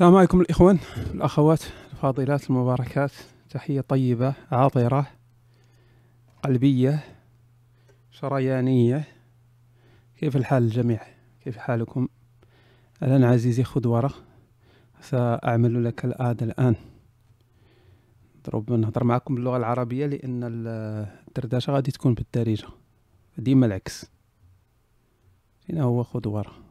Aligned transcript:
السلام 0.00 0.16
عليكم 0.16 0.40
الإخوان 0.40 0.78
الأخوات 1.14 1.62
الفاضلات 1.92 2.50
المباركات. 2.50 3.12
تحية 3.50 3.80
طيبة 3.80 4.34
عاطرة 4.52 5.06
قلبية 6.42 7.04
شريانية. 8.10 9.04
كيف 10.18 10.36
الحال 10.36 10.62
الجميع؟ 10.62 11.00
كيف 11.44 11.56
حالكم؟ 11.56 12.08
الآن 13.02 13.24
عزيزي 13.24 13.64
خذ 13.64 13.88
ورق. 13.88 14.22
سأعمل 15.00 15.84
لك 15.84 16.04
الآد 16.04 16.42
الآن. 16.42 16.74
ضرب 18.46 18.72
نهضر 18.72 19.04
معكم 19.04 19.34
باللغة 19.34 19.56
العربية 19.56 20.06
لأن 20.06 20.40
الدردشة 21.28 21.72
غادي 21.72 21.90
تكون 21.90 22.14
بالدارجة. 22.14 22.68
ديما 23.38 23.66
العكس. 23.66 24.10
هنا 25.70 25.82
هو 25.82 26.02
خذ 26.02 26.28
ورق. 26.28 26.69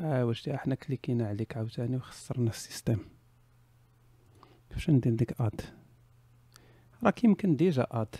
آه 0.00 0.24
واش 0.24 0.48
حنا 0.48 0.74
كليكينا 0.74 1.28
عليك 1.28 1.56
عاوتاني 1.56 1.96
وخسرنا 1.96 2.50
ال 2.50 2.56
system. 2.56 2.98
كيفاش 4.68 4.90
ندير 4.90 5.14
ديك 5.14 5.40
add؟ 5.40 5.60
راك 7.04 7.24
يمكن 7.24 7.56
déjà 7.56 7.86
add. 7.90 8.16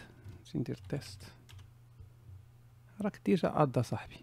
ندير 0.54 0.80
test. 0.88 1.22
راك 3.00 3.20
déjà 3.24 3.62
add 3.62 3.78
صاحبي. 3.78 4.16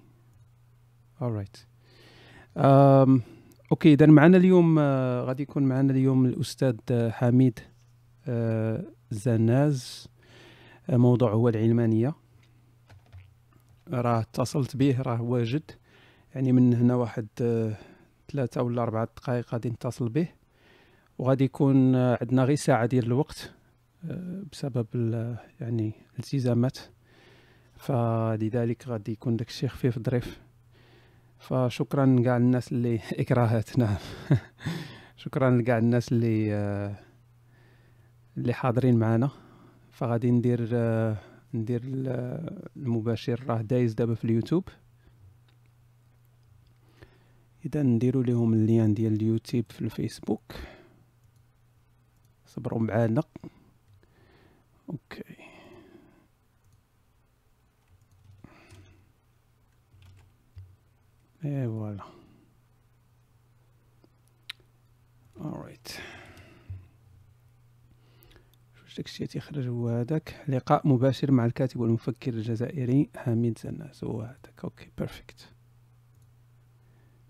Alright 1.22 1.58
um, 2.58 3.22
okay 3.72 3.94
اذا 3.94 4.06
معنا 4.06 4.38
اليوم 4.38 4.76
uh, 4.76 4.80
غادي 5.28 5.44
يكون 5.44 5.64
معنا 5.64 5.92
اليوم 5.92 6.26
الأستاذ 6.26 6.78
حميد 6.92 7.60
uh, 7.60 8.30
زناز. 9.12 10.08
موضوع 10.90 11.34
هو 11.34 11.50
العلمانية. 11.50 12.16
راه 13.88 14.22
اتصلت 14.22 14.78
به 14.78 15.02
راه 15.02 15.22
واجد. 15.22 15.72
يعني 16.36 16.52
من 16.52 16.74
هنا 16.74 16.96
واحد 16.96 17.28
آه، 17.42 17.74
ثلاثة 18.32 18.62
ولا 18.62 18.84
أربعة 18.84 19.06
دقائق 19.06 19.54
غادي 19.54 19.70
نتصل 19.70 20.10
به 20.10 20.28
وغادي 21.18 21.44
يكون 21.44 21.96
آه، 21.96 22.18
عندنا 22.22 22.44
غير 22.44 22.56
ساعة 22.56 22.86
ديال 22.86 23.06
الوقت 23.06 23.54
آه، 24.10 24.44
بسبب 24.52 24.88
يعني 25.62 25.94
الالتزامات 26.14 26.78
فلذلك 27.76 28.88
غادي 28.88 29.12
يكون 29.12 29.38
داك 29.38 29.48
الشيء 29.48 29.70
خفيف 29.70 30.00
ظريف. 30.00 30.40
فشكرا 31.38 32.06
لكاع 32.06 32.38
الناس 32.38 32.72
اللي 32.72 33.00
اكراهات 33.22 33.80
نعم 33.80 33.96
شكرا 35.24 35.50
لكاع 35.50 35.78
الناس 35.78 36.12
اللي 36.12 36.56
اللي 38.38 38.54
حاضرين 38.54 39.00
معنا. 39.00 39.30
فغادي 39.92 40.32
ندير 40.32 40.62
ندير 41.54 41.82
المباشر. 42.78 43.44
راه 43.48 43.62
دايز 43.62 43.94
دابا 43.94 44.16
في 44.16 44.26
اليوتيوب. 44.26 44.64
اذا 47.66 47.84
نديرو 47.84 48.22
لهم 48.22 48.54
ال 48.54 48.62
lien 48.62 48.94
ديال 48.94 49.14
اليوتيوب 49.14 49.66
في 49.70 49.82
الفيسبوك. 49.82 50.56
صبروا 52.46 52.80
معانا. 52.80 53.24
Okay. 54.90 55.24
et 61.46 61.66
voilà. 61.68 62.04
Alright. 65.40 65.92
واش 68.84 68.98
داكشي 68.98 69.28
تيخرج 69.28 69.68
هو 69.68 69.90
هذاك. 69.90 70.46
لقاء 70.48 70.88
مباشر 70.88 71.32
مع 71.32 71.46
الكاتب 71.46 71.80
والمفكر 71.80 72.34
الجزائري 72.34 73.10
حميد 73.16 73.58
زناز. 73.58 74.04
هو 74.04 74.22
هذاك. 74.22 74.60
Okay 74.64 74.92
perfect 74.98 75.50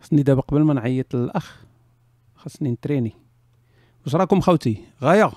خصني 0.02 0.24
دابا 0.24 0.42
قبل 0.42 0.62
ما 0.62 0.74
نعيط 0.74 1.16
للأخ 1.16 1.66
خصني 2.36 2.72
نتريني. 2.72 3.14
واش 4.06 4.16
راكم 4.16 4.42
خوتي؟ 4.42 4.86
غاية. 5.02 5.32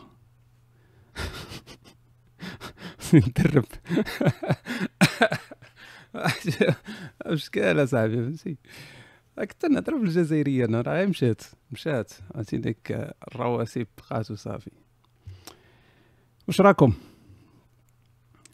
ندرب 3.15 3.65
واش 7.27 7.49
كاين 7.49 7.79
اصاحبي 7.79 8.17
فهمتي؟ 8.17 8.57
كنت 9.39 9.67
نهضر 9.67 9.97
بالجزائريه 9.97 10.65
أنا 10.65 10.81
راه 10.81 11.05
مشات 11.05 11.43
مشات. 11.71 12.13
عرفتي 12.35 12.57
ديك 12.57 13.13
الرواسي 13.29 13.87
بقات 13.99 14.31
وصافي 14.31 14.71
واش 16.49 16.61
راكم؟ 16.61 16.93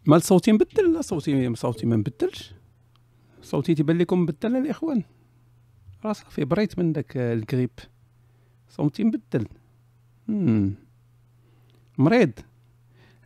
مال 0.06 0.22
صوتي 0.22 0.52
مبدل 0.52 0.92
لا 0.92 1.00
صوتي 1.00 1.54
صوتي 1.54 1.86
ما 1.86 1.96
مبدلش؟ 1.96 2.54
صوتي 3.42 3.74
تيبان 3.74 3.98
لكم 3.98 4.22
مبدل 4.22 4.56
الإخوان؟ 4.56 5.02
راه 6.04 6.12
صافي 6.12 6.44
بريت 6.44 6.78
من 6.78 6.92
داك 6.92 7.16
الكريب. 7.16 7.70
صوتي 8.68 9.04
مبدل. 9.04 9.46
مريض. 11.98 12.32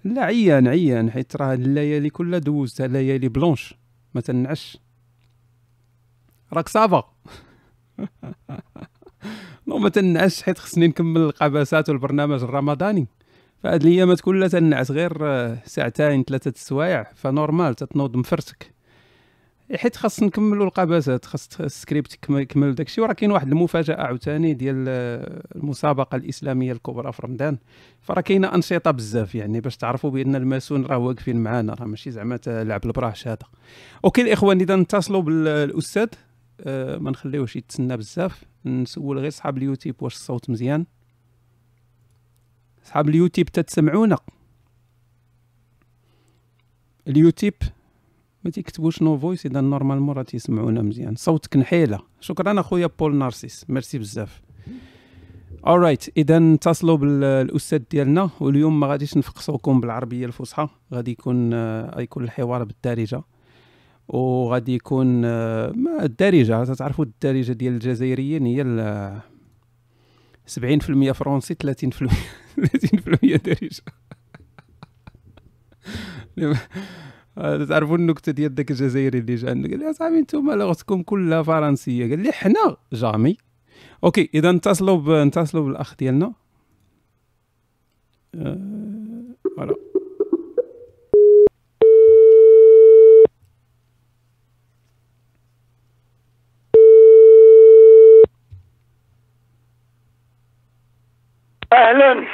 لا 0.04 0.22
عيان 0.22 0.68
عيان 0.68 1.10
حيت 1.10 1.36
راه 1.36 1.54
الليالي 1.54 2.10
كلها 2.10 2.38
دوزتها 2.38 2.86
ليالي 2.86 3.28
بلونش. 3.28 3.74
ما 4.14 4.20
تنعسش. 4.20 4.78
راك 6.52 6.68
ça 6.68 6.86
va. 6.86 7.12
non 9.66 9.78
ما 9.78 9.88
تنعسش 9.88 10.42
حيت 10.42 10.58
خصني 10.58 10.86
نكمل 10.86 11.20
القباسات 11.20 11.88
والبرنامج 11.88 12.42
الرمضاني. 12.42 13.06
فهاد 13.62 13.82
الأيامات 13.82 14.20
كلها 14.20 14.48
تنعس 14.48 14.90
غير 14.90 15.18
ساعتين 15.64 16.24
ثلاثة 16.24 16.52
السوايع. 16.56 17.12
ف 17.14 17.23
normal 17.23 17.74
تتنوض 17.74 18.16
مفرتك 18.16 18.72
حيت 19.76 19.96
خاص 19.96 20.22
نكملوا 20.22 20.66
القباسات 20.66 21.24
خاص 21.24 21.60
السكريبت 21.60 22.18
يكمل 22.30 22.74
داكشي. 22.74 23.00
وراه 23.00 23.12
كاين 23.12 23.30
واحد 23.30 23.48
المفاجأة 23.48 23.96
عاوتاني 23.96 24.54
ديال 24.54 24.88
المسابقة 25.56 26.16
الإسلامية 26.16 26.72
الكبرى 26.72 27.12
في 27.12 27.22
رمضان. 27.22 27.58
فراه 28.00 28.20
كاينة 28.20 28.54
أنشطة 28.54 28.90
بزاف 28.90 29.34
يعني 29.34 29.60
باش 29.60 29.76
تعرفوا 29.76 30.10
بأن 30.10 30.36
ال 30.36 30.43
maçons 30.43 30.86
راه 30.86 30.98
واقفين 30.98 31.36
معانا 31.42 31.74
راه 31.74 31.84
ماشي 31.86 32.10
زعما 32.10 32.38
لعب 32.46 32.86
البراهش 32.86 33.28
هذا 33.28 33.46
Okay 34.04 34.22
الإخوان 34.22 34.60
إذا 34.60 34.76
نتصلوا 34.76 35.22
بالأستاذ 35.22 36.08
أه 36.60 36.98
ما 36.98 37.10
نخليوش 37.10 37.56
يتسنى 37.56 37.96
بزاف. 37.96 38.44
نسول 38.64 39.18
غير 39.18 39.30
صحاب 39.30 39.58
اليوتيوب 39.58 39.96
واش 40.02 40.14
الصوت 40.14 40.50
مزيان. 40.50 40.86
صحاب 42.84 43.08
اليوتيوب 43.08 43.48
تتسمعونا 43.48 44.18
اليوتيوب 47.08 47.54
ما 48.44 48.50
تيكتبوش 48.50 49.02
no 49.02 49.18
voice 49.18 49.46
إذا 49.46 49.60
normalement 49.60 50.16
راه 50.16 50.22
تيسمعونا 50.22 50.82
مزيان. 50.82 51.16
صوتك 51.16 51.56
نحيلة. 51.56 51.98
شكرا 52.20 52.60
أخويا 52.60 52.90
بول 52.98 53.16
نارسيس 53.16 53.64
ميرسي 53.68 53.98
بزاف. 53.98 54.42
Alright 55.66 56.04
إذا 56.16 56.38
نتصلوا 56.38 56.96
بالأستاذ 56.96 57.82
ديالنا 57.90 58.30
واليوم 58.40 58.80
ما 58.80 58.86
غاديش 58.86 59.16
نفقصوكم 59.16 59.80
بالعربية 59.80 60.26
الفصحى. 60.26 60.68
غادي 60.94 61.10
يكون 61.10 61.54
غيكون 61.84 62.24
الحوار 62.24 62.64
بالدارجة. 62.64 63.22
وغادي 64.08 64.74
يكون 64.74 65.24
الدارجة 65.24 66.64
تعرفوا 66.64 67.04
الدارجة 67.04 67.52
ديال 67.52 67.72
الجزائريين؟ 67.72 68.46
هي 68.46 69.22
70% 70.46 71.12
فرونسي 71.12 71.54
30% 71.54 71.56
30% 72.60 73.36
دارجة. 73.36 73.82
تعرفوا 77.68 77.96
النكتة 77.96 78.32
ديال 78.32 78.54
داك 78.54 78.70
الجزائري 78.70 79.18
اللي 79.18 79.34
جا 79.34 79.48
قال 79.48 79.78
لي 79.78 79.90
أصاحبي 79.90 80.18
أنتم 80.18 80.50
لغتكم 80.50 81.02
كلها 81.02 81.42
فرنسية. 81.42 82.10
قال 82.10 82.18
لي 82.18 82.32
حنا 82.32 82.76
jamais. 82.92 83.36
Okay 84.04 84.30
إذا 84.34 84.52
نتصلوا 84.52 84.96
ب... 84.96 85.10
نتصلوا 85.10 85.64
بالأخ 85.64 85.96
ديالنا. 85.96 86.32
فوالا. 89.56 89.72
أه... 89.72 89.76
أهلا. 101.72 102.26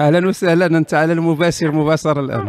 أهلا 0.00 0.28
وسهلا 0.28 0.66
أنت 0.66 0.94
على 0.94 1.12
المباشر 1.12 1.72
مباشرة 1.72 2.20
الآن. 2.20 2.42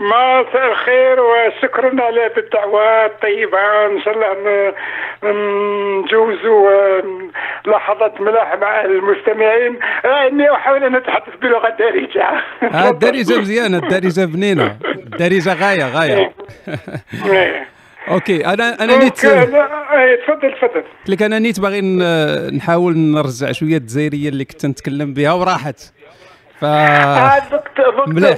مساء 0.00 0.72
الخير 0.72 1.20
وشكرا 1.20 2.02
على 2.02 2.26
الدعوه 2.36 3.06
الطيبة. 3.06 3.86
إن 3.86 4.02
شاء 4.04 4.14
الله 4.14 4.74
نجوزوا 6.04 6.70
لحظات 7.66 8.20
ملاح 8.20 8.54
مع 8.60 8.84
المستمعين. 8.84 9.78
إني 10.04 10.52
أحاول 10.52 10.84
أن 10.84 10.94
أتحدث 10.94 11.34
بلغة 11.42 11.68
دارجة. 11.78 12.42
آه 12.74 12.90
الدارجه 12.90 13.38
مزيانة 13.40 13.78
الدارجه 13.78 14.24
بنينة. 14.24 14.76
الدارجه 14.84 15.54
غاية 15.54 15.88
غاية. 15.88 16.32
إيه. 17.26 17.66
Okay 18.10 18.46
أنا 18.46 18.84
أنا 18.84 18.96
نيت 18.96 19.24
إيه، 19.24 19.44
تفضل 20.26 20.52
تفضل. 20.52 20.82
قلت 20.82 21.08
لك 21.08 21.22
أنا 21.22 21.38
نيت 21.38 21.60
باغي 21.60 21.80
نحاول 22.56 22.98
نرجع 22.98 23.52
شوية 23.52 23.76
الجزائرية 23.76 24.28
اللي 24.28 24.44
كنت 24.44 24.66
نتكلم 24.66 25.14
بها 25.14 25.32
وراحت. 25.32 25.80
ف 26.60 26.64
دوك 27.50 27.68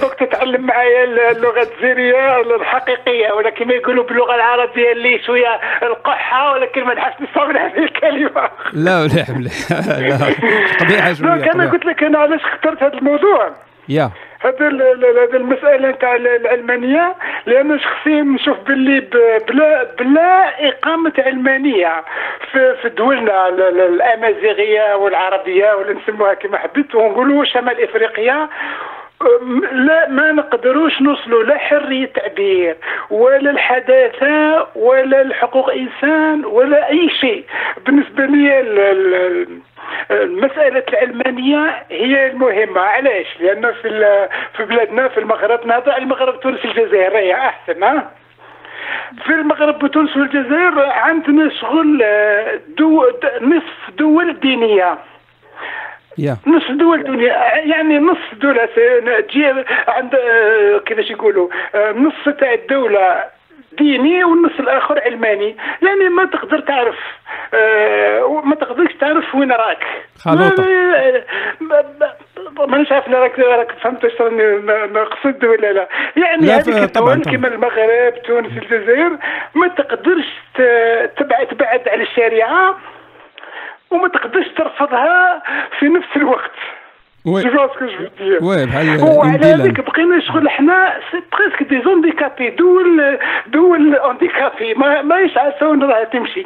دوك 0.01 0.13
تتعلم 0.13 0.61
معايا 0.61 1.03
اللغة 1.03 1.61
الجزائرية 1.61 2.41
الحقيقية 2.41 3.31
ولا 3.31 3.49
كما 3.49 3.73
يقولوا 3.73 4.03
باللغة 4.03 4.35
العربية 4.35 4.91
اللي 4.91 5.19
شوية 5.25 5.59
القحة 5.83 6.51
ولكن 6.53 6.83
ما 6.83 6.93
نحس 6.93 7.13
نصور 7.21 7.57
هذه 7.57 7.83
الكلمة. 7.83 8.49
لا 8.73 9.03
مليح 9.03 9.29
مليح. 9.29 9.53
لا 10.09 10.33
قبيحه 10.79 11.13
شوية 11.13 11.51
أنا 11.53 11.71
قلت 11.71 11.85
لك 11.85 12.03
أنا 12.03 12.19
علاش 12.19 12.41
اخترت 12.41 12.83
هذا 12.83 12.97
الموضوع. 12.97 13.51
يا. 13.89 14.11
هذا 14.43 14.67
المسألة 15.37 15.89
نتاع 15.89 16.15
العلمانيه 16.15 17.15
لأن 17.45 17.79
شخصيا 17.79 18.21
نشوف 18.21 18.57
باللي 18.59 18.99
بلا 19.47 19.83
بلا 19.99 20.67
إقامة 20.67 21.13
علمانية 21.17 22.03
في, 22.51 22.75
في 22.81 22.89
دولنا 22.89 23.47
الأمازيغية 23.47 24.95
والعربية 24.95 25.73
ولا 25.73 25.93
نسموها 25.93 26.33
كما 26.33 26.57
حبيت 26.57 26.95
ونقولوا 26.95 27.45
شمال 27.45 27.83
إفريقيا. 27.83 28.49
لا 29.71 30.09
ما 30.09 30.31
نقدروش 30.31 31.01
نوصلوا 31.01 31.43
لا 31.43 31.57
حرية 31.57 32.05
تعبير 32.05 32.75
ولا 33.09 33.51
الحداثة 33.51 34.67
ولا 34.75 35.21
الحقوق 35.21 35.73
إنسان 35.73 36.45
ولا 36.45 36.89
أي 36.89 37.09
شيء 37.09 37.45
بالنسبة 37.85 38.25
لي 38.25 38.63
مسألة 40.11 40.83
العلمانية 40.89 41.83
هي 41.91 42.27
المهمة 42.27 42.81
علاش؟ 42.81 43.25
لأن 43.39 43.73
في 43.81 43.89
في 44.57 44.65
بلادنا 44.65 45.07
في 45.07 45.19
المغرب 45.19 45.67
نهضر 45.67 45.97
المغرب 45.97 46.39
تونس 46.39 46.65
الجزائر 46.65 47.17
هي 47.17 47.33
أحسن 47.33 47.83
ها؟ 47.83 48.11
في 49.25 49.29
المغرب 49.29 49.83
وتونس 49.83 50.17
والجزائر 50.17 50.79
عندنا 50.79 51.49
شغل 51.49 52.01
آه، 52.03 52.59
دو 52.77 53.05
نصف 53.41 53.97
دول 53.97 54.39
دينية 54.39 54.97
yeah. 56.21 56.47
نص 56.47 56.71
دول 56.71 56.99
الدنيا 56.99 57.33
يعني 57.55 57.99
نص 57.99 58.17
دولة 58.33 58.65
تجي 59.29 59.45
عند 59.87 60.15
آه، 60.15 60.77
كيفاش 60.85 61.11
يقولوا 61.11 61.47
آه، 61.75 61.91
نص 61.91 62.35
تاع 62.39 62.53
الدولة 62.53 63.23
ديني 63.77 64.23
والنص 64.23 64.59
الآخر 64.59 65.01
علماني. 65.05 65.55
يعني 65.81 66.09
ما 66.09 66.25
تقدر 66.25 66.59
تعرف 66.59 66.95
آه 67.53 68.41
ما 68.45 68.55
تقدرش 68.55 68.93
تعرف 68.93 69.35
وين 69.35 69.51
راك. 69.51 69.83
خلوطة. 70.19 70.65
مانيش 72.67 72.91
عارف 72.91 73.09
راك 73.09 73.39
راك 73.39 73.71
فهمت 73.71 74.05
اش 74.05 74.21
نقصد 74.91 75.45
ولا 75.45 75.73
لا. 75.73 75.87
يعني 76.17 76.51
هذيك 76.51 76.77
الدول 76.77 77.21
كما 77.21 77.47
المغرب 77.47 78.13
تونس 78.25 78.51
الجزائر 78.57 79.17
ما 79.55 79.67
تقدرش 79.67 80.25
تبعد 81.17 81.47
تبعد 81.47 81.87
على 81.87 82.03
الشريعة. 82.03 82.77
وما 83.93 84.07
تقدرش 84.07 84.47
ترفضها 84.57 85.43
في 85.79 85.85
نفس 85.85 86.07
الوقت. 86.15 86.51
Oui. 87.25 87.43
Oui 88.41 88.65
بحال 88.65 89.01
وعلى 89.03 89.37
ذلك 89.37 89.79
بقينا 89.79 90.19
شغل 90.27 90.49
حنا 90.49 90.93
c'est 91.11 91.17
presque 91.33 91.63
des 91.69 91.81
handicapés 91.85 92.49
دول 92.49 93.19
دول 93.47 93.95
handicapés 93.95 94.73
ما 94.73 95.01
ماهيش 95.01 95.37
عارفه 95.37 95.65
راها 95.65 96.03
تمشي. 96.03 96.45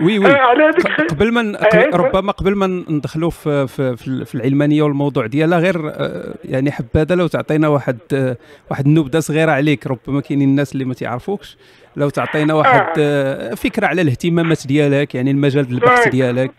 oui 0.00 0.18
oui. 0.18 0.26
آه 0.26 0.70
قبل 1.10 1.32
ما 1.32 1.52
آه 1.74 1.96
ربما 1.96 2.32
قبل 2.32 2.54
ما 2.56 2.66
ندخلوا 2.66 3.30
في, 3.30 3.66
في, 3.66 3.96
في 4.24 4.34
العلمانية 4.34 4.82
والموضوع 4.82 5.26
ديالها 5.26 5.58
غير 5.58 5.88
آه 5.88 6.34
يعني 6.44 6.70
حبذا 6.72 7.14
لو 7.14 7.26
تعطينا 7.26 7.68
واحد 7.68 7.98
آه 8.14 8.36
واحد 8.70 8.86
النبذه 8.86 9.18
صغيرة 9.18 9.50
عليك 9.50 9.86
ربما 9.86 10.20
كاينين 10.20 10.48
الناس 10.48 10.72
اللي 10.72 10.84
ما 10.84 10.94
تعرفوش 10.94 11.56
لو 11.96 12.08
تعطينا 12.08 12.54
واحد 12.54 12.86
آه. 12.98 13.54
فكرة 13.54 13.86
على 13.86 14.02
الاهتمامات 14.02 14.66
ديالك 14.66 15.14
يعني 15.14 15.30
المجال 15.30 15.66
البحث 15.70 16.08
ديالك 16.08 16.52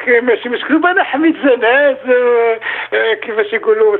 OK 0.00 0.20
ماشي 0.20 0.48
مشكل 0.48 0.80
أنا 0.90 1.02
حميد 1.02 1.36
زناز 1.44 1.96
كيفاش 3.22 3.52
يقولوا 3.52 3.96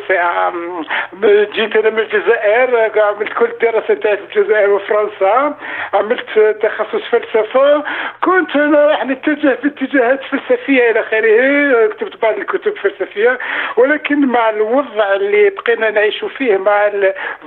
جيت 1.52 1.76
أنا 1.76 1.90
من 1.90 1.98
الجزائر 1.98 2.90
عملت 3.00 3.32
كل 3.32 3.44
الدراسه 3.44 3.94
تاعي 3.94 4.16
في 4.16 4.36
الجزائر 4.38 4.70
وفرنسا 4.70 5.56
عملت 5.94 6.38
تخصص 6.62 7.02
فلسفه 7.10 7.84
كنت 8.20 8.56
أنا 8.56 8.86
راح 8.86 9.06
نتجه 9.06 9.54
في 9.54 9.68
اتجاهات 9.68 10.20
فلسفيه 10.22 10.90
إلى 10.90 11.00
اخره 11.00 11.86
كتبت 11.86 12.22
بعض 12.22 12.38
الكتب 12.38 12.72
الفلسفيه 12.72 13.38
ولكن 13.76 14.26
مع 14.26 14.50
الوضع 14.50 15.12
اللي 15.12 15.50
بقينا 15.50 15.90
نعيش 15.90 16.24
فيه 16.24 16.56
مع 16.56 16.90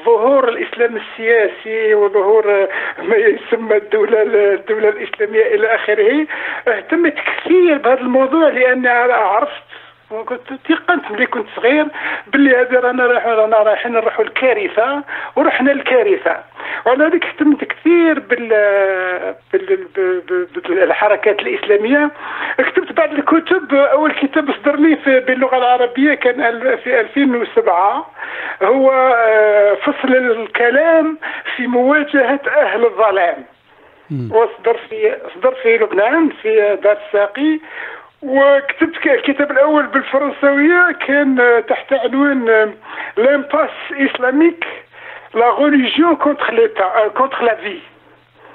ظهور 0.06 0.50
الاسلام 0.50 0.96
السياسي 0.98 1.94
وظهور 1.94 2.68
ما 3.04 3.16
يسمى 3.16 3.78
الدولة 3.78 4.22
الدولة 4.54 4.90
الاسلاميه 4.90 5.56
إلى 5.56 5.76
اخره 5.76 6.26
اهتمت 6.68 7.16
كثير 7.16 7.78
بهذا 7.78 8.02
الموضوع 8.02 8.43
لاني 8.50 8.90
عرفت 9.14 9.64
وكنت 10.14 10.54
تيقنت 10.68 11.12
ملي 11.12 11.26
كنت 11.26 11.48
صغير 11.56 11.88
باللي 12.28 12.56
هذه 12.58 12.74
رانا 12.74 13.06
رايح 13.06 13.26
رانا 13.26 13.58
رايحين 13.58 13.92
نروحوا 13.92 14.26
الكارثة 14.26 15.04
ورحنا 15.36 15.72
الكارثة. 15.72 16.38
وعلى 16.86 17.06
ذلك 17.06 17.26
اهتمت 17.26 17.64
كثير 17.64 18.20
بال 18.20 18.50
بالحركات 20.68 21.40
الإسلامية. 21.40 22.12
كتبت 22.58 22.92
بعض 22.92 23.14
الكتب 23.14 23.74
أول 23.74 24.12
كتاب 24.12 24.52
صدر 24.52 24.76
لي 24.76 24.96
باللغة 25.06 25.58
العربية 25.58 26.14
كان 26.14 26.78
في 26.84 27.00
2007 27.00 28.12
هو 28.64 28.92
آه، 28.92 29.74
فصل 29.74 30.14
الكلام 30.16 31.18
في 31.56 31.68
مواجهة 31.68 32.40
أهل 32.48 32.86
الظلام. 32.86 33.46
وصدر 34.32 34.78
في 34.90 35.16
صدر 35.36 35.56
في 35.64 35.78
لبنان 35.78 36.30
في 36.42 36.78
دار 36.84 36.98
الساقي. 37.08 37.60
وكتبت 38.24 39.06
الكتاب 39.06 39.52
الأول 39.52 39.88
بالفرنسويه 39.88 40.92
كان 41.08 41.64
تحت 41.68 41.94
عنوان 41.94 42.74
L'impasse 43.18 43.70
islamique 43.92 44.66
la 45.34 45.56
religion 45.60 46.16
contre 46.16 46.54
l'État 46.54 47.08
contre 47.08 47.44
la 47.44 47.56
vie 47.56 47.80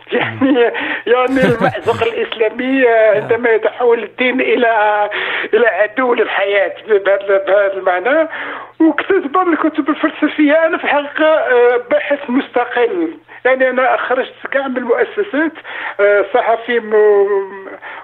يعني 0.12 0.58
يعني 1.06 1.40
المأزق 1.54 2.02
الإسلامي 2.02 2.88
عندما 2.88 3.50
يتحول 3.50 4.02
الدين 4.02 4.40
إلى 4.40 5.10
إلى 5.54 5.66
عدو 5.66 6.14
للحياة 6.14 6.74
بهذا 6.88 7.44
بهذا 7.46 7.72
المعنى. 7.72 8.28
وكتبت 8.80 9.26
بعض 9.26 9.48
الكتب 9.48 9.88
الفلسفية 9.88 10.66
أنا 10.66 10.78
في 10.78 10.84
الحقيقة 10.84 11.24
آه، 11.24 11.76
باحث 11.90 12.18
مستقل. 12.28 13.10
يعني 13.44 13.70
أنا 13.70 13.96
خرجت 13.96 14.32
كاع 14.50 14.68
من 14.68 14.76
المؤسسات 14.76 15.52
آه، 16.00 16.24
صحفي 16.34 16.80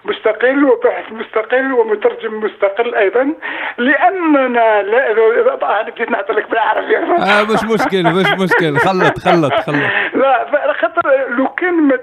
مستقل 0.04 0.64
وباحث 0.64 1.12
مستقل 1.12 1.72
ومترجم 1.72 2.40
مستقل 2.40 2.94
أيضا. 2.94 3.34
لأننا 3.78 4.82
لا 4.82 5.12
أنا 5.12 5.82
بديت 5.82 6.10
نعطي 6.10 6.32
لك 6.32 6.50
بالعربي. 6.50 6.96
آه 6.96 7.42
مش 7.42 7.64
مشكل 7.64 8.02
مش 8.02 8.26
مشكل. 8.42 8.78
خلط 8.78 9.18
خلط 9.18 9.54
خلط. 9.54 9.76
لا 10.14 10.72
خاطر 10.72 11.26
لو 11.28 11.48
كان 11.48 11.93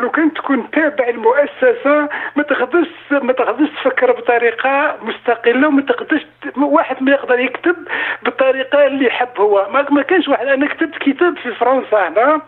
لو 0.00 0.10
كان 0.10 0.34
تكون 0.34 0.70
تابع 0.70 1.08
المؤسسة 1.08 2.08
ما 2.36 2.42
تقدرش 2.42 2.88
ما 3.10 3.32
تقدرش 3.32 3.68
تفكر 3.70 4.12
بطريقة 4.12 4.96
مستقلة 5.02 5.68
وما 5.68 5.82
تقدرش 5.82 6.26
واحد 6.56 7.02
ما 7.02 7.10
يقدر 7.10 7.38
يكتب 7.40 7.76
بالطريقة 8.22 8.86
اللي 8.86 9.06
يحب 9.06 9.40
هو. 9.40 9.68
ما, 9.70 9.86
ما 9.90 10.02
كانش 10.02 10.28
واحد. 10.28 10.46
أنا 10.46 10.66
كتبت 10.66 10.98
كتاب 10.98 11.36
في 11.38 11.54
فرنسا 11.54 12.08
هنا 12.08 12.40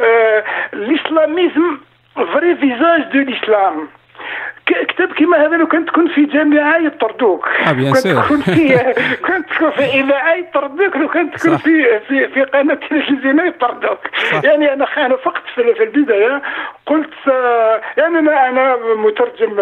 آه 0.00 0.44
L'islamisme 0.72 1.78
vrai 2.14 2.56
visage 2.56 3.02
de 3.02 3.18
l'islam 3.18 3.88
كتاب 4.88 5.12
كيما 5.12 5.46
هذا 5.46 5.56
لو 5.56 5.66
كنت 5.66 5.88
تكون 5.88 6.08
في 6.08 6.24
جامعة 6.24 6.76
يطردوك. 6.76 7.48
آه 7.48 7.72
bien 7.72 7.92
كنت 8.28 8.50
في 8.50 8.78
كنت 9.26 9.50
تكون 9.54 9.70
في 9.70 9.84
إذاعة 9.84 10.34
يطردوك 10.34 10.96
لو 10.96 11.08
كنت 11.08 11.36
تكون 11.36 11.56
في 11.56 12.00
في 12.08 12.28
في 12.28 12.42
قناة 12.42 12.74
تلفزيونية 12.74 13.42
يطردوك. 13.42 13.98
يعني 14.44 14.72
أنا 14.72 14.86
خانفقت 14.86 15.42
في, 15.54 15.74
في 15.74 15.82
البداية 15.82 16.42
قلت 16.86 17.10
يعني 17.96 18.18
أنا 18.18 18.48
أنا 18.48 18.76
مترجم 18.96 19.56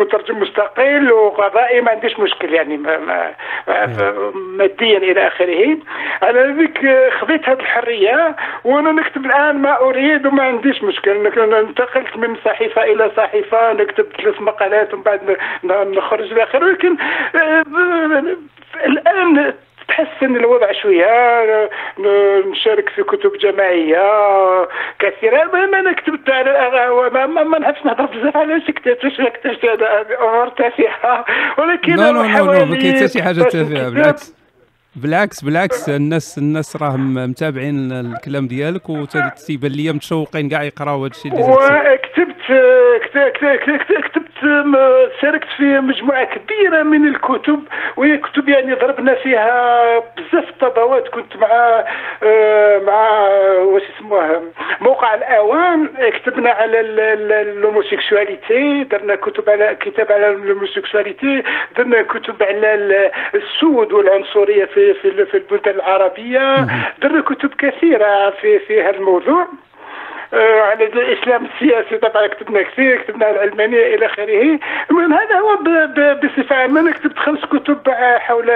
مترجم 0.00 0.40
مستقل 0.40 1.12
وقضائي 1.12 1.80
ما 1.80 1.90
عنديش 1.90 2.18
مشكل 2.18 2.54
يعني 2.54 2.76
ما 2.76 3.34
ماديا 4.34 4.98
إلى 4.98 5.26
آخره. 5.26 5.78
على 6.22 6.40
ذلك 6.40 7.10
خذيت 7.20 7.48
هذه 7.48 7.60
الحرية 7.60 8.36
وأنا 8.64 8.92
نكتب 8.92 9.26
الآن 9.26 9.58
ما 9.62 9.80
أريد 9.80 10.26
وما 10.26 10.42
عنديش 10.42 10.82
مشكل. 10.82 11.10
انتقلت 11.70 12.16
من 12.16 12.36
صحيفة 12.44 12.82
إلى 12.82 13.10
صحيفة 13.16 13.72
نكتب 13.90 14.06
ثلاث 14.22 14.40
مقالات 14.40 14.94
ومن 14.94 15.02
بعد 15.02 15.20
نخرج 15.64 16.32
الآخر 16.32 16.64
ولكن 16.64 16.96
آه، 17.34 17.64
الآن 18.86 19.54
تحسن 19.88 20.36
الوضع 20.36 20.72
شوية. 20.72 21.70
نشارك 22.50 22.88
في 22.88 23.02
كتب 23.02 23.32
جماعية 23.42 24.08
كثيرة. 24.98 25.42
المهم 25.42 25.74
أنا 25.74 25.92
كتبت 25.92 26.30
على 26.30 27.10
ما, 27.12 27.26
ما, 27.26 27.42
ما 27.42 27.58
نحبش 27.58 27.86
نهضر 27.86 28.06
بزاف 28.06 28.36
على 28.36 28.60
شي 28.60 28.72
كتبت 28.72 29.04
واش 29.04 29.12
كتبت 29.12 29.64
أمور 30.20 30.48
تافهة. 30.48 31.24
ولكن 31.58 31.94
لا 31.94 32.12
لا 32.12 32.22
لا 32.22 32.64
ما 32.64 32.76
كاين 32.76 32.96
حتى 32.96 33.08
شي 33.08 33.22
حاجة 33.22 33.42
تافهة 33.42 33.88
بالعكس. 33.88 34.40
بالعكس 34.96 35.44
بالعكس 35.44 35.88
الناس 35.88 36.38
الناس 36.38 36.76
راهم 36.76 37.14
متابعين 37.14 37.92
الكلام 37.92 38.46
ديالك 38.46 38.88
وتيبان 38.88 39.70
لي 39.72 39.92
متشوقين 39.92 40.48
كاع 40.48 40.62
يقراو 40.62 41.04
هذا 41.04 41.10
الشيء 41.10 41.32
اللي 41.32 41.42
وكتبت 41.44 42.39
كتبت 44.04 44.30
شاركت 45.20 45.48
في 45.56 45.80
مجموعة 45.80 46.24
كبيرة 46.24 46.82
من 46.82 47.08
الكتب 47.08 47.62
وهي 47.96 48.18
كتب 48.18 48.48
يعني 48.48 48.74
ضربنا 48.74 49.14
فيها 49.14 49.98
بزاف 49.98 50.48
الطابوات 50.48 51.08
كنت 51.08 51.36
مع 51.36 51.84
آه، 52.22 52.78
مع 52.78 53.28
واش 53.62 53.82
اسموها 53.96 54.42
موقع 54.80 55.14
الأوان 55.14 55.88
كتبنا 56.10 56.50
على 56.50 56.80
l'homosexualité 56.80 58.84
درنا 58.84 59.14
كتب 59.14 59.50
على 59.50 59.76
كتاب 59.80 60.12
على 60.12 60.28
l'homosexualité 60.28 61.42
درنا 61.76 62.02
كتب 62.02 62.42
على 62.42 63.10
السود 63.34 63.92
والعنصرية 63.92 64.64
في 64.64 64.94
في 64.94 65.34
البلدان 65.34 65.74
العربية. 65.74 66.66
درنا 67.02 67.20
كتب 67.20 67.50
كثيرة 67.58 68.30
في 68.30 68.58
في 68.58 68.82
هذا 68.82 68.96
الموضوع. 68.96 69.46
على 70.32 70.84
الاسلام 70.84 71.46
السياسي 71.46 71.96
طبعا 71.96 72.26
كتبنا 72.26 72.62
كثير 72.62 73.02
كتبنا 73.02 73.30
العلمانيه 73.30 73.94
إلى 73.94 74.06
آخره. 74.06 74.58
المهم 74.90 75.12
هذا 75.12 75.38
هو 75.38 75.56
بصفة 76.22 76.56
عامة. 76.56 76.80
أنا 76.80 76.92
كتبت 76.92 77.18
خمس 77.18 77.44
كتب 77.44 77.78
حول 78.18 78.50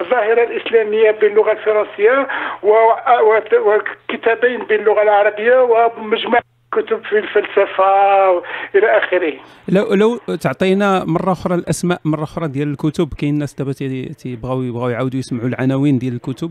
الظاهرة 0.00 0.42
الإسلامية 0.42 1.10
باللغة 1.10 1.52
الفرنسية 1.52 2.28
وكتابين 2.62 4.64
باللغة 4.64 5.02
العربية 5.02 5.62
ومجموعة 5.62 6.42
كتب 6.72 7.04
في 7.04 7.18
الفلسفة 7.18 8.38
إلى 8.74 8.98
آخره. 8.98 9.32
لو 9.68 9.94
لو 9.94 10.36
تعطينا 10.36 11.04
مرة 11.04 11.32
أخرى 11.32 11.54
الأسماء 11.54 11.98
مرة 12.04 12.22
أخرى 12.22 12.48
ديال 12.48 12.70
الكتب 12.70 13.08
كاين 13.18 13.34
الناس 13.34 13.54
دابا 13.54 13.72
تيبغاو 14.18 14.62
يبغاو 14.62 14.88
يعاودوا 14.88 15.18
يسمعوا 15.18 15.48
العناوين 15.48 15.98
ديال 15.98 16.14
الكتب؟ 16.14 16.50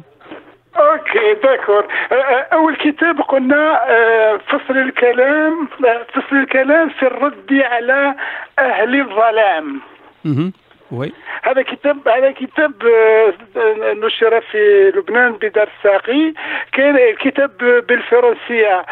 OK 0.94 1.34
d'accord. 1.34 1.86
أول 2.54 2.76
كتاب 2.76 3.22
قلنا 3.22 3.82
فصل 4.48 4.78
الكلام 4.78 5.68
فصل 6.14 6.36
الكلام 6.36 6.90
في 6.90 7.04
الرد 7.04 7.54
على 7.54 8.16
أهل 8.60 9.02
الظلام. 9.02 9.82
oui. 10.92 11.14
هذا 11.44 11.62
كتاب 11.62 12.08
هذا 12.08 12.32
كتاب 12.32 12.72
نشر 14.04 14.42
في 14.42 14.92
لبنان 14.96 15.32
بدار 15.32 15.70
الساقي 15.78 16.34
كان 16.72 16.96
الكتاب 16.98 17.58
بالفرنسية 17.88 18.86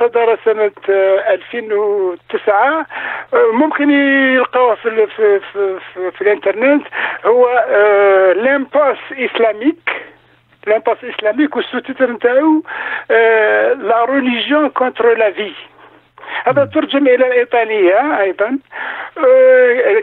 صدر 0.00 0.38
سنة 0.44 0.70
2009 0.88 2.86
ممكن 3.34 3.90
يلقاوه 3.90 4.74
في 4.74 5.06
في, 5.06 5.40
في, 5.52 5.78
في, 5.94 6.10
في 6.10 6.22
الإنترنت. 6.22 6.86
هو 7.26 7.64
L'impasse 8.36 8.98
islamique. 9.12 10.11
L'impasse 10.66 11.06
islamique 11.12 11.56
وال 11.56 11.65
sous-titre 11.65 12.10
نتاعو 12.10 12.62
la 13.88 14.04
religion 14.04 14.68
contre 14.68 15.14
la 15.14 15.32
vie 15.32 15.52
هذا 16.44 16.64
ترجم 16.64 17.06
إلى 17.06 17.26
الايطاليه 17.26 18.20
أيضا 18.20 18.58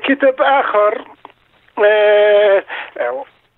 كتاب 0.03 0.41
اخر 0.41 1.05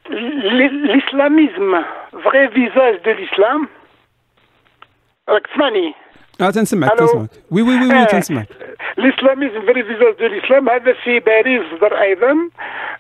L'islamisme 0.09 1.81
vrai 2.23 2.47
visage 2.47 2.95
de 3.05 3.11
l'islam 3.11 3.67
راك 5.29 5.47
تسمعني 5.47 5.93
آه 6.41 6.49
تنسمعك 6.49 6.91
تنسمعك 6.99 7.29
oui 7.51 7.61
oui 7.61 7.79
oui, 7.79 7.99
oui 7.99 8.05
تنسمعك 8.05 8.47
L'islamisme 8.97 9.61
vrai 9.61 9.83
visage 9.83 10.13
de 10.19 10.25
l'islam 10.25 10.69
هذا 10.69 10.93
في 10.93 11.19
باريس 11.19 11.61
صدر 11.71 12.01
أيضا 12.01 12.49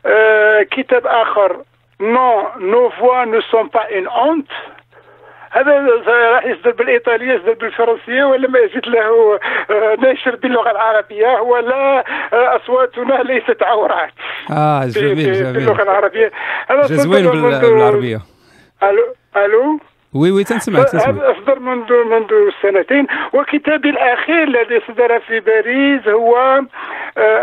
آه 0.05 0.61
كتاب 0.61 1.07
اخر 1.07 1.61
non, 2.01 2.35
nos 2.59 2.89
voix 2.99 3.25
ne 3.25 3.41
sont 3.41 3.67
pas 3.67 3.87
une 3.91 4.07
honte. 4.07 4.53
هذا 5.53 5.71
راح 6.07 6.45
يصدر 6.45 6.71
بالايطاليه 6.71 7.33
يصدر 7.33 7.53
بالفرنسيه 7.53 8.23
ولا 8.23 8.47
ما 8.49 8.59
يزيد 8.59 8.87
له 8.87 9.39
ناشر 9.99 10.35
باللغة 10.35 10.71
العربية 10.71 11.37
هو 11.37 11.57
لا 11.57 12.03
أصواتنا 12.55 13.23
ليست 13.23 13.63
عورات. 13.63 14.13
آه 14.51 14.85
جميل 14.85 15.33
جميل. 15.33 15.53
باللغة 15.53 15.83
العربية. 15.83 16.31
هذا 16.67 16.81
زوين 16.81 17.29
بالعربية. 17.29 18.21
ألو 18.83 19.03
ألو؟ 19.37 19.79
oui 20.13 20.31
oui 20.31 20.43
تنسمعك 20.43 20.89
تنسمعك 20.89 21.17
أصدر 21.17 21.59
منذ 21.59 21.93
منذ 21.93 22.51
سنتين 22.61 23.07
وكتابي 23.33 23.89
الأخير 23.89 24.43
الذي 24.43 24.81
صدر 24.87 25.19
في 25.19 25.39
باريس 25.39 26.07
هو 26.07 26.61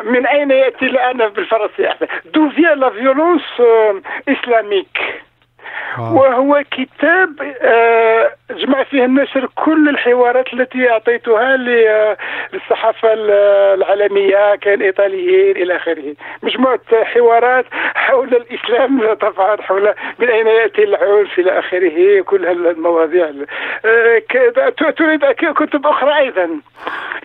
من 0.05 0.27
أين 0.27 0.51
يأتي 0.51 0.85
الآن 0.85 1.29
بالفرنسية؟ 1.29 1.97
D'où 2.35 2.49
vient 2.50 2.75
la 2.75 2.90
violence 2.90 3.43
islamique 5.99 6.14
وهو 6.15 6.65
كتاب 6.71 7.35
جمع 8.50 8.83
فيه 8.83 9.05
النشر 9.05 9.49
كل 9.55 9.88
الحوارات 9.88 10.53
التي 10.53 10.91
أعطيتها 10.91 11.57
للصحافة 12.53 13.09
العالمية 13.75 14.55
كان 14.55 14.83
إيطاليين 14.83 15.57
إلى 15.57 15.77
آخره. 15.77 16.15
مجموعة 16.43 16.81
حوارات 16.93 17.65
حول 17.95 18.29
الإسلام 18.29 19.15
طبعا 19.29 19.62
حول 19.62 19.95
من 20.19 20.29
أين 20.29 20.47
يأتي 20.47 20.85
العنف 20.85 21.38
إلى 21.38 21.59
آخره 21.59 22.21
كل 22.23 22.47
المواضيع 22.47 23.31
تريد 24.97 25.25
كتب 25.35 25.87
أخرى 25.87 26.19
أيضا. 26.19 26.61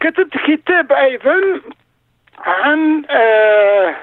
كتبت 0.02 0.38
كتاب 0.38 0.92
أيضا 0.92 1.62
عن 2.46 3.04
آه 3.10 3.96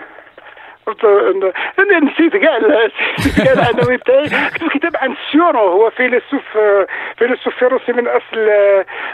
أنا 1.79 1.99
نسيت 1.99 2.37
كاع 2.37 2.57
العناوين 2.57 4.01
تاعي 4.01 4.51
كتب 4.55 4.69
كتاب 4.69 4.97
عن 4.97 5.15
سيورو 5.33 5.61
هو 5.61 5.91
فيلسوف 5.91 6.59
فيلسوف 7.17 7.63
روسي 7.63 7.93
من 7.93 8.09
اصل 8.09 8.51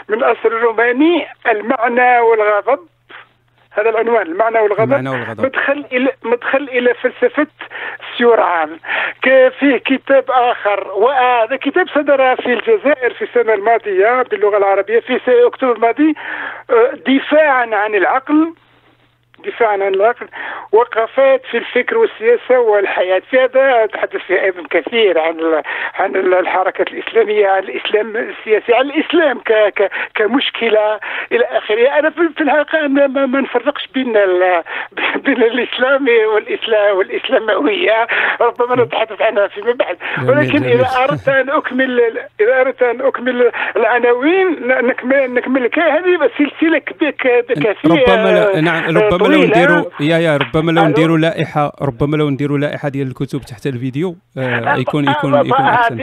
من 0.09 0.23
أصل 0.23 0.49
روماني 0.49 1.27
المعنى 1.47 2.19
والغضب. 2.19 2.79
هذا 3.71 3.89
العنوان 3.89 4.27
المعنى 4.27 4.59
والغضب, 4.59 4.83
المعنى 4.83 5.09
والغضب. 5.09 5.45
مدخل 5.45 5.85
إلى 5.91 6.11
مدخل 6.23 6.63
إلى 6.71 6.93
فلسفة 6.93 7.47
سيوران. 8.17 8.79
فيه 9.59 9.77
كتاب 9.77 10.23
آخر. 10.29 10.87
وهذا 10.87 11.55
كتاب 11.55 11.87
صدر 11.87 12.35
في 12.35 12.53
الجزائر 12.53 13.13
في 13.13 13.21
السنة 13.21 13.53
الماضية 13.53 14.21
باللغة 14.21 14.57
العربية 14.57 14.99
في 14.99 15.47
أكتوبر 15.47 15.75
الماضي 15.75 16.15
دفاعا 17.07 17.75
عن 17.75 17.95
العقل. 17.95 18.53
دفاعا 19.45 19.71
عن 19.71 19.93
العقل 19.93 20.27
وقفات 20.71 21.41
في 21.51 21.57
الفكر 21.57 21.97
والسياسة 21.97 22.59
والحياة. 22.59 23.21
في 23.31 23.39
هذا 23.39 23.85
تحدث 23.85 24.21
فيه 24.27 24.41
أيضا 24.41 24.63
كثير 24.69 25.19
عن 25.19 25.61
عن 25.95 26.15
الحركه 26.15 26.81
الإسلامية 26.81 27.47
عن 27.47 27.63
الإسلام 27.63 28.17
السياسي 28.17 28.73
عن 28.73 28.85
الإسلام 28.85 29.39
ك 29.39 29.51
ك 29.51 29.91
كمشكلة 30.15 30.99
إلى 31.31 31.45
آخره. 31.51 31.99
أنا 31.99 32.09
في 32.09 32.41
الحقيقة 32.41 32.87
ما, 32.87 33.07
ما 33.07 33.41
نفرقش 33.41 33.87
بين 33.93 34.13
بين 35.15 35.43
الإسلام 35.43 36.05
والإسلام 36.33 36.97
والإسلاموية. 36.97 38.07
ربما 38.41 38.83
نتحدث 38.83 39.21
عنها 39.21 39.47
فيما 39.47 39.71
بعد. 39.71 39.97
ولكن 40.27 40.63
إذا 40.63 40.87
أردت 41.03 41.29
أن 41.29 41.49
أكمل 41.49 42.19
إذا 42.41 42.61
أردت 42.61 42.83
أن 42.83 43.01
أكمل 43.01 43.51
العناوين 43.75 44.67
نكمل 44.67 45.33
نكمل 45.33 45.69
هذه 45.77 46.29
سلسلة 46.37 46.79
كثيره 46.79 47.75
ربما 47.85 48.61
نعم 48.61 48.97
ربما 48.97 49.26
لو 49.27 49.43
نديروا 49.43 49.83
يا 49.99 50.17
يا 50.17 50.37
ربما 50.37 50.71
لو 50.71 50.85
نديروا 50.85 51.17
لائحه 51.17 51.71
ربما 51.81 52.17
لو 52.17 52.29
نديروا 52.29 52.57
لائحة 52.57 52.89
ديال 52.89 53.07
الكتب 53.07 53.41
تحت 53.41 53.67
الفيديو 53.67 54.15
آه 54.37 54.75
يكون 54.83 55.09
يكون 55.09 55.33
يكون 55.33 55.65
أحسن. 55.65 55.99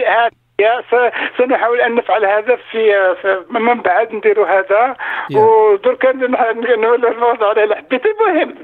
سنحاول 1.39 1.81
أن 1.81 1.95
نفعل 1.95 2.25
هذا 2.25 2.59
في, 2.71 3.15
من 3.51 3.81
بعد 3.81 4.15
نديروا 4.15 4.47
هذا. 4.47 4.97
ودرك 5.35 6.05
الموضوع 6.05 7.53
اللي 7.53 7.75
حبيت 7.77 8.03
المهم 8.07 8.55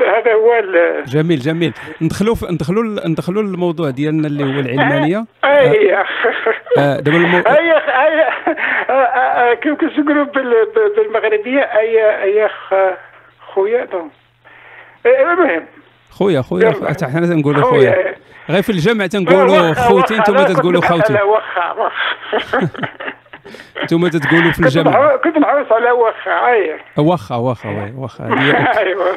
هذا 0.00 0.32
هو 0.32 0.62
جميل 1.06 1.38
جميل. 1.38 1.72
ندخلوا 2.02 2.34
ندخلوا 2.50 3.08
ندخلوا 3.08 3.42
للموضوع 3.42 3.90
ديالنا 3.90 4.28
اللي 4.28 4.44
هو 4.44 4.60
العلمانية. 4.60 5.24
اي 5.44 6.04
دابا 6.76 7.16
المو... 7.16 7.38
اي 7.56 7.74
كيف 9.56 9.74
كنقولوا 9.78 10.26
بالمغربية؟ 10.96 11.60
اي 11.60 12.22
اي 12.22 12.48
خويا 13.54 13.88
المهم. 15.06 15.66
خويا 16.10 16.42
خويا 16.42 16.72
حنا 17.02 17.26
تنقولوا 17.26 17.62
خويا. 17.62 18.14
غير 18.50 18.62
في 18.62 18.70
الجمع 18.70 19.06
تنقولوا 19.06 19.74
خوتي 19.74 20.16
أنتم 20.16 20.44
تقولوا 20.44 20.80
خوتي. 20.80 21.12
واخا 21.12 21.72
واخا. 21.72 22.68
أنتم 23.82 24.08
تقولوا 24.28 24.52
في 24.52 24.60
الجمع. 24.60 25.16
كنت 25.16 25.38
نحرص 25.38 25.72
على 25.72 25.90
واخا 25.90 26.30
اي 26.30 26.80
واخا 26.98 27.36
واخا 27.36 27.92
واخا. 27.96 28.24
أيوه. 28.78 29.12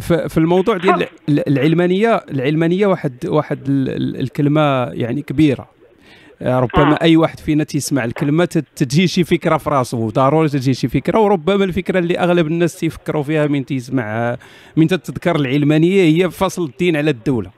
ف 0.00 0.12
في 0.12 0.38
الموضوع 0.38 0.76
ديال 0.76 1.06
العلمانية 1.48 2.20
العلمانية 2.30 2.86
واحد 2.86 3.26
واحد 3.26 3.64
الكلمة 4.20 4.84
يعني 4.92 5.22
كبيرة. 5.22 5.73
ربما 6.42 7.02
أي 7.02 7.16
واحد 7.16 7.40
فينا 7.40 7.64
تيسمع 7.64 8.04
الكلمة 8.04 8.64
تجي 8.76 9.06
شي 9.06 9.24
فكرة 9.24 9.56
في 9.56 9.70
راسه 9.70 10.10
ضروري 10.10 10.48
تجي 10.48 10.74
شي 10.74 10.88
فكرة. 10.88 11.18
وربما 11.18 11.64
الفكرة 11.64 11.98
اللي 11.98 12.18
أغلب 12.18 12.46
الناس 12.46 12.78
تيفكروا 12.78 13.22
فيها 13.22 13.46
من 13.46 13.66
تيسمع 13.66 14.36
من 14.76 14.86
تتذكر 14.86 15.36
العلمانية 15.36 16.02
هي 16.02 16.30
فصل 16.30 16.64
الدين 16.64 16.96
على 16.96 17.10
الدولة. 17.10 17.50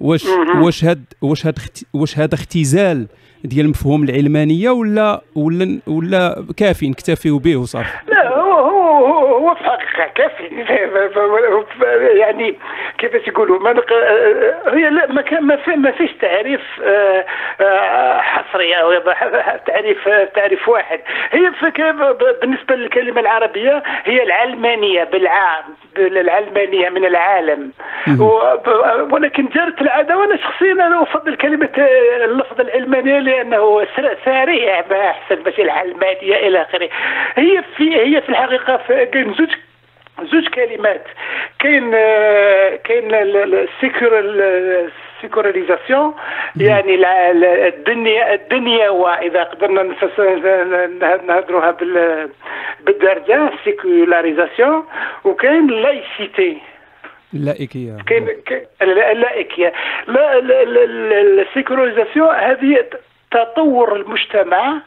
واش 0.00 0.24
واش 0.62 0.84
هاد 0.84 1.04
واش 1.22 1.46
هاد 1.46 1.58
واش 1.92 2.18
هذا 2.18 2.34
اختزال 2.34 3.06
ديال 3.44 3.68
مفهوم 3.68 4.02
العلمانية 4.02 4.70
ولا 4.70 5.20
ولا 5.36 5.80
ولا 5.86 6.46
كافي 6.56 6.88
نكتفيو 6.88 7.38
به 7.38 7.56
وصافي؟ 7.56 7.98
لا 8.08 8.28
هو 8.28 8.52
هو 8.52 9.36
هو 9.36 9.54
في 9.54 9.60
الحقيقة 9.60 10.12
كافي. 10.14 10.44
يعني 12.20 12.54
كيف 12.98 13.28
يقولوا 13.28 13.58
ما 13.58 13.72
نق... 13.72 13.92
هي 14.74 14.90
لا 14.90 15.12
ما 15.12 15.22
كان 15.22 15.42
ما, 15.42 15.56
في 15.56 15.70
ما 15.70 15.90
فيش 15.90 16.10
تعريف 16.20 16.60
آه، 16.84 17.24
آه، 17.60 18.20
حصري 18.20 18.74
أو 18.74 18.92
تعريف 19.68 20.08
تعريف 20.34 20.68
واحد. 20.68 21.00
هي 21.30 21.52
بالنسبة 22.42 22.74
للكلمة 22.74 23.20
العربية 23.20 23.82
هي 24.04 24.22
العلمانية 24.22 25.04
بالعام. 25.04 25.64
العلمانيه 25.98 26.88
من 26.88 27.04
العالم. 27.04 27.72
ولكن 29.12 29.48
جرت 29.54 29.82
العادة 29.82 30.18
وأنا 30.18 30.36
شخصيا 30.36 30.72
أنا 30.72 31.02
أفضل 31.02 31.36
كلمة 31.36 31.68
اللفظ 32.24 32.60
العلمانية 32.60 33.18
لأنه 33.18 33.86
سريع 34.24 34.84
ما 34.90 35.10
احسن 35.10 35.42
باش 35.42 35.60
العلمانية 35.60 36.36
إلى 36.36 36.62
آخره. 36.62 36.88
هي 37.34 37.62
في 37.76 37.96
هي 37.96 38.20
في 38.20 38.28
الحقيقة 38.28 38.76
كاين 39.04 39.34
زوج 39.34 39.50
زوج 40.32 40.48
كلمات. 40.48 41.04
كاين 41.58 41.90
كاين 42.84 43.14
السيكوراليزاسيون 45.20 46.14
يعني 46.56 46.94
الدنيوة 47.68 48.34
الدنيوة 48.34 48.90
واذا 48.90 49.42
قدرنا 49.42 49.82
نهضروها 51.26 51.76
بالدرجه 52.80 53.50
sécularisation 53.64 54.84
وكاين 55.24 55.66
laïcité 55.66 56.58
اللائكية 57.34 57.96
كاين 58.06 58.28
اللائكية 58.82 59.72
la 60.06 60.38
sécularisation 61.42 62.28
هذه 62.28 62.84
تطور 63.30 63.96
المجتمع 63.96 64.80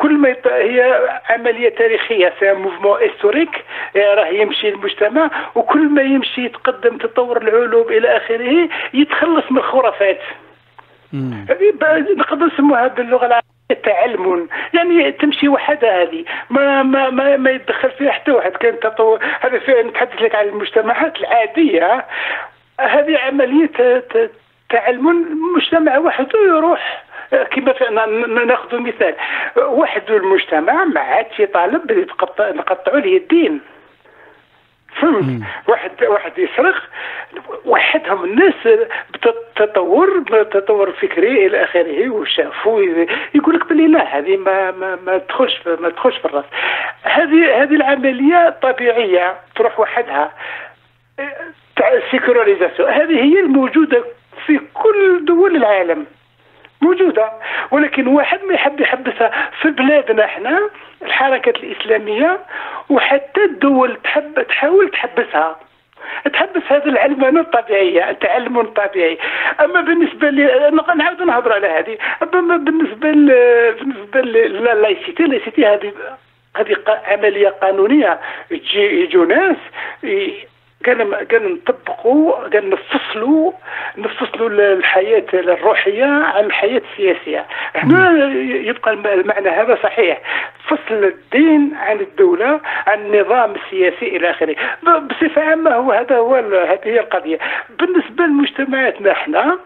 كل 0.00 0.12
ما 0.12 0.28
يط... 0.28 0.46
هي 0.46 1.08
عملية 1.28 1.68
تاريخية 1.68 2.28
فيها 2.28 2.54
mouvement 2.54 3.00
historique 3.00 3.64
راه 3.96 4.26
يمشي 4.26 4.68
المجتمع 4.68 5.30
وكل 5.54 5.88
ما 5.88 6.02
يمشي 6.02 6.44
يتقدم 6.44 6.98
تطور 6.98 7.42
العلوم 7.42 7.88
إلى 7.88 8.16
آخره 8.16 8.68
يتخلص 8.94 9.44
من 9.52 9.58
الخرافات. 9.58 10.20
نقدر 12.16 12.46
نسموها 12.46 12.86
باللغة 12.88 13.26
العربية 13.26 13.82
تعلم. 13.84 14.48
يعني 14.74 15.12
تمشي 15.12 15.48
وحدها 15.48 16.02
هذه. 16.02 16.24
ما 16.50 16.82
ما 16.82 17.10
ما, 17.10 17.36
ما 17.36 17.50
يتدخل 17.50 17.90
فيها 17.90 18.12
حتى 18.12 18.30
واحد. 18.30 18.52
كان 18.52 18.80
تطور 18.80 19.18
هذا 19.40 19.82
نتحدث 19.82 20.22
لك 20.22 20.34
عن 20.34 20.48
المجتمعات 20.48 21.16
العادية. 21.20 22.06
هذه 22.80 23.18
عملية 23.18 23.70
تعلم 24.70 25.26
مجتمع 25.56 25.98
واحد 25.98 26.26
يروح 26.34 27.04
كما 27.50 28.06
ناخذ 28.44 28.78
مثال. 28.78 29.14
واحد 29.56 30.10
المجتمع 30.10 30.84
ما 30.84 31.00
عادش 31.00 31.40
يطالب 31.40 32.06
نقطعوا 32.40 33.00
له 33.00 33.16
الدين. 33.16 33.60
فهمت؟ 35.00 35.42
واحد 35.68 35.90
واحد 36.02 36.38
يسرق 36.38 36.82
وحدهم 37.64 38.24
الناس 38.24 38.54
بتطور 39.56 40.22
تطور 40.42 40.92
فكري 40.92 41.46
إلى 41.46 41.64
آخره 41.64 42.10
وشافوا 42.10 42.82
يقول 43.34 43.54
لك 43.54 43.68
بلي 43.68 43.86
لا 43.86 44.18
هذه 44.18 44.36
ما 44.36 44.70
ما 44.70 44.98
ما 45.06 45.18
تدخلش 45.18 45.60
ما 45.66 45.88
تدخلش 45.88 46.16
في 46.16 46.24
الرأس. 46.24 46.44
هذه 47.02 47.62
هذه 47.62 47.74
العملية 47.74 48.56
طبيعية 48.62 49.36
تروح 49.56 49.80
وحدها. 49.80 50.32
تاع 51.76 51.92
هذه 52.80 53.22
هي 53.22 53.40
الموجودة 53.40 54.04
في 54.50 54.60
كل 54.74 55.24
دول 55.24 55.56
العالم. 55.56 56.06
موجودة. 56.80 57.32
ولكن 57.70 58.06
واحد 58.06 58.44
ما 58.44 58.54
يحب 58.54 58.80
يحبسها 58.80 59.50
في 59.62 59.70
بلادنا 59.70 60.24
إحنا 60.24 60.70
الحركة 61.02 61.50
الإسلامية 61.50 62.38
وحتى 62.88 63.44
الدول 63.44 63.96
تحب 64.04 64.42
تحاول 64.42 64.90
تحبسها. 64.90 65.60
تحبس 66.32 66.62
هذه 66.68 66.84
العلمانة 66.84 67.40
الطبيعية 67.40 68.10
التعلم 68.10 68.60
الطبيعي 68.60 69.18
أما 69.60 69.80
بالنسبة 69.80 70.30
لي 70.30 70.70
نعاود 70.96 71.22
نهضر 71.22 71.52
على 71.52 71.66
هذه. 71.66 71.98
أما 72.22 72.56
بالنسبة 72.56 73.08
ل... 73.10 73.26
بالنسبة 73.72 74.20
للايسيتي 74.20 75.24
اللايسيتي 75.24 75.66
هذه 75.66 75.92
هذه 76.56 76.76
عملية 77.06 77.48
قانونية. 77.48 78.20
يجوا 78.74 79.26
ناس 79.26 79.56
كان 80.84 81.24
كان 81.24 81.52
نطبقوا 81.52 82.48
كان 82.48 82.70
نفصلوا 82.70 83.52
نفصلوا 83.98 84.48
الحياة 84.48 85.24
الروحية 85.34 86.04
عن 86.04 86.44
الحياة 86.44 86.82
السياسية. 86.92 87.46
هنا 87.74 88.32
يبقى 88.44 88.92
المعنى 88.92 89.48
هذا 89.48 89.78
صحيح. 89.82 90.20
فصل 90.68 91.04
الدين 91.04 91.74
عن 91.74 92.00
الدولة 92.00 92.60
عن 92.86 92.98
النظام 93.00 93.54
السياسي 93.54 94.16
إلى 94.16 94.30
آخره. 94.30 94.56
بصفة 94.82 95.42
عامة 95.42 95.70
هو 95.70 95.92
هذا 95.92 96.16
هو 96.16 96.34
هذه 96.34 96.80
هي 96.84 97.00
القضية. 97.00 97.38
بالنسبة 97.78 98.24
لمجتمعاتنا 98.24 99.12
إحنا 99.12 99.58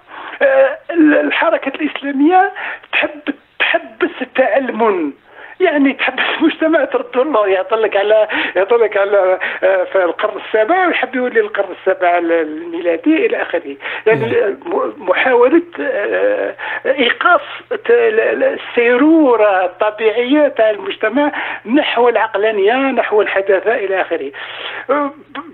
آه، 0.43 0.79
الحركة 0.91 1.73
الإسلامية 1.75 2.53
تحب 2.93 3.21
تحبس 3.59 4.11
التعلم 4.23 5.13
يعني 5.61 5.93
تحب 5.93 6.19
المجتمع 6.39 6.85
ترد 6.85 7.17
له 7.17 7.49
يعطي 7.49 7.77
لك 7.77 7.97
على 7.97 8.29
يعطي 8.57 8.75
لك 8.75 8.97
على 8.97 9.39
آه، 9.63 9.85
في 9.85 10.05
القرن 10.05 10.41
السابع 10.47 10.87
ويحب 10.87 11.15
يولي 11.15 11.41
القرن 11.41 11.75
السابع 11.81 12.19
الميلادي 12.19 13.27
إلى 13.27 13.43
آخره. 13.43 13.77
يعني 14.07 14.57
محاولة 14.99 15.63
آه، 15.81 16.55
إيقاف 16.87 17.43
السيرورة 17.91 19.65
الطبيعية 19.65 20.49
تاع 20.49 20.71
المجتمع 20.71 21.33
نحو 21.67 22.09
العقلانية 22.09 22.75
نحو 22.75 23.23
الحداثة 23.23 23.75
إلى 23.75 24.01
آخره. 24.01 24.33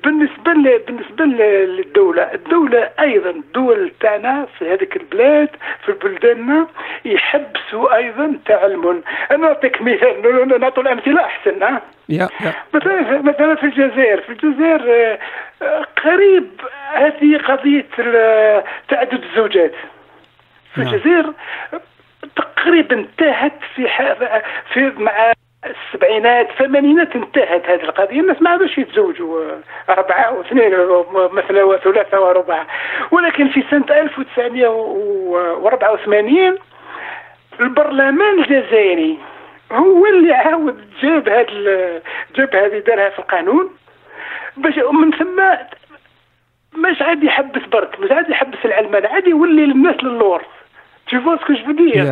بالنسبة 0.04 0.52
بالنسبة 0.86 1.24
للدولة 1.24 2.34
الدولة 2.34 2.90
أيضا 3.00 3.30
الدول 3.30 3.92
تاعنا 4.00 4.46
في 4.58 4.72
هذيك 4.72 4.96
البلاد 4.96 5.48
في 5.86 5.92
بلداننا 5.92 6.66
يحبسوا 7.04 7.96
أيضا 7.96 8.38
تعلم 8.46 9.02
أنا 9.30 9.38
نعطيك 9.38 9.82
مثال 9.94 10.61
نعطوا 10.61 10.83
الأمثلة 10.83 11.24
أحسن 11.24 11.62
ها؟ 11.62 11.83
مثلا 12.74 13.22
مثلا 13.22 13.55
في 13.55 13.64
الجزائر. 13.64 14.20
في 14.20 14.31
الجزائر 14.31 15.18
آه، 15.62 15.87
قريب 16.05 16.48
هذه 16.92 17.37
قضية 17.37 17.87
تعدد 18.88 19.22
الزوجات. 19.22 19.72
في 20.74 20.81
نعم. 20.81 20.94
الجزائر 20.94 21.33
تقريبا 22.37 22.96
انتهت 22.96 23.53
في 23.74 23.88
في 24.72 24.92
مع 24.96 25.33
السبعينات 25.66 26.50
الثمانينات 26.50 27.16
انتهت 27.16 27.66
هذه 27.66 27.83
القضية. 27.83 28.20
الناس 28.20 28.42
ما 28.42 28.50
عادوش 28.50 28.79
يتزوجوا 28.79 29.44
أربعة 29.88 30.33
واثنين 30.33 30.72
مثلا 31.33 31.64
وثلاثة 31.64 32.20
ورباع 32.20 32.66
ولكن 33.11 33.48
في 33.48 33.64
سنة 33.70 33.87
1984 33.90 36.59
البرلمان 37.61 38.38
الجزائري 38.38 39.18
هو 39.72 40.06
اللي 40.06 40.33
عاود 40.33 40.78
جاب 41.02 41.28
هذا 41.28 42.02
جاب 42.37 42.54
هذه 42.54 42.78
دارها 42.78 43.11
في 43.11 43.18
القانون 43.18 43.70
باش 44.56 44.74
من 44.92 45.11
ثم 45.11 45.40
مش 46.80 47.02
عاد 47.02 47.24
يحبس 47.24 47.62
برك 47.72 48.00
مش 48.00 48.11
عاد 48.11 48.30
يحبس 48.30 48.59
العلمان 48.64 49.06
عاد 49.06 49.26
يولي 49.26 49.66
للناس 49.66 50.04
للور. 50.04 50.42
تشوف 51.06 51.40
ce 51.40 51.45
que 51.45 51.53
je 51.53 51.72
veux 51.72 51.88
dire 51.88 52.05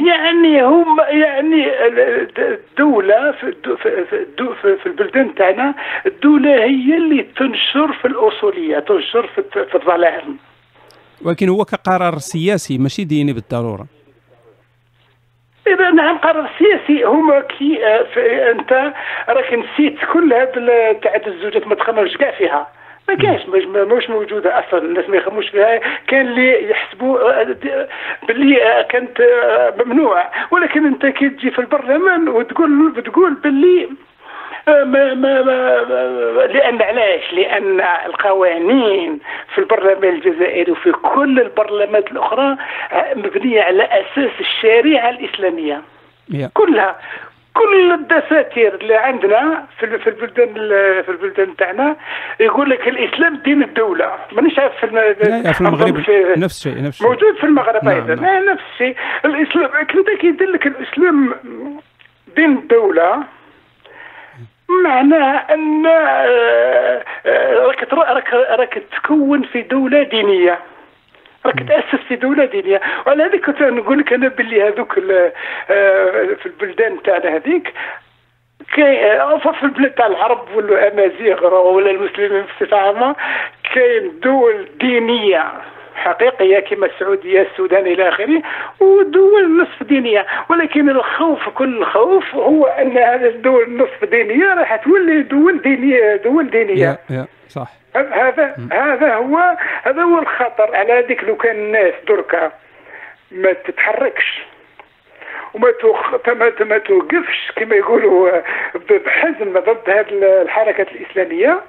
يعني 0.00 0.62
هم 0.62 1.00
يعني 1.00 1.66
الدولة 2.38 3.32
في 3.32 3.54
في 4.62 4.76
في 4.76 4.86
البلدان 4.86 5.34
تاعنا 5.34 5.74
الدولة 6.06 6.50
هي 6.50 6.96
اللي 6.96 7.22
تنشر 7.22 7.92
في 7.92 8.04
الأصولية 8.08 8.78
تنشر 8.78 9.26
في 9.26 9.42
في 9.52 9.74
الظلام 9.74 10.36
ولكن 11.24 11.48
هو 11.48 11.64
كقرار 11.64 12.18
سياسي 12.18 12.78
ماشي 12.78 13.04
ديني 13.04 13.32
بالضرورة. 13.32 13.86
إذا 15.74 15.90
نعم 15.90 16.18
قرار 16.18 16.50
سياسي. 16.58 17.04
هما 17.04 17.40
كي 17.40 17.86
آه، 17.86 18.50
أنت 18.50 18.92
راك 19.28 19.54
نسيت 19.54 19.98
كل 20.12 20.32
هذا 20.32 20.92
تاع 20.92 21.20
الزوجات 21.26 21.66
ما 21.66 21.74
تخمرش 21.74 22.16
كاع 22.16 22.30
فيها. 22.30 22.68
ما 23.08 23.14
كانش 23.14 23.46
مش 23.76 24.10
موجودة 24.10 24.58
أصلا. 24.58 24.82
الناس 24.82 25.08
ما 25.08 25.16
يخموش 25.16 25.48
فيها. 25.48 25.80
كان 26.06 26.26
اللي 26.26 26.70
يحسبوا 26.70 27.40
آه، 27.40 27.56
باللي 28.28 28.62
آه، 28.62 28.82
كانت 28.82 29.22
ممنوع 29.84 30.30
ولكن 30.50 30.86
أنت 30.86 31.06
كي 31.06 31.28
تجي 31.28 31.50
في 31.50 31.58
البرلمان 31.58 32.28
وتقول 32.28 32.90
بتقول 32.90 33.34
باللي 33.34 33.88
ما 34.84 35.14
ما 35.14 35.42
ما 35.42 36.42
لأن 36.46 36.82
علاش؟ 36.82 37.32
لأن 37.32 37.80
القوانين 38.06 39.18
في 39.54 39.58
البرلمان 39.58 40.14
الجزائري 40.14 40.72
وفي 40.72 40.92
كل 40.92 41.40
البرلمانات 41.40 42.12
الأخرى 42.12 42.56
مبنية 43.16 43.62
على 43.62 43.84
أساس 43.84 44.30
الشريعة 44.40 45.10
الإسلامية 45.10 45.82
yeah. 46.32 46.46
كلها 46.54 46.96
كل 47.54 47.92
الدساتير 47.92 48.74
اللي 48.74 48.96
عندنا 48.96 49.66
في 49.78 49.98
في 49.98 50.06
البلدان 50.06 50.54
في 51.02 51.08
البلدان 51.08 51.56
تاعنا 51.56 51.96
يقول 52.40 52.70
لك 52.70 52.88
الإسلام 52.88 53.36
دين 53.44 53.62
الدولة 53.62 54.14
مانيش 54.32 54.58
عارف 54.58 54.72
في, 54.80 55.14
في 55.54 55.60
المغرب 55.60 55.98
نفس 56.38 56.66
الشيء 56.66 56.82
نفس 56.82 56.96
الشيء 56.96 57.08
موجود 57.08 57.36
في 57.40 57.44
المغرب 57.44 57.88
أيضا 57.88 58.14
نعم. 58.14 58.44
نفس 58.44 58.62
الشيء 58.72 58.96
الاسلام 59.24 59.70
كنت 59.86 60.10
كيدير 60.20 60.50
لك 60.50 60.66
الإسلام 60.66 61.34
دين 62.36 62.58
الدولة 62.58 63.24
معناه 64.68 65.36
أن 65.54 65.86
آه، 65.86 67.04
آه، 67.26 67.54
راك 67.54 67.92
راك 67.92 68.34
راك 68.34 68.82
تكون 68.92 69.42
في 69.42 69.62
دولة 69.62 70.02
دينية. 70.02 70.58
راك 71.46 71.62
تأسس 71.68 72.04
في 72.08 72.16
دولة 72.16 72.44
دينية. 72.44 72.80
وعلى 73.06 73.22
هذيك 73.22 73.46
كنت 73.46 73.62
نقول 73.62 73.98
لك 73.98 74.12
أنا 74.12 74.28
باللي 74.28 74.68
هذوك 74.68 74.98
آه، 75.70 76.26
في 76.42 76.46
البلدان 76.46 77.02
تاعنا 77.02 77.36
هذيك 77.36 77.74
كاين 78.76 79.38
في 79.38 79.62
البلاد 79.62 79.90
تاع 79.90 80.06
العرب 80.06 80.48
ولا 80.54 80.88
الامازيغ 80.88 81.54
ولا 81.54 81.90
المسلمين 81.90 82.42
بصفة 82.42 82.76
عامة 82.76 83.16
كاين 83.74 84.20
دول 84.20 84.68
دينية. 84.80 85.52
حقيقية 85.98 86.60
كما 86.60 86.86
السعودية 86.86 87.42
السودان 87.42 87.86
إلى 87.86 88.08
آخره 88.08 88.42
ودول 88.80 89.62
نصف 89.62 89.82
دينية. 89.82 90.26
ولكن 90.50 90.90
الخوف 90.90 91.48
كل 91.48 91.76
الخوف 91.78 92.34
هو 92.34 92.66
أن 92.66 92.98
هذه 92.98 93.26
الدول 93.26 93.62
النصف 93.62 94.04
دينية 94.04 94.54
راح 94.54 94.76
تولي 94.76 95.22
دول 95.22 95.62
دينية 95.62 96.16
دول 96.16 96.50
دينية. 96.50 96.98
يا 97.10 97.26
صح. 97.48 97.68
هذا 97.96 98.56
هذا 98.72 99.14
هو 99.14 99.56
هذا 99.82 100.02
هو 100.02 100.18
الخطر. 100.18 100.76
على 100.76 100.92
هذيك 100.92 101.24
لو 101.24 101.36
كان 101.36 101.56
الناس 101.56 101.94
دركا 102.08 102.52
ما 103.30 103.52
تتحركش 103.52 104.42
وما 105.54 105.72
ما 106.60 106.78
توقفش 106.78 107.52
كما 107.56 107.76
يقولوا 107.76 108.30
بحزم 108.90 109.52
ضد 109.52 109.90
هذه 109.90 110.42
الحركات 110.42 110.88
الإسلامية. 110.92 111.60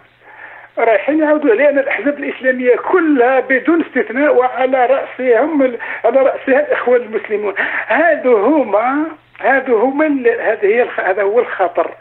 رايحين 0.84 1.20
يعودوا 1.20 1.56
لأن 1.56 1.80
الأحزاب 1.80 2.20
الإسلامية 2.20 2.76
كلها 2.76 3.40
بدون 3.40 3.84
استثناء 3.84 4.36
وعلى 4.36 4.86
رأسهم 4.86 5.62
على 6.04 6.20
رأسها 6.20 6.68
الإخوان 6.68 7.02
المسلمون. 7.02 7.54
هذو 7.88 8.38
هما 8.38 9.06
هذو 9.40 9.78
هما 9.78 10.08
هذا 10.40 10.64
هي 10.64 10.88
هذا 11.06 11.22
هو 11.24 11.40
الخطر. 11.40 11.92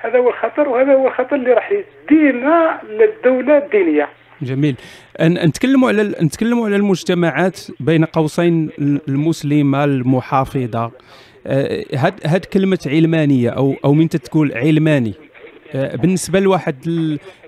هذا 0.00 0.18
هو 0.18 0.28
الخطر 0.28 0.68
وهذا 0.68 0.92
هو 0.94 1.08
الخطر 1.08 1.36
اللي 1.36 1.52
راح 1.52 1.72
يدينا 1.72 2.80
للدولة 2.90 3.58
الدينية. 3.58 4.08
جميل. 4.42 4.76
نتكلموا 5.20 5.88
على 5.88 6.02
نتكلموا 6.02 6.66
على 6.66 6.76
المجتمعات 6.76 7.60
بين 7.80 8.04
قوسين 8.04 8.70
المسلمة 9.08 9.84
المحافظة. 9.84 10.90
آه، 11.46 11.84
هاد 11.94 12.14
هاد 12.26 12.44
كلمة 12.44 12.78
علمانية 12.86 13.50
أو 13.50 13.74
أو 13.84 13.94
من 13.94 14.08
تقول 14.08 14.52
علماني؟ 14.52 15.14
بالنسبة 15.74 16.40
لواحد 16.40 16.76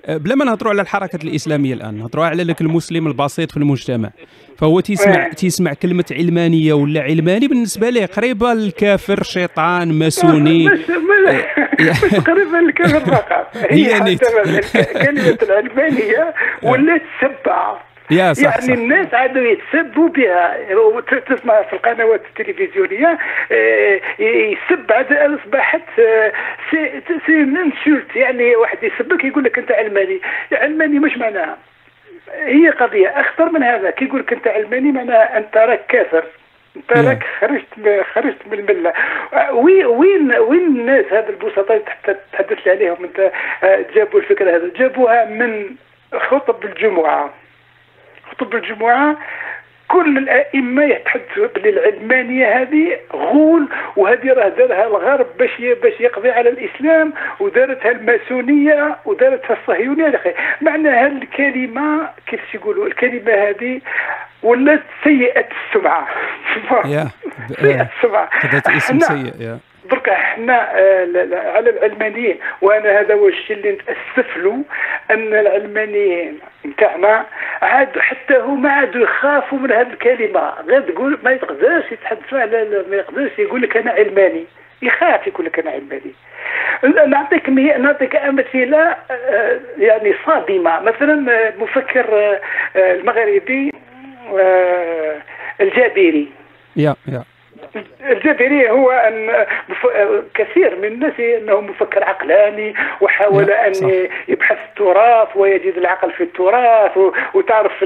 آه، 0.05 0.17
بلا 0.17 0.35
ما 0.35 0.45
نهضروا 0.45 0.71
على 0.71 0.81
الحركة 0.81 1.19
الإسلامية 1.23 1.73
الآن 1.73 1.97
نهضروا 1.97 2.25
على 2.25 2.43
لك 2.43 2.61
المسلم 2.61 3.07
البسيط 3.07 3.51
في 3.51 3.57
المجتمع. 3.57 4.09
فهو 4.57 4.79
تيسمع. 4.79 5.27
تيسمع 5.27 5.73
كلمة 5.73 6.05
علمانية 6.11 6.73
ولا 6.73 7.01
علماني 7.01 7.47
بالنسبة 7.47 7.89
ليه؟ 7.89 8.05
قريبة 8.05 8.53
للكافر 8.53 9.23
شيطان 9.23 9.91
ماسوني. 9.91 10.67
قريبة 12.27 12.59
للكافر 12.65 12.99
فقط. 12.99 13.47
هي 13.71 14.17
كلمة 14.93 15.37
العلمانية 15.43 16.33
ولات 16.63 17.01
سبه 17.21 17.88
يا 18.11 18.33
صح 18.33 18.43
يعني 18.43 18.61
صح. 18.61 18.73
الناس 18.73 19.13
عادوا 19.13 19.41
يتسبوا 19.41 20.09
بها. 20.09 20.57
تسمع 21.19 21.61
في 21.61 21.73
القنوات 21.73 22.21
التلفزيونية 22.25 23.17
آه، 23.51 23.99
يسب 24.19 24.91
عاد 24.91 25.13
أصبحت 25.13 25.99
آه، 25.99 26.31
سي 27.25 27.31
ننسولت 27.31 28.15
يعني 28.15 28.55
واحد 28.55 28.77
يسبك 28.83 29.23
يقول 29.23 29.43
لك 29.43 29.59
أنت 29.59 29.71
علماني. 29.71 30.21
علماني 30.51 30.99
مش 30.99 31.17
معناها. 31.17 31.57
هي 32.33 32.69
قضية. 32.69 33.07
أخطر 33.07 33.51
من 33.51 33.63
هذا. 33.63 33.89
كي 33.89 34.05
يقول 34.05 34.19
لك 34.19 34.33
أنت 34.33 34.47
علماني 34.47 34.91
معناها 34.91 35.37
أنت 35.37 35.57
راك 35.57 35.85
كافر. 35.89 36.23
أنت 36.75 36.91
راك 36.91 37.23
خرجت 37.39 38.03
خرجت 38.13 38.47
من 38.51 38.59
الملة. 38.59 38.93
آه، 39.33 39.53
وين 39.53 39.85
وين 39.85 40.33
وين 40.33 40.65
الناس 40.65 41.05
هذا 41.11 41.29
البسطاء 41.29 41.71
اللي 42.07 42.17
تحدثت 42.33 42.67
عليهم؟ 42.67 42.97
أنت 43.03 43.31
جابوا 43.95 44.19
الفكرة 44.19 44.55
هذه. 44.55 44.71
جابوها 44.75 45.25
من 45.25 45.75
خطب 46.13 46.65
الجمعة. 46.65 47.33
خطب 48.31 48.55
الجمعة 48.55 49.17
كل 49.89 50.17
الأئمة 50.17 50.83
يتحدثوا 50.83 51.47
بلي 51.55 51.69
العلمانية 51.69 52.61
هذه 52.61 52.99
غول 53.13 53.69
وهذه 53.95 54.33
راه 54.33 54.49
دارها 54.49 54.87
الغرب 54.87 55.27
باش 55.39 55.49
باش 55.83 55.93
يقضي 55.99 56.29
على 56.31 56.49
الإسلام 56.49 57.13
ودارتها 57.39 57.91
الماسونية 57.91 58.97
ودارتها 59.05 59.57
الصهيونية. 59.61 60.07
إلى 60.07 60.17
اخره 60.17 60.33
معنى 60.61 60.89
هذه 60.89 61.17
الكلمة 61.21 62.09
كيف 62.27 62.55
يقولوا؟ 62.55 62.87
الكلمة 62.87 63.33
هذه 63.33 63.81
ولات 64.43 64.83
سيئة 65.03 65.47
السمعة. 65.67 66.07
سيئة 67.61 67.89
السمعة. 67.97 68.29
اسم 68.77 68.99
سيء 68.99 69.57
درك 69.91 70.09
إحنا 70.09 70.79
آه، 70.79 71.07
على 71.55 71.69
العلمانيين. 71.69 72.39
وأنا 72.61 72.99
هذا 72.99 73.13
هو 73.13 73.27
الشيء 73.27 73.57
اللي 73.57 73.71
نتاسف 73.71 74.37
له 74.37 74.63
أن 75.11 75.33
العلمانيين 75.33 76.39
نتاعنا 76.65 77.25
عاد 77.61 77.99
حتى 77.99 78.37
هما 78.37 78.69
عادوا 78.71 79.01
يخافوا 79.01 79.57
من 79.57 79.71
هذه 79.71 79.87
الكلمة. 79.93 80.53
غير 80.67 80.81
تقول 80.81 81.19
ما 81.23 81.31
يقدرش 81.31 81.91
يتحدثوا 81.91 82.39
على 82.39 82.85
ما 82.89 82.95
يقدرش 82.95 83.39
يقول 83.39 83.61
لك 83.61 83.77
أنا 83.77 83.91
علماني. 83.91 84.45
يخاف 84.81 85.27
يقول 85.27 85.45
لك 85.45 85.59
أنا 85.59 85.71
علماني. 85.71 86.13
نعطيك 87.07 87.49
نعطيك 87.49 88.15
أمثلة 88.15 88.95
آه، 89.11 89.59
يعني 89.77 90.13
صادمة. 90.25 90.79
مثلا 90.79 91.31
آه، 91.31 91.53
مفكر 91.59 92.37
المغربي 92.75 93.71
الجابري. 95.61 96.27
يا 96.75 96.95
يا. 97.07 97.23
الجابري 98.01 98.69
هو 98.69 98.91
أن 98.91 99.45
كثير 100.33 100.75
من 100.75 100.85
الناس 100.85 101.19
إنه 101.19 101.61
مفكر 101.61 102.03
عقلاني 102.03 102.73
وحاول 103.01 103.51
أن. 103.51 104.07
يبحث 104.27 104.57
التراث 104.69 105.27
ويجد 105.35 105.77
العقل 105.77 106.11
في 106.11 106.23
التراث 106.23 106.97
وتعرف 107.33 107.83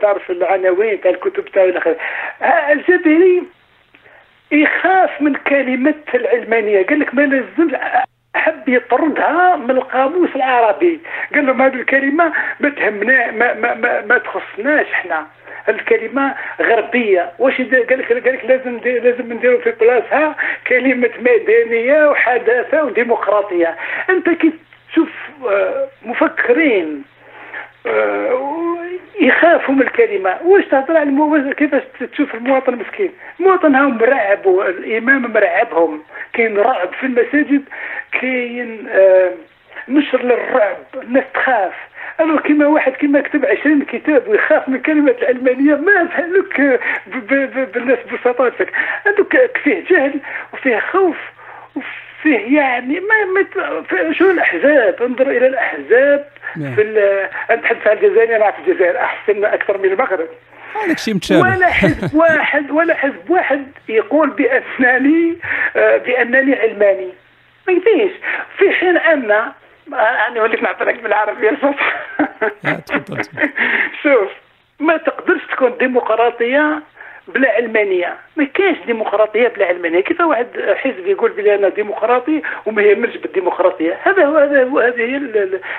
تعرف 0.00 0.30
العناوين 0.30 1.00
تاع 1.00 1.10
الكتب 1.10 1.44
تاع 1.44 1.64
إلى 1.64 1.96
الجابري 2.72 3.42
يخاف 4.52 5.22
من 5.22 5.34
كلمة 5.34 5.94
العلمانية. 6.14 6.86
قال 6.86 7.00
لك 7.00 7.14
ما 7.14 7.22
لازم 7.22 7.76
حب 8.34 8.68
يطردها 8.68 9.56
من 9.56 9.70
القاموس 9.70 10.36
العربي. 10.36 11.00
قال 11.34 11.46
لهم 11.46 11.62
هذه 11.62 11.74
الكلمة 11.74 12.32
ما 12.60 12.68
تهمنا 12.68 13.30
ما, 13.30 13.54
ما, 13.54 13.74
ما, 13.74 14.00
ما 14.00 14.18
تخصناش 14.18 14.86
إحنا. 14.92 15.26
الكلمة 15.68 16.34
غربية. 16.60 17.32
واش 17.38 17.56
قال 17.56 17.98
لك 17.98 18.08
قال 18.08 18.16
لك 18.34 18.44
لازم 18.44 18.78
دي 18.78 18.98
لازم 18.98 19.32
نديروا 19.32 19.60
في 19.60 19.70
بلاصها 19.70 20.36
كلمة 20.66 21.10
مدنيه 21.20 22.10
وحداثة 22.10 22.84
وديمقراطية. 22.84 23.76
أنت 24.10 24.28
كي 24.30 24.52
تشوف 24.92 25.08
آه، 25.48 25.88
مفكرين 26.02 27.04
آه، 27.86 28.60
يخافوا 29.20 29.74
من 29.74 29.82
الكلمة 29.82 30.36
واش 30.44 30.64
تهضر 30.64 30.96
على 30.96 31.08
المو... 31.08 31.52
كيفاش 31.52 31.82
تشوف 32.12 32.34
المواطن 32.34 32.74
مسكين 32.74 33.10
المواطن 33.40 33.74
هاهم 33.74 33.98
مرعب 33.98 34.48
الامام 34.48 35.32
مرعبهم. 35.32 36.02
كاين 36.32 36.58
رعب 36.58 36.88
في 37.00 37.06
المساجد 37.06 37.62
كاين 38.20 38.88
آه، 38.92 39.30
نشر 39.88 40.22
للرعب 40.22 40.76
الناس 40.94 41.24
تخاف 41.34 41.72
أنا 42.20 42.40
كما 42.40 42.66
واحد 42.66 42.92
كما 42.92 43.20
كتب 43.20 43.46
20 43.46 43.82
كتاب 43.82 44.28
ويخاف 44.28 44.68
من 44.68 44.78
كلمة 44.78 45.14
العلمانية 45.22 45.74
ما 45.74 46.08
لك 46.32 46.80
بالناس 47.74 47.98
ببساطه 48.10 48.52
هذوك 49.06 49.36
فيه 49.64 49.84
جهل 49.90 50.20
وفيه 50.52 50.78
خوف 50.78 51.16
وفيه 51.76 52.58
يعني 52.58 53.00
ما, 53.00 53.24
ما 53.92 54.12
شو 54.12 54.30
الأحزاب؟ 54.30 55.02
انظر 55.02 55.30
إلى 55.30 55.46
الأحزاب 55.46 56.28
نعم. 56.56 56.74
في 56.74 57.28
نتحدث 57.50 57.86
عن 57.86 57.96
الجزائر 57.96 58.36
أنا 58.36 58.50
في 58.50 58.70
الجزائر 58.70 58.98
أحسن 58.98 59.44
أكثر 59.44 59.78
من 59.78 59.84
المغرب. 59.84 60.28
هذاك 60.84 60.98
شيء 60.98 61.14
متشابه. 61.14 61.40
ولا 61.40 61.66
حزب 61.66 62.14
واحد 62.20 62.70
ولا 62.70 62.94
حزب 62.94 63.30
واحد 63.30 63.66
يقول 63.88 64.30
بانني 64.30 65.36
آه، 65.76 65.96
بأنني 65.96 66.54
علماني. 66.54 67.12
ما 67.68 67.72
يفيش 67.72 68.12
في 68.58 68.70
حين 68.72 68.96
ان 68.96 69.52
يعني 69.92 70.40
وليت 70.40 70.62
نعطيك 70.62 71.02
بالعربيه 71.02 71.50
الفصحى 71.50 71.92
تفضل 72.86 73.22
شوف 74.02 74.30
ما 74.80 74.96
تقدرش 74.96 75.40
تكون 75.52 75.76
ديمقراطيه 75.78 76.82
بلا 77.28 77.50
علمانيه 77.52 78.16
ما 78.36 78.44
كاينش 78.44 78.78
ديمقراطيه 78.86 79.48
بلا 79.48 79.66
علمانيه 79.66 80.00
كيف 80.00 80.20
واحد 80.20 80.46
حزب 80.76 81.06
يقول 81.06 81.30
بلي 81.32 81.54
أنا 81.54 81.68
ديمقراطي 81.68 82.42
وما 82.66 82.82
يهمش 82.82 83.16
بالديمقراطيه 83.16 83.98
هذا 84.02 84.24
هو 84.24 84.36
هذا 84.38 84.64
هو 84.64 84.78
هذه 84.78 85.00
هي 85.00 85.16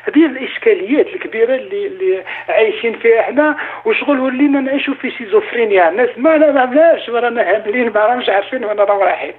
هذه 0.08 0.26
الاشكاليات 0.26 1.08
الكبيره 1.08 1.56
اللي 1.56 1.88
اللي 1.88 2.24
عايشين 2.50 3.00
فيها 3.00 3.20
إحنا 3.20 3.58
وشغل 3.86 4.20
ولينا 4.20 4.60
نعيشوا 4.60 4.94
في 4.94 5.12
شيزوفرينيا 5.12 5.90
الناس 5.90 6.10
ما 6.18 6.38
نعرفناش 6.38 7.10
رانا 7.10 7.42
هاملين 7.42 7.90
ما 7.90 8.06
راهمش 8.06 8.30
عارفين 8.30 8.66
وين 8.66 8.78
راهم 8.80 9.00
رايحين 9.00 9.34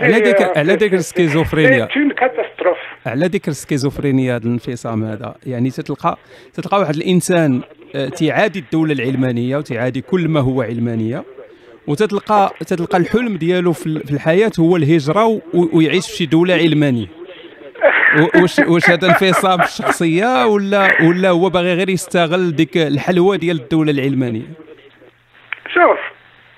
على 0.00 0.16
ذيك 0.16 0.58
على 0.58 0.74
ذيك 0.74 0.94
السكيزوفرينيا 0.94 1.88
catastrophe 2.16 2.78
على 3.06 3.26
ذيك 3.26 3.48
السكيزوفرينيا 3.48 4.36
هذا 4.36 4.44
الانفصام 4.44 5.04
هذا. 5.04 5.34
يعني 5.46 5.70
تتلقى 5.70 6.18
تتلقى 6.54 6.78
واحد 6.80 6.94
الإنسان 6.94 7.60
آه، 7.94 8.08
تيعادي 8.08 8.58
الدولة 8.58 8.92
العلمانية 8.92 9.56
وتيعادي 9.56 10.00
كل 10.00 10.28
ما 10.28 10.40
هو 10.40 10.62
علمانية 10.62 11.24
وتتلقى 11.86 12.52
تتلقى 12.60 12.98
الحلم 12.98 13.36
ديالو 13.36 13.72
في 13.72 13.86
الحياة 14.10 14.52
هو 14.60 14.76
الهجرة 14.76 15.40
ويعيش 15.54 16.06
في 16.10 16.16
شي 16.16 16.26
دولة 16.26 16.54
علمانية. 16.54 17.06
واش 18.34 18.58
واش 18.58 18.90
هذا 18.90 19.08
انفصام 19.08 19.60
الشخصية 19.60 20.46
ولا 20.46 21.02
ولا 21.02 21.28
هو 21.28 21.48
باغي 21.48 21.74
غير 21.74 21.88
يستغل 21.88 22.56
ديك 22.56 22.76
الحلوه 22.76 23.36
ديال 23.36 23.60
الدولة 23.60 23.90
العلمانية؟ 23.90 24.46
شوف 25.74 25.98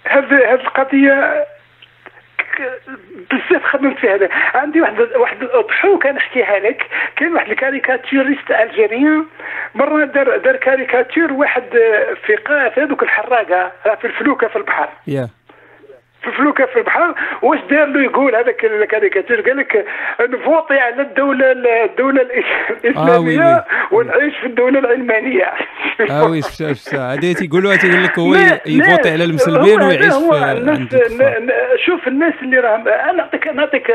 هذه 0.04 0.52
هذه 0.52 0.60
القضية 0.60 1.44
بزاف 3.32 3.64
خدمت 3.64 3.98
فيها 3.98 4.14
هذا. 4.14 4.28
عندي 4.54 4.80
واحد 4.80 5.00
واحد 5.00 5.42
الضحوك 5.42 6.06
نحكيها 6.06 6.58
لك. 6.58 6.86
كاين 7.16 7.34
واحد 7.34 7.50
ال 7.50 7.57
caricaturiste 7.57 8.50
algérien. 8.50 9.26
مرة 9.74 10.04
دار 10.04 10.36
دار 10.36 10.56
كاريكاتور 10.56 11.32
واحد 11.32 11.64
في 12.26 12.36
قاف 12.36 12.78
هذوك 12.78 13.02
الحراقة 13.02 13.72
في 14.00 14.06
الفلوكة 14.06 14.48
في 14.48 14.56
البحر. 14.56 14.88
yeah. 15.10 15.39
في 16.22 16.30
فلوكة 16.32 16.66
في 16.66 16.76
البحر 16.78 17.14
واش 17.42 17.58
دار 17.70 17.84
له 17.86 18.02
يقول 18.02 18.34
هذاك 18.36 18.64
الكاريكاتير 18.64 19.40
قال 19.40 19.56
لك 19.56 19.86
نفوطي 20.20 20.78
على 20.78 21.02
الدولة 21.02 21.52
الدولة 21.84 22.22
الإسلامية 22.22 23.42
آه 23.42 23.64
ونعيش 23.92 24.36
في 24.36 24.46
الدولة 24.46 24.78
العلمانية. 24.78 25.52
آه 26.10 26.24
وي 26.30 26.42
شفت 26.42 26.62
شفت. 26.62 26.94
هذه 26.94 27.32
تيقولوها 27.32 27.76
تيقول 27.76 28.04
لك 28.04 28.18
هو 28.18 28.34
يفوطي 28.66 29.10
على 29.10 29.24
المسلمين 29.24 29.82
ويعيش 29.82 30.14
في 30.14 30.52
الناس 30.52 31.50
شوف 31.86 32.08
الناس 32.08 32.34
اللي 32.42 32.58
راهم 32.58 32.88
أنا 32.88 33.12
نعطيك 33.12 33.46
نعطيك 33.48 33.90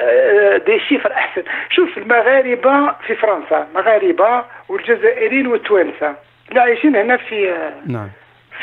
دي 0.68 0.80
شيفر 0.90 1.12
أحسن. 1.12 1.44
شوف 1.70 1.98
المغاربة 1.98 2.92
في 3.08 3.16
فرنسا 3.16 3.68
المغاربة 3.72 4.46
والجزائريين 4.70 5.48
والتوانسة 5.48 6.16
اللي 6.50 6.60
عايشين 6.62 6.96
هنا 6.96 7.18
في 7.18 7.54
نعم. 7.86 8.10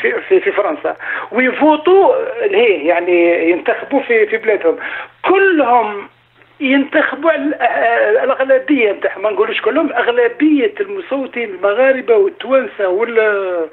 في 0.01 0.21
في, 0.21 0.39
في 0.39 0.51
فرنسا. 0.51 0.95
ويفوتوا 1.31 2.15
هي 2.41 2.87
يعني 2.87 3.49
ينتخبوا 3.49 4.01
في 4.01 4.25
في 4.25 4.37
بلادهم. 4.37 4.77
كلهم 5.21 6.07
ينتخبوا 6.59 7.31
الأغلبية 8.09 8.91
نتاع 8.91 9.17
ما 9.17 9.29
نقولوش 9.29 9.61
كلهم 9.61 9.93
أغلبية 9.93 10.73
المصوتين 10.79 11.49
المغاربة 11.49 12.15
والتوانسة 12.15 12.87
وال 12.87 13.69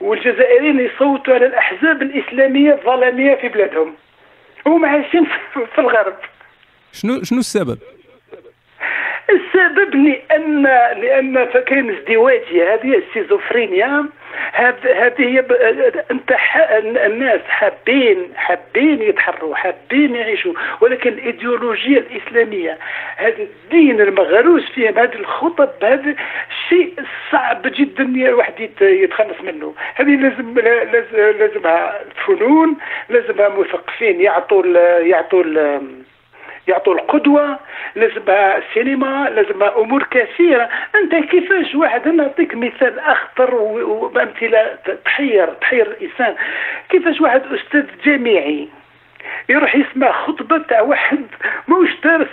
والجزائريين 0.00 0.80
يصوتوا 0.80 1.34
على 1.34 1.46
الأحزاب 1.46 2.02
الإسلامية 2.02 2.72
الظلامية 2.72 3.34
في 3.34 3.48
بلادهم. 3.48 3.94
هم 4.66 4.84
عايشين 4.84 5.26
في 5.74 5.78
الغرب. 5.80 6.14
شنو 6.92 7.22
شنو 7.22 7.38
السبب؟ 7.38 7.78
السبب 9.30 9.94
لأن 9.94 10.62
لأن 11.02 11.44
كاين 11.44 11.90
ازدواجيه 11.90 12.74
هذه 12.74 12.96
السيزوفرينيا 12.96 14.06
هذه 14.52 15.44
أنت 16.10 16.36
الناس 17.06 17.40
حابين 17.48 18.32
حابين 18.36 19.02
يتحروا 19.02 19.54
حابين 19.54 20.14
يعيشوا 20.14 20.52
ولكن 20.80 21.10
الايديولوجيا 21.12 21.98
الإسلامية 21.98 22.78
هذا 23.16 23.42
الدين 23.42 24.00
المغروس 24.00 24.70
فيهم 24.70 24.98
هذه 24.98 25.14
الخطب 25.14 25.70
هذا 25.82 26.14
شيء 26.68 26.94
صعب 27.32 27.62
جدا 27.64 28.04
الواحد 28.04 28.70
يتخلص 28.80 29.40
منه. 29.40 29.74
هذه 29.94 30.16
لازم 30.16 30.54
لازمها 31.38 32.00
الفنون 32.02 32.76
لازمها 33.08 33.48
مثقفين 33.48 34.20
يعطوا 34.20 34.64
يعطوا 34.98 35.44
يعطوا 36.68 36.94
القدوة 36.94 37.58
لازمها 37.94 38.58
السينما 38.58 39.28
لازمها 39.34 39.78
أمور 39.78 40.02
كثيرة. 40.10 40.68
أنت 40.94 41.14
كيفاش 41.14 41.74
واحد 41.74 42.08
نعطيك 42.08 42.54
مثال 42.54 42.98
أخطر 42.98 43.54
وأمثلة 43.54 44.78
تحير 45.04 45.46
تحير 45.46 45.86
الإنسان؟ 45.86 46.34
كيفاش 46.88 47.20
واحد 47.20 47.42
أستاذ 47.52 47.84
جامعي 48.04 48.68
يروح 49.48 49.76
يسمع 49.76 50.12
خطبة 50.12 50.58
تاع 50.58 50.80
واحد 50.80 51.26
موش 51.68 51.88
دارس 52.04 52.28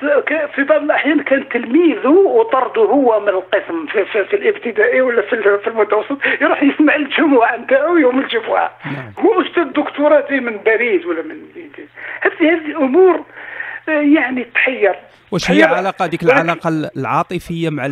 في 0.55 0.63
بعض 0.63 0.83
الأحيان 0.83 1.19
كان 1.19 1.49
تلميذه 1.49 2.07
وطرده 2.07 2.81
هو 2.81 3.19
من 3.19 3.29
القسم 3.29 3.85
في, 3.85 4.05
في, 4.05 4.25
في 4.25 4.35
الابتدائي 4.35 5.01
ولا 5.01 5.21
في, 5.21 5.59
في 5.63 5.67
المتوسط 5.67 6.17
يروح 6.41 6.63
يسمع 6.63 6.95
الجمعة 6.95 7.57
نتاعو 7.57 7.97
يوم 7.97 8.19
الجمعة. 8.19 8.71
نعم. 8.85 9.25
هو 9.25 9.41
أستاذ 9.41 9.63
دكتوراه 9.63 10.31
من 10.31 10.57
باريس 10.57 11.05
ولا 11.05 11.21
من 11.21 11.37
هذه 12.21 12.51
هذه 12.51 12.77
أمور 12.77 13.21
يعني 13.87 14.43
تحير. 14.43 14.95
واش 15.31 15.51
هي 15.51 15.63
علاقة 15.63 16.05
ديك 16.05 16.23
العلاقة 16.23 16.69
العاطفية 16.97 17.69
مع 17.69 17.89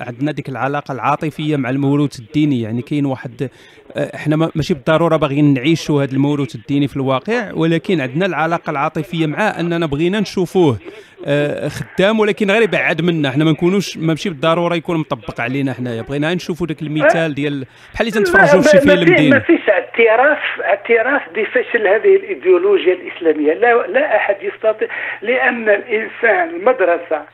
عندنا 0.00 0.32
ديك 0.32 0.48
العلاقة 0.48 0.92
العاطفية 0.92 1.56
مع 1.56 1.70
الموروث 1.70 2.18
الديني؟ 2.18 2.60
يعني 2.60 2.82
كاين 2.82 3.06
واحد 3.06 3.50
آه، 3.96 4.16
إحنا 4.16 4.50
ماشي 4.54 4.74
بالضرورة 4.74 5.16
باغيين 5.16 5.54
نعيشوا 5.54 6.02
هذا 6.02 6.12
الموروث 6.12 6.54
الديني 6.54 6.88
في 6.88 6.96
الواقع 6.96 7.52
ولكن 7.52 8.00
عندنا 8.00 8.26
العلاقة 8.26 8.70
العاطفية 8.70 9.26
معاه 9.26 9.60
أننا 9.60 9.86
بغينا 9.86 10.20
نشوفوه 10.20 10.78
آه، 11.26 11.68
خدام 11.68 12.20
ولكن 12.20 12.50
غير 12.50 12.62
يبعد 12.62 13.00
منا. 13.02 13.28
إحنا 13.28 13.44
ما 13.44 13.50
نكونوش 13.50 13.96
ماشي 13.96 14.28
بالضرورة 14.28 14.74
يكون 14.74 14.96
مطبق 14.96 15.40
علينا 15.40 15.72
حنايا. 15.72 16.02
بغينا 16.02 16.34
نشوفوا 16.34 16.66
ذاك 16.66 16.82
المثال 16.82 17.34
ديال 17.34 17.66
بحال 17.94 18.08
اللي 18.08 18.18
تنتفرجوا 18.18 18.62
في 18.62 18.68
شي 18.68 18.80
فيلم 18.80 19.14
ديني. 19.14 19.30
ما 19.30 19.38
فيش 19.40 19.60
اعتراف 20.00 20.60
اعتراف 20.60 21.22
بفشل 21.34 21.86
هذه 21.86 22.16
الإيديولوجيا 22.16 22.92
الإسلامية. 22.92 23.54
لا 23.54 23.86
لا 23.86 24.16
أحد 24.16 24.36
يستطيع 24.42 24.88
لأن 25.22 25.68
الإنسان 25.68 26.48
المدرسة 26.48 27.24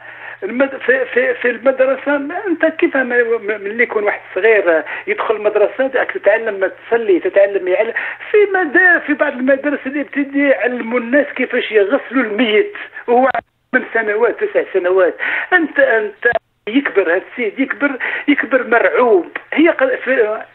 المد... 0.42 0.76
في, 0.76 1.04
في, 1.04 1.34
في 1.34 1.50
المدرسة 1.50 2.16
أنت 2.46 2.64
كيف 2.64 2.96
ملي 2.96 3.82
يكون 3.82 4.04
واحد 4.04 4.20
صغير 4.34 4.82
يدخل 5.06 5.36
المدرسة 5.36 5.86
تتعلم 5.86 6.70
تصلي 6.90 7.20
تتعلم 7.20 7.68
يعلم 7.68 7.92
في 8.30 8.38
مدى 8.54 9.00
في 9.06 9.14
بعض 9.14 9.32
المدارس 9.32 9.86
الابتدائية 9.86 10.50
يعلموا 10.50 10.98
الناس 10.98 11.26
كيفاش 11.26 11.72
يغسلوا 11.72 12.22
الميت. 12.24 12.72
وهو 13.06 13.28
من 13.74 13.84
سنوات 13.94 14.44
تسع 14.44 14.62
سنوات. 14.72 15.14
أنت 15.52 15.78
أنت 15.78 16.28
يكبر 16.68 17.02
هذا 17.02 17.22
السيد 17.32 17.60
يكبر 17.60 17.98
يكبر 18.28 18.66
مرعوب. 18.66 19.26
هي 19.52 19.74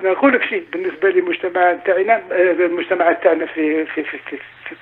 نقول 0.01 0.33
لك 0.33 0.43
شيء 0.43 0.63
بالنسبة 0.73 1.09
للمجتمع 1.09 1.73
تاعنا 1.73 2.21
المجتمع 2.31 3.11
تاعنا 3.11 3.45
في 3.45 3.85
في 3.85 4.03
في, 4.03 4.17
في, 4.17 4.37
في 4.69 4.75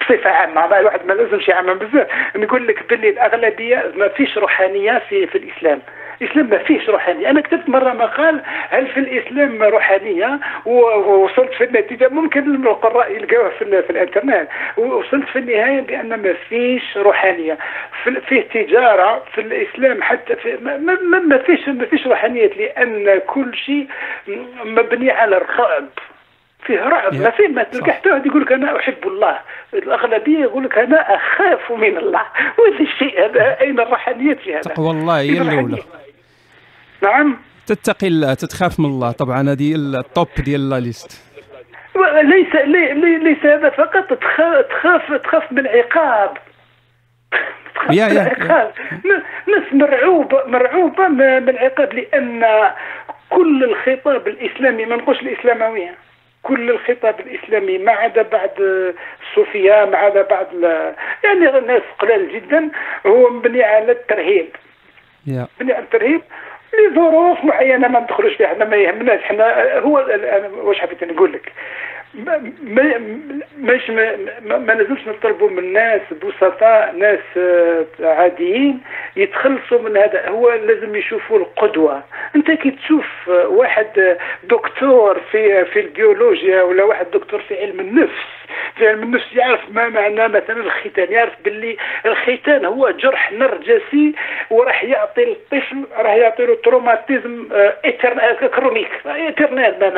بصفة 0.00 0.30
عامة 0.30 0.78
الواحد 0.78 1.06
ما 1.06 1.12
لازمش 1.12 1.48
يعمم 1.48 1.74
بزاف. 1.74 2.08
نقول 2.36 2.66
لك 2.66 2.88
باللي 2.88 3.08
الأغلبية 3.08 3.92
ما 3.96 4.08
فيش 4.08 4.38
روحانية 4.38 5.02
في 5.08 5.26
في 5.26 5.38
الإسلام. 5.38 5.82
الإسلام 6.22 6.50
ما 6.50 6.58
فيهش 6.58 6.88
روحانية. 6.88 7.30
أنا 7.30 7.40
كتبت 7.40 7.68
مرة 7.68 7.92
مقال 7.92 8.42
هل 8.70 8.86
في 8.86 9.00
الإسلام 9.00 9.62
روحانية؟ 9.62 10.40
ووصلت 10.66 11.52
في 11.52 11.64
النتيجة 11.64 12.08
ممكن 12.08 12.66
القراء 12.66 13.12
يلقاوها 13.12 13.50
في, 13.50 13.82
في 13.82 13.90
الإنترنت. 13.90 14.48
ووصلت 14.76 15.28
في 15.28 15.38
النهاية 15.38 15.80
بأن 15.80 16.08
ما 16.08 16.34
فيش 16.48 16.96
روحانية. 16.96 17.58
فيه 18.28 18.40
تجارة 18.42 19.22
في 19.34 19.40
الإسلام 19.40 20.02
حتى 20.02 20.36
في 20.36 20.56
ما, 20.62 20.76
ما, 20.76 21.18
ما 21.18 21.38
فيش 21.38 21.68
ما 21.68 21.84
فيش 21.84 22.06
روحانية 22.06 22.46
لأن 22.46 23.20
كل 23.26 23.54
شيء 23.56 23.86
مبني 24.64 25.10
على 25.10 25.36
الرعب. 25.36 25.88
فيه 26.66 26.80
رعب. 26.88 27.14
ما 27.14 27.30
فيه 27.30 27.48
ما 27.48 27.62
تلقى 27.62 27.92
حتى 27.92 28.10
واحد 28.10 28.26
يقول 28.26 28.42
لك 28.42 28.52
أنا 28.52 28.76
أحب 28.76 29.06
الله. 29.06 29.38
الأغلبية 29.74 30.38
يقول 30.38 30.64
لك 30.64 30.78
أنا 30.78 31.14
أخاف 31.14 31.72
من 31.72 31.96
الله. 31.96 32.22
وهذا 32.58 32.80
الشيء 32.80 33.24
هذا 33.24 33.60
أين 33.60 33.80
الروحانية 33.80 34.34
في 34.34 34.52
هذا؟ 34.54 34.60
تقوى 34.60 34.90
الله 34.90 35.20
هي 35.20 35.40
الاولى 35.40 35.82
نعم. 37.02 37.38
تتقي 37.66 38.06
الله 38.08 38.34
تتخاف 38.34 38.80
من 38.80 38.86
الله. 38.86 39.12
طبعا 39.12 39.40
هذه 39.52 39.74
التوب 39.74 40.28
ديال 40.44 40.70
لا 40.70 40.80
ليست. 40.80 41.22
ليس 42.22 42.54
ليس 43.22 43.44
هذا 43.44 43.70
فقط. 43.70 44.12
تخاف 44.12 44.66
تخاف 44.66 45.12
تخاف 45.12 45.52
من 45.52 45.58
العقاب. 45.58 46.36
يا 47.90 48.06
يا 48.06 48.72
ناس 49.46 49.72
مرعوبة 49.72 50.44
مرعوبة 50.46 51.08
من 51.08 51.48
العقاب 51.48 51.94
لأن 51.94 52.44
كل 53.30 53.64
الخطاب 53.64 54.28
الإسلامي 54.28 54.84
ما 54.84 54.96
نقولش 54.96 55.20
الإسلاموية 55.20 55.94
كل 56.42 56.70
الخطاب 56.70 57.20
الإسلامي 57.20 57.78
ما 57.78 57.92
عدا 57.92 58.22
بعد 58.22 58.50
الصوفية 59.22 59.84
ما 59.84 59.96
عدا 59.96 60.22
بعد 60.22 60.46
يعني 61.24 61.58
الناس 61.58 61.82
قلال 61.98 62.32
جدا 62.32 62.70
هو 63.06 63.30
مبني 63.30 63.62
على 63.62 63.92
الترهيب. 63.92 64.48
مبني 65.26 65.72
على 65.72 65.84
الترهيب. 65.84 66.22
لظروف 66.74 67.44
معينة 67.44 67.88
ما 67.88 68.00
ندخلوش 68.00 68.34
فيها 68.34 68.46
إحنا 68.52 68.64
ما 68.64 68.76
يهمناش. 68.76 69.20
إحنا 69.20 69.78
هو 69.78 69.98
أنا 69.98 70.48
واش 70.48 70.80
حبيت 70.80 71.04
نقول 71.04 71.32
لك؟ 71.32 71.52
ما 72.16 72.98
مش 73.58 73.90
ما, 73.90 74.58
ما 74.58 74.74
نزلش 74.74 75.08
نطلبوا 75.08 75.50
من 75.50 75.58
الناس 75.58 76.00
بسطاء 76.22 76.94
ناس 76.96 77.18
آه، 77.36 77.86
عاديين 78.00 78.80
يتخلصوا 79.16 79.78
من 79.78 79.96
هذا. 79.96 80.28
هو 80.28 80.52
لازم 80.52 80.96
يشوفوا 80.96 81.38
القدوة. 81.38 82.02
انت 82.36 82.50
كي 82.50 82.70
تشوف 82.70 83.28
واحد 83.28 84.16
دكتور 84.44 85.20
في 85.32 85.64
في 85.64 85.80
البيولوجيا 85.80 86.62
ولا 86.62 86.84
واحد 86.84 87.06
دكتور 87.10 87.40
في 87.40 87.60
علم 87.60 87.80
النفس 87.80 88.36
في 88.76 88.88
علم 88.88 89.02
النفس 89.02 89.32
يعرف 89.36 89.60
ما 89.70 89.88
معنى 89.88 90.28
مثلا 90.28 90.60
الختان 90.60 91.12
يعرف 91.12 91.32
باللي 91.44 91.76
الختان 92.06 92.64
هو 92.64 92.90
جرح 92.90 93.32
نرجسي 93.32 94.14
وراح 94.50 94.84
يعطي 94.84 95.32
الطفل 95.32 95.84
راح 95.98 96.14
يعطي 96.14 96.46
له 96.46 96.54
تروماتيزم 96.54 97.48
chronique 98.54 98.88
éternelle 99.06 99.94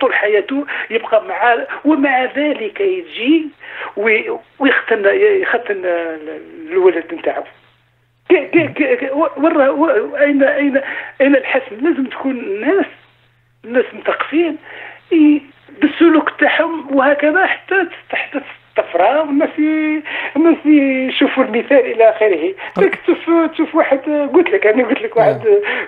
طول 0.00 0.14
حياته 0.14 0.66
يبقى 0.90 1.24
مع 1.30 1.56
ومع 1.84 2.24
ذلك 2.24 2.80
يجي 2.80 3.48
ويختن 4.58 5.04
يختن 5.14 5.82
الولد 6.70 7.14
نتاعو. 7.14 7.44
اين 8.30 10.42
اين 10.42 10.80
أين 11.20 11.36
الحسم 11.36 11.76
لازم 11.80 12.04
تكون 12.04 12.38
الناس 12.38 12.86
الناس 13.64 13.84
مثقفين 13.94 14.56
بالسلوك 15.82 16.30
تاعهم 16.40 16.96
وهكذا 16.96 17.46
حتى 17.46 17.86
حتى 18.12 18.40
الطفره 18.78 19.20
والناس 19.20 19.50
الناس 20.36 20.66
يشوفوا 21.14 21.44
المثال 21.44 21.92
إلى 21.92 22.10
آخره. 22.10 22.54
تشوف 22.74 23.50
تشوف 23.52 23.74
واحد 23.74 23.98
قلت 24.34 24.50
لك 24.50 24.66
أنا 24.66 24.88
قلت 24.88 25.02
لك 25.02 25.16
واحد 25.16 25.40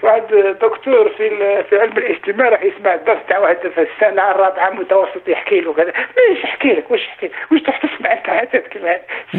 واحد 0.03 0.23
دكتور 0.63 1.09
في 1.17 1.31
في 1.71 1.79
علم 1.79 1.99
الاجتماع 1.99 2.49
راح 2.49 2.63
يسمع 2.63 2.95
الدرس 2.95 3.19
تاع 3.29 3.39
واحد 3.39 3.57
في 3.57 3.81
السنة 3.81 4.31
الرابعة 4.31 4.71
متوسط 4.71 5.29
يحكي 5.29 5.61
له 5.61 5.73
كذا. 5.73 5.93
إيش 6.31 6.45
يحكي 6.45 6.69
لك؟ 6.69 6.91
واش 6.91 7.01
يحكي 7.01 7.31
واش 7.53 7.63
تروح 7.63 7.87
تسمع 7.87 8.13
أنت؟ 8.13 8.27
حاجات 8.27 8.67
كيما 8.67 8.97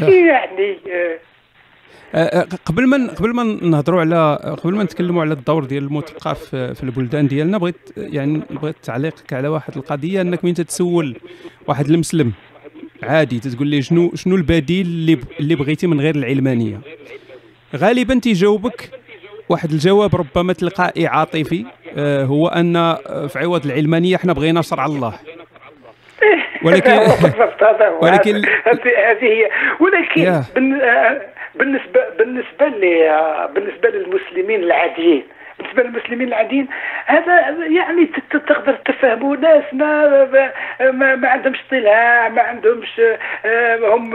يعني. 0.09 0.77
أه، 2.15 2.19
أه، 2.19 2.47
قبل 2.65 2.87
ما 2.87 3.13
قبل 3.19 3.33
ما 3.35 3.43
نهضروا 3.43 4.01
على 4.01 4.39
قبل 4.63 4.75
ما 4.75 4.83
نتكلموا 4.83 5.21
على 5.21 5.33
الدور 5.33 5.63
ديال 5.63 5.83
المثقف 5.83 6.55
في 6.55 6.83
البلدان 6.83 7.27
ديالنا 7.27 7.57
بغيت 7.57 7.89
يعني 7.97 8.41
بغيت 8.49 8.75
تعليقك 8.83 9.33
على 9.33 9.47
واحد 9.47 9.77
القضية 9.77 10.21
أنك 10.21 10.43
وين 10.43 10.53
تتسول 10.53 11.15
واحد 11.67 11.85
المسلم. 11.85 12.33
عادي. 13.03 13.39
تقول 13.39 13.67
لي 13.67 13.81
شنو 13.81 14.11
شنو 14.15 14.35
البديل 14.35 14.85
اللي 14.85 15.17
اللي 15.39 15.55
بغيتي 15.55 15.87
من 15.87 16.01
غير 16.01 16.15
العلمانية؟ 16.15 16.79
غالبا 17.75 18.19
تيجاوبك 18.19 18.89
واحد 19.49 19.71
الجواب 19.71 20.15
ربما 20.15 20.53
تلقائي 20.53 21.07
عاطفي 21.07 21.65
أه، 21.97 22.23
هو 22.23 22.47
أن 22.47 22.95
في 23.27 23.39
عوض 23.39 23.65
العلمانية 23.65 24.15
إحنا 24.15 24.33
بغينا 24.33 24.61
شرع 24.61 24.85
الله. 24.85 25.13
ولكن 26.65 26.91
ولكن 28.01 28.35
هذه 28.35 29.23
هي. 29.23 29.49
ولكن 29.79 30.43
بالنسبة 31.55 32.01
بالنسبة 32.19 32.67
بالنسبة 33.55 33.89
للمسلمين 33.89 34.63
العاديين 34.63 35.23
بالنسبة 35.59 35.83
للمسلمين 35.83 36.27
العاديين 36.27 36.67
هذا 37.05 37.39
يعني 37.69 38.09
تقدر 38.31 38.73
تفهموا 38.85 39.35
ناس 39.35 39.63
ما 39.73 40.53
ما, 40.79 41.15
ما 41.15 41.29
عندهمش 41.29 41.59
طلاع 41.71 42.29
ما 42.29 42.41
عندهمش 42.41 43.01
آه، 43.45 43.75
هم 43.75 44.13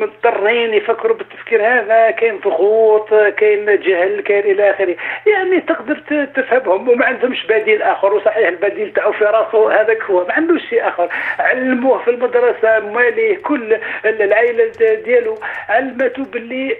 مضطرين 0.00 0.74
يفكروا 0.74 1.16
بالتفكير 1.16 1.66
هذا. 1.66 2.10
كاين 2.10 2.38
ضغوط 2.38 3.14
كاين 3.14 3.80
جهل 3.80 4.20
كاين 4.20 4.44
إلى 4.44 4.70
آخره. 4.70 4.96
يعني 5.26 5.60
تقدر 5.60 6.26
تفهمهم. 6.34 6.88
وما 6.88 7.06
عندهمش 7.06 7.46
بديل 7.46 7.82
آخر. 7.82 8.14
وصحيح 8.14 8.48
البديل 8.48 8.92
تاعو 8.92 9.12
في 9.12 9.24
راسه 9.24 9.80
هذاك 9.80 10.02
هو. 10.02 10.26
ما 10.26 10.32
عندوش 10.32 10.62
شيء 10.68 10.88
آخر. 10.88 11.08
علموه 11.38 11.98
في 11.98 12.10
المدرسة 12.10 12.80
ماليه 12.80 13.36
كل 13.36 13.76
العائلة 14.04 14.72
ديالو. 15.04 15.34
علمته 15.68 16.24
باللي 16.24 16.76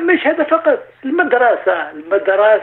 مش 0.00 0.26
هذا 0.26 0.44
فقط. 0.44 0.78
المدرسة. 1.04 1.90
المدرسة 1.90 2.57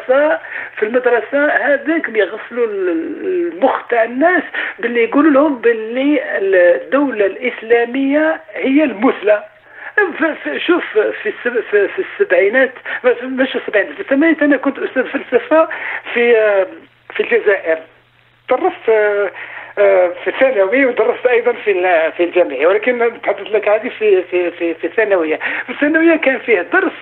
في 0.75 0.83
المدرسة 0.83 1.47
هذاك 1.47 2.09
يغسلوا 2.09 2.67
المخ 2.67 3.87
تاع 3.87 4.03
الناس 4.03 4.43
باللي 4.79 5.03
يقولوا 5.03 5.31
لهم 5.31 5.57
باللي 5.61 6.21
الدولة 6.37 7.25
الإسلامية 7.25 8.41
هي 8.53 8.83
المثلى. 8.83 9.43
شوف 10.57 10.97
في 10.97 11.31
في 11.71 11.99
السبعينات 11.99 12.71
مش 13.23 13.51
في 13.51 13.55
السبعينات 13.57 13.93
في 13.93 13.99
الثمانينات 13.99 14.43
أنا 14.43 14.57
كنت 14.57 14.79
أستاذ 14.79 15.03
فلسفة 15.03 15.67
في 16.13 16.33
في 17.13 17.19
الجزائر. 17.23 17.77
درست 18.49 18.89
في 19.75 20.27
الثانوي 20.27 20.85
ودرست 20.85 21.25
أيضا 21.25 21.51
في 21.51 21.73
في 22.17 22.23
الجامعة 22.23 22.67
ولكن 22.67 22.97
نتحدث 23.03 23.47
لك 23.47 23.67
هذه 23.69 23.89
في 23.89 24.23
في 24.23 24.51
في 24.51 24.73
في 24.73 24.87
الثانوية. 24.87 25.39
في 25.65 25.69
الثانوية 25.69 26.15
كان 26.15 26.39
فيه 26.39 26.61
درس 26.61 26.93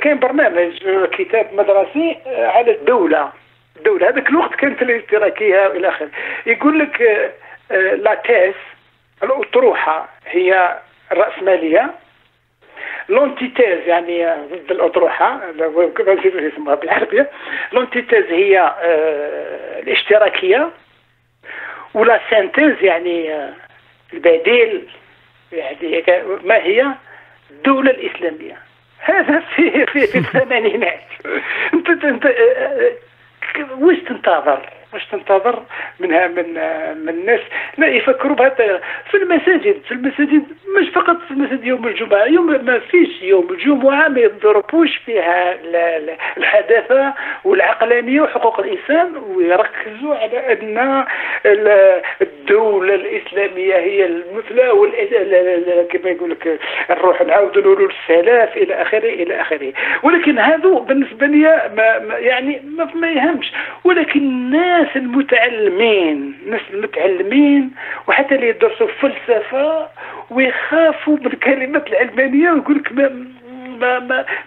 كان 0.00 0.18
برنامج 0.18 0.78
كتاب 1.12 1.54
مدرسي 1.54 2.16
على 2.26 2.70
الدولة. 2.70 3.32
الدولة 3.76 4.08
هذاك 4.08 4.28
الوقت 4.28 4.54
كانت 4.54 4.82
الاشتراكية 4.82 5.68
والى 5.68 5.88
آخره. 5.88 6.08
يقول 6.46 6.78
لك 6.78 7.30
la 7.96 8.14
thèse 8.14 8.54
الأطروحة 9.22 10.08
هي 10.26 10.78
الراسماليه 11.12 11.90
l'antithèse 13.08 13.78
يعني 13.88 14.26
ضد 14.26 14.70
الأطروحة 14.70 15.40
كما 15.96 16.48
اسمها 16.54 16.74
بالعربية. 16.74 17.30
l'antithèse 17.72 18.24
هي 18.24 18.74
الاشتراكية. 19.82 20.70
و 21.94 22.03
la 22.03 22.20
synthèse 22.30 22.82
يعني 22.82 23.50
البديل 24.12 24.88
يعني 25.52 26.04
ما 26.44 26.56
هي؟ 26.56 26.86
الدولة 27.50 27.90
الإسلامية. 27.90 28.58
هذا 28.98 29.40
في 29.40 29.86
في, 29.86 30.06
في 30.06 30.18
الثمانينات. 30.24 31.00
انت 31.74 32.04
انت 32.04 32.26
وش 33.80 33.96
تنتظر؟ 33.98 34.70
واش 34.94 35.06
تنتظر 35.06 35.62
منها 36.00 36.26
من 36.26 36.48
من 37.04 37.08
الناس. 37.08 37.40
لا 37.78 37.86
يفكروا 37.86 38.36
بهذا 38.36 38.80
في 39.10 39.16
المساجد. 39.16 39.82
في 39.88 39.92
المساجد 39.92 40.44
مش 40.80 40.88
فقط 40.88 41.16
في 41.28 41.30
المساجد 41.30 41.64
يوم 41.64 41.86
الجمعة. 41.88 42.24
يوم 42.24 42.64
ما 42.64 42.78
فيش 42.78 43.22
يوم. 43.22 43.48
الجمعة 43.50 44.08
ما 44.08 44.20
يضربوش 44.20 44.96
فيها 44.96 45.56
الحداثة 46.36 47.14
والعقلانية 47.44 48.20
وحقوق 48.20 48.60
الإنسان 48.60 49.16
ويركزوا 49.16 50.14
على 50.14 50.52
أن 50.52 51.04
الدولة 52.22 52.94
الإسلامية 52.94 53.74
هي 53.76 54.06
المثلى 54.06 54.64
كما 55.90 56.10
يقول 56.10 56.30
لك 56.30 56.60
نروح 56.90 57.22
نعاودوا 57.22 57.74
له 57.76 57.88
السلاف 57.88 58.56
إلى 58.56 58.82
آخره 58.82 59.08
إلى 59.08 59.40
آخره. 59.40 59.72
ولكن 60.02 60.38
هذا 60.38 60.68
بالنسبة 60.68 61.26
لي 61.26 61.70
ما 61.76 62.16
يعني 62.18 62.62
ما 62.94 63.10
يهمش. 63.10 63.52
ولكن 63.84 64.20
الناس 64.20 64.83
الناس 64.84 64.96
المتعلمين 64.96 66.34
الناس 66.44 66.60
المتعلمين 66.72 67.70
وحتى 68.08 68.34
اللي 68.34 68.48
يدرسوا 68.48 68.86
فلسفة 68.86 69.88
ويخافوا 70.30 71.16
من 71.16 71.26
الكلمات 71.26 71.86
العلمانية 71.88 72.50
ويقول 72.50 72.76
لك 72.76 72.92
ما 72.92 73.98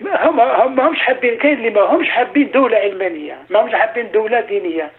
ما 0.02 0.30
هم 0.30 0.40
هم 0.40 0.80
همش 0.80 1.00
حابين 1.00 1.38
كاين 1.38 1.58
اللي 1.58 1.70
ما 1.70 1.82
همش 1.82 2.10
حابين 2.10 2.52
دولة 2.52 2.78
علمانية 2.78 3.38
ما 3.50 3.62
همش 3.62 3.74
حابين 3.74 4.12
دولة 4.12 4.42
دينية. 4.42 4.92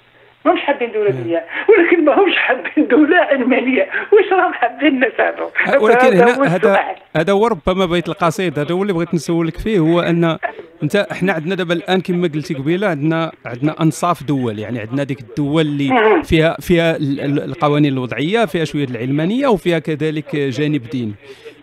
ما 0.44 0.52
همش 0.52 0.60
حابين 0.60 0.92
دولة 0.92 1.10
دينية 1.10 1.44
ولكن 1.68 2.04
ما 2.04 2.18
همش 2.18 2.36
حابين 2.36 2.88
دولة 2.88 3.16
علمانية 3.16 3.88
واش 4.12 4.32
راهم 4.32 4.52
حابين 4.52 4.88
الناس 4.88 5.12
هذو 5.20 5.50
ولكن 5.84 6.16
هنا 6.16 6.46
هذا 6.54 6.80
هذا 7.16 7.32
هو 7.32 7.46
ربما 7.46 7.86
بيت 7.86 8.08
القصيد. 8.08 8.58
هذا 8.58 8.74
هو 8.74 8.82
اللي 8.82 8.92
بغيت 8.92 9.14
نسولك 9.14 9.58
فيه 9.58 9.78
هو 9.78 10.00
أن 10.00 10.38
أنت 10.82 10.96
إحنا 10.96 11.32
عندنا 11.32 11.54
دابا 11.54 11.74
الآن 11.74 12.00
كما 12.00 12.28
قلتي 12.34 12.54
قبيلة 12.54 12.86
عندنا 12.86 13.32
عندنا 13.46 13.82
أنصاف 13.82 14.22
دول. 14.22 14.58
يعني 14.58 14.80
عندنا 14.80 15.04
ديك 15.04 15.20
الدول 15.20 15.62
اللي 15.62 16.22
فيها 16.24 16.56
فيها 16.60 16.96
القوانين 17.00 17.92
الوضعية 17.92 18.44
فيها 18.44 18.64
شوية 18.64 18.84
العلمانية 18.84 19.48
وفيها 19.48 19.78
كذلك 19.78 20.36
جانب 20.36 20.82
ديني. 20.82 21.14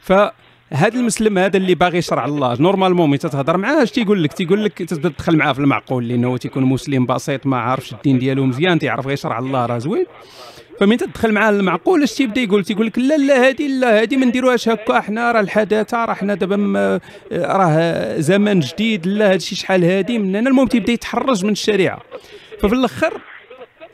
ف 0.02 0.14
هذا 0.74 1.00
المسلم 1.00 1.38
هذا 1.38 1.58
اللي 1.58 1.76
باغي 1.76 1.98
يشرع 1.98 2.26
الله. 2.26 2.62
normalement 2.62 3.10
ملي 3.10 3.18
تتهضر 3.18 3.58
معاه 3.58 3.84
اش 3.84 3.92
تيقول 3.92 4.24
لك؟ 4.24 4.34
تيقول 4.34 4.66
لك 4.66 4.84
تبدا 4.84 5.10
تدخل 5.10 5.38
معاه 5.38 5.54
في 5.54 5.60
المعقول 5.60 6.08
لأنه 6.08 6.38
تيكون 6.38 6.64
مسلم 6.64 7.06
بسيط 7.06 7.46
ما 7.46 7.58
عارفش 7.58 7.94
الدين 7.94 8.20
ديالو 8.20 8.46
مزيان 8.46 8.80
تيعرف 8.80 9.06
غير 9.06 9.14
يشرع 9.14 9.40
الله 9.40 9.66
راه 9.66 9.78
زوين. 9.78 10.06
فمن 10.80 10.98
تدخل 10.98 11.32
معاه 11.32 11.50
المعقول 11.50 12.04
اش 12.04 12.14
تيبدا 12.14 12.42
يقول؟ 12.42 12.64
تيقول 12.64 12.86
لك 12.86 13.00
لا 13.00 13.18
لا 13.18 13.50
هذه 13.50 13.68
لا 13.68 14.02
هذه 14.02 14.18
ما 14.18 14.26
نديروهاش 14.26 14.70
هكا 14.70 15.00
حنا 15.00 15.32
راه 15.32 15.40
الحداثة 15.40 16.06
راه 16.06 16.14
حنا 16.14 16.36
دابا 16.36 17.00
راه 17.32 18.20
زمن 18.20 18.60
جديد 18.60 19.08
لا 19.08 19.28
هذا 19.28 19.36
الشيء 19.36 19.58
شحال 19.58 19.84
هادي 19.84 20.20
من 20.20 20.36
هنا 20.36 20.50
المهم 20.50 20.68
تيبدا 20.68 20.92
يتحرج 20.94 21.46
من 21.46 21.52
الشريعة. 21.52 22.02
ففي 22.60 22.74
الأخر 22.74 23.22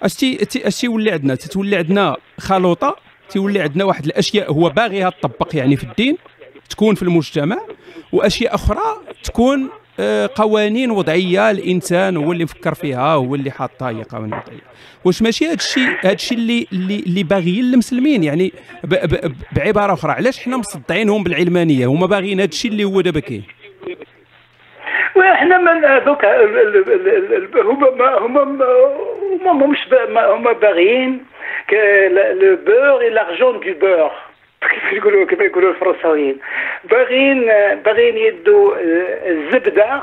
اش 0.03 0.13
تي 0.13 0.67
اش 0.67 0.81
تيولي 0.81 1.11
عندنا؟ 1.11 1.35
تتولي 1.35 1.75
عندنا 1.75 2.17
خلوطة 2.39 2.95
تيولي 3.29 3.61
عندنا 3.61 3.83
واحد 3.83 4.05
الأشياء 4.05 4.51
هو 4.51 4.69
باغيها 4.69 5.09
تطبق 5.09 5.55
يعني 5.55 5.75
في 5.75 5.83
الدين 5.83 6.17
تكون 6.71 6.95
في 6.95 7.03
المجتمع 7.03 7.57
وأشياء 8.11 8.55
أخرى 8.55 8.97
تكون 9.23 9.69
آه، 9.99 10.29
قوانين 10.35 10.91
وضعية 10.91 11.51
الإنسان 11.51 12.17
هو 12.17 12.31
اللي 12.31 12.47
فكر 12.47 12.73
فيها 12.73 13.13
هو 13.13 13.35
اللي 13.35 13.51
حاطها 13.51 13.89
هي 13.89 14.03
قوانين 14.03 14.33
وضعية. 14.33 14.61
واش 15.05 15.21
ماشي 15.21 15.45
هذا 15.45 15.53
الشيء 15.53 15.89
هذا 16.01 16.13
الشيء 16.13 16.37
اللي 16.37 16.67
اللي, 16.73 17.23
باغيين 17.23 17.63
المسلمين؟ 17.63 18.23
يعني 18.23 18.53
ب 18.83 18.93
ب 18.93 19.33
بعبارة 19.51 19.93
أخرى 19.93 20.11
علاش 20.11 20.39
حنا 20.39 20.57
مصدعينهم 20.57 21.23
بالعلمانية؟ 21.23 21.87
هما 21.87 22.05
باغيين 22.05 22.39
هذا 22.39 22.49
الشيء 22.49 22.71
اللي 22.71 22.83
هو 22.83 23.01
دابا 23.01 23.19
كاين. 23.19 23.43
إحنا 25.17 25.57
من 25.57 25.85
هذوك 25.85 26.25
هما 27.55 28.17
هما 28.17 28.43
هما 29.45 29.67
مش 29.67 29.79
هما 30.15 30.51
باغيين 30.51 31.25
le 32.33 32.55
beurre 32.65 33.01
et 33.01 33.09
l'argent 33.09 33.59
du 33.59 33.73
beurre 33.81 34.11
كيف 34.69 34.93
يقولوا 34.97 35.25
كيف 35.25 35.39
يقولوا 35.39 35.69
الفرنساويين. 35.69 36.39
باغيين 36.83 37.45
باغيين 37.85 38.17
يدوا 38.17 38.75
الزبدة. 39.25 40.01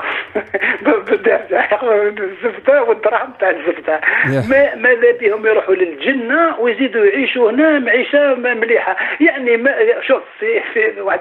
الزبدة 2.19 2.83
والدراهم 2.83 3.33
تاع 3.39 3.49
الزبدة. 3.49 4.01
ما 4.49 4.75
ماذا 4.75 5.11
بهم 5.11 5.45
يروحوا 5.45 5.75
للجنة 5.75 6.59
ويزيدوا 6.59 7.05
يعيشوا 7.05 7.51
هنا 7.51 7.79
معيشة 7.79 8.35
مليحة. 8.35 8.95
يعني 9.19 9.57
ما 9.57 10.01
شوف 10.01 10.23
في, 10.39 10.61
في 10.73 11.01
واحد 11.01 11.19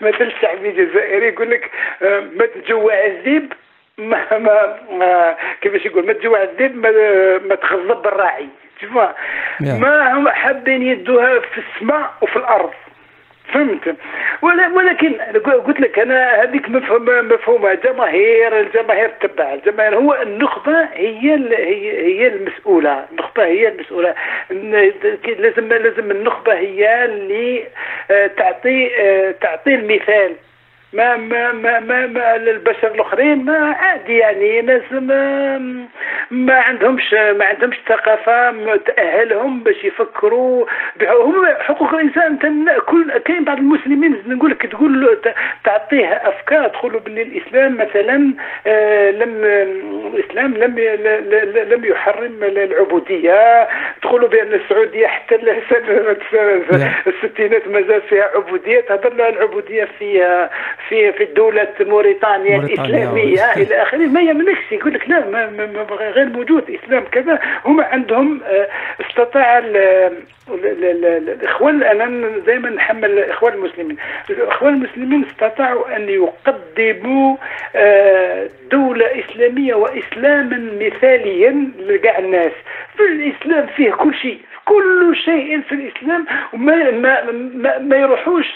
مثل 0.00 0.32
شعبي 0.42 0.70
جزائري 0.70 1.28
يقول 1.28 1.50
لك 1.50 1.70
ما 2.36 2.46
تجوع 2.46 3.06
الذيب 3.06 3.52
ما 3.98 4.38
ما 4.90 5.36
كيفاش 5.60 5.86
يقول؟ 5.86 6.06
ما 6.06 6.12
تجوع 6.12 6.42
الذيب 6.42 6.76
ما, 6.76 6.90
ما 7.38 7.54
تخضب 7.54 8.06
تشوفوا 8.84 9.08
ما 9.78 10.12
هم 10.14 10.28
حابين 10.28 10.82
يدوها 10.82 11.40
في 11.40 11.58
السماء 11.58 12.14
وفي 12.20 12.36
الأرض. 12.36 12.70
فهمت؟ 13.52 13.96
ولكن 14.42 15.12
قلت 15.66 15.80
لك 15.80 15.98
أنا 15.98 16.42
هذيك 16.42 16.68
مفهومه 16.68 17.20
مفهومة. 17.20 17.74
جماهير 17.74 18.60
الجماهير 18.60 19.08
تبع 19.20 19.54
الجماهير 19.54 19.96
هو 19.96 20.22
النخبة 20.22 20.88
هي 20.92 21.34
هي 21.56 22.20
هي 22.20 22.26
المسؤولة. 22.26 23.04
النخبة 23.10 23.44
هي 23.44 23.68
المسؤولة. 23.68 24.14
لازم 25.38 25.68
لازم 25.68 26.10
النخبة 26.10 26.52
هي 26.54 27.04
اللي 27.04 27.64
آه، 28.10 28.26
تعطي 28.26 28.90
آه، 29.00 29.30
تعطي 29.30 29.74
المثال. 29.74 30.32
ما 30.94 31.16
ما 31.16 31.52
ما 31.52 31.80
ما, 31.80 32.06
ما 32.06 32.36
البشر 32.36 32.94
الآخرين 32.94 33.44
ما 33.44 33.58
عادي 33.58 34.18
يعني 34.18 34.60
ناس 34.60 34.92
ما 34.92 35.58
ما 36.30 36.54
عندهمش 36.54 37.12
ما 37.12 37.44
عندهمش 37.44 37.76
ثقافة 37.88 38.76
تاهلهم 38.76 39.62
باش 39.62 39.84
يفكروا 39.84 40.66
هم 41.02 41.46
حقوق 41.46 41.94
الإنسان 41.94 42.38
كل 42.86 43.18
كاين 43.18 43.44
بعض 43.44 43.58
المسلمين 43.58 44.22
نقول 44.26 44.50
لك 44.50 44.66
تقول 44.66 45.18
تعطيه 45.64 46.06
أفكار 46.06 46.68
تقول 46.68 46.98
باللي 46.98 47.22
الإسلام 47.22 47.76
مثلا 47.76 48.34
آه، 48.66 49.10
لم 49.10 49.44
الإسلام 50.14 50.54
لم 50.54 50.78
لم 51.72 51.84
يحرم 51.84 52.38
العبودية. 52.42 53.68
تقولوا 54.02 54.28
بأن 54.28 54.52
السعودية 54.54 55.06
حتى 55.06 55.34
الستينات 57.06 57.68
مازال 57.68 58.02
فيها 58.02 58.30
عبودية 58.34 58.80
تهضر 58.80 59.28
العبودية 59.28 59.88
فيها. 59.98 60.50
في 60.88 61.12
في 61.12 61.22
الدولة 61.24 61.68
موريتانيا, 61.80 62.56
الإسلامية 62.58 63.52
إلى 63.56 63.82
آخره. 63.82 63.98
ما 64.06 64.20
يملكش 64.20 64.72
يقول 64.72 64.94
لك 64.94 65.08
لا 65.10 65.26
ما, 65.30 65.46
ما 65.66 65.82
غير 65.90 66.28
موجود. 66.28 66.78
إسلام 66.84 67.04
كذا. 67.12 67.40
هم 67.64 67.80
عندهم 67.80 68.40
آه، 68.46 68.68
استطاع 69.00 69.58
الإخوان 70.48 71.82
أنا 71.82 72.28
دائما 72.38 72.70
نحمل 72.70 73.04
الإخوان 73.18 73.52
المسلمين. 73.54 73.96
الإخوان 74.30 74.74
المسلمين 74.74 75.24
استطاعوا 75.24 75.96
أن 75.96 76.08
يقدموا 76.08 77.36
آه، 77.76 78.48
دولة 78.70 79.06
إسلامية 79.06 79.74
وإسلاما 79.74 80.70
مثاليا 80.80 81.68
لكاع 81.78 82.18
الناس. 82.18 82.52
في 82.96 83.02
الإسلام 83.02 83.66
فيه 83.66 83.90
كل 83.90 84.14
شيء. 84.14 84.38
كل 84.64 85.16
شيء 85.24 85.60
في 85.60 85.72
الإسلام 85.72 86.26
وما 86.52 86.90
ما 86.90 87.30
ما, 87.32 87.78
ما 87.78 87.96
يروحوش 87.96 88.46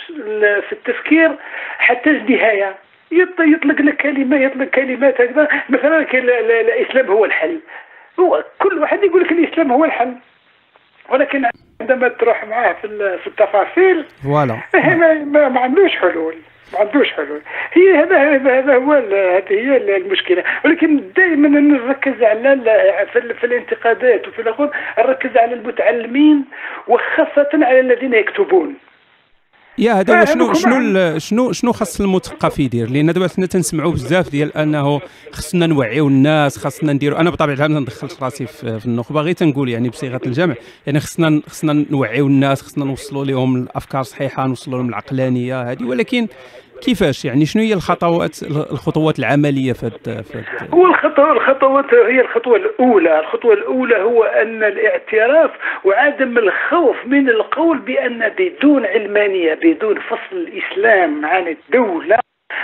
في 0.68 0.72
التفكير 0.72 1.36
حتى 1.78 2.10
النهاية 2.10 2.76
يطلق 3.10 3.82
لك 3.82 3.96
كلمة 3.96 4.36
يطلق 4.36 4.64
كلمات 4.66 5.20
هكذا. 5.20 5.48
مثلا 5.68 5.98
الإسلام 6.12 7.06
هو 7.06 7.24
الحل. 7.24 7.60
هو 8.20 8.44
كل 8.58 8.78
واحد 8.78 9.04
يقول 9.04 9.22
لك 9.22 9.32
الإسلام 9.32 9.72
هو 9.72 9.84
الحل. 9.84 10.14
ولكن 11.08 11.44
عندما 11.80 12.08
تروح 12.08 12.44
معاه 12.44 12.72
في 12.82 13.26
التفاصيل 13.26 14.04
فوالا. 14.24 14.58
ما, 15.24 15.48
ما 15.48 15.60
عندوش 15.60 15.96
حلول. 15.96 16.34
ما 16.72 16.80
عندوش 16.80 17.12
حلول. 17.12 17.40
هي 17.72 17.94
هذا 17.94 18.58
هذا 18.58 18.74
هو 18.74 18.92
هذه 18.92 19.44
هي 19.50 19.96
المشكلة. 19.96 20.44
ولكن 20.64 21.02
دائما 21.16 21.48
نركز 21.48 22.22
على 22.22 22.52
في 23.40 23.44
الانتقادات 23.44 24.28
وفي 24.28 24.42
الآخر 24.42 24.70
نركز 24.98 25.36
على 25.36 25.54
المتعلمين 25.54 26.44
وخاصة 26.88 27.48
على 27.54 27.80
الذين 27.80 28.14
يكتبون. 28.14 28.74
يا 29.78 29.92
هذا 29.92 30.20
هو 30.20 30.24
شنو 30.24 30.54
شنو 30.54 31.18
شنو 31.18 31.52
شنو 31.52 31.72
خاص 31.72 32.00
المثقف 32.00 32.58
يدير؟ 32.58 32.90
لأن 32.90 33.12
دابا 33.12 33.28
حنا 33.28 33.46
تنسمعوا 33.46 33.92
بزاف 33.92 34.30
ديال 34.30 34.56
أنه 34.56 35.00
خصنا 35.32 35.66
نوعيو 35.66 36.08
الناس 36.08 36.58
خاصنا 36.58 36.92
نديروا 36.92 37.20
أنا 37.20 37.30
بطبيعة 37.30 37.54
الحال 37.54 37.72
ما 37.72 37.80
ندخلش 37.80 38.12
راسي 38.22 38.46
في, 38.46 38.80
في 38.80 38.86
النخبة. 38.86 39.20
غير 39.20 39.34
تنقول 39.34 39.68
يعني 39.68 39.88
بصيغة 39.88 40.20
الجمع 40.26 40.54
يعني 40.86 41.00
خصنا 41.00 41.42
خصنا 41.48 41.84
نوعيو 41.90 42.26
الناس 42.26 42.62
خصنا 42.62 42.84
نوصلوا 42.84 43.24
لهم 43.24 43.56
الأفكار 43.56 44.00
الصحيحة 44.00 44.46
نوصلوا 44.46 44.78
لهم 44.78 44.88
العقلانية 44.88 45.70
هذه. 45.70 45.84
ولكن 45.84 46.26
كيفاش 46.80 47.24
يعني؟ 47.24 47.46
شنو 47.46 47.62
هي 47.62 47.74
الخطوات 47.74 48.42
الخطوات 48.72 49.18
العملية 49.18 49.72
في 49.72 49.90
هو 50.74 50.86
الخطوه 50.86 51.32
الخطوات 51.32 51.94
هي 51.94 52.20
الخطوة 52.20 52.56
الأولى. 52.56 53.20
الخطوة 53.20 53.54
الأولى 53.54 53.96
هو 53.96 54.24
أن 54.24 54.62
الاعتراف 54.64 55.50
وعدم 55.84 56.38
الخوف 56.38 56.96
من 57.06 57.28
القول 57.28 57.78
بأن 57.78 58.28
بدون 58.38 58.86
علمانية 58.86 59.54
بدون 59.54 59.98
فصل 60.00 60.36
الإسلام 60.36 61.26
عن 61.26 61.48
الدولة 61.48 62.18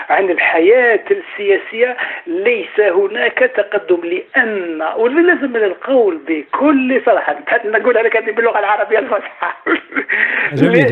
عن 0.09 0.31
الحياة 0.31 1.05
السياسية 1.11 1.97
ليس 2.27 2.81
هناك 2.81 3.39
تقدم 3.39 4.01
لأن 4.05 4.83
ولازم 4.97 5.57
القول 5.57 6.21
بكل 6.27 7.03
صراحة. 7.07 7.37
نقول 7.65 7.95
لك 7.95 8.17
هذه 8.17 8.31
باللغة 8.31 8.59
العربية 8.59 8.99
الفصحى. 8.99 9.53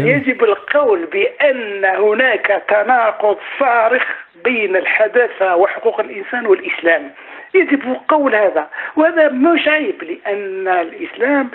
يجب 0.08 0.44
القول 0.44 1.04
بأن 1.04 1.84
هناك 1.84 2.62
تناقض 2.68 3.38
صارخ 3.60 4.02
بين 4.44 4.76
الحداثة 4.76 5.56
وحقوق 5.56 6.00
الإنسان 6.00 6.46
والإسلام. 6.46 7.10
يجب 7.54 7.96
قول 8.08 8.34
هذا. 8.34 8.68
وهذا 8.96 9.28
مش 9.28 9.68
عيب 9.68 10.02
لأن 10.02 10.68
الإسلام 10.68 11.50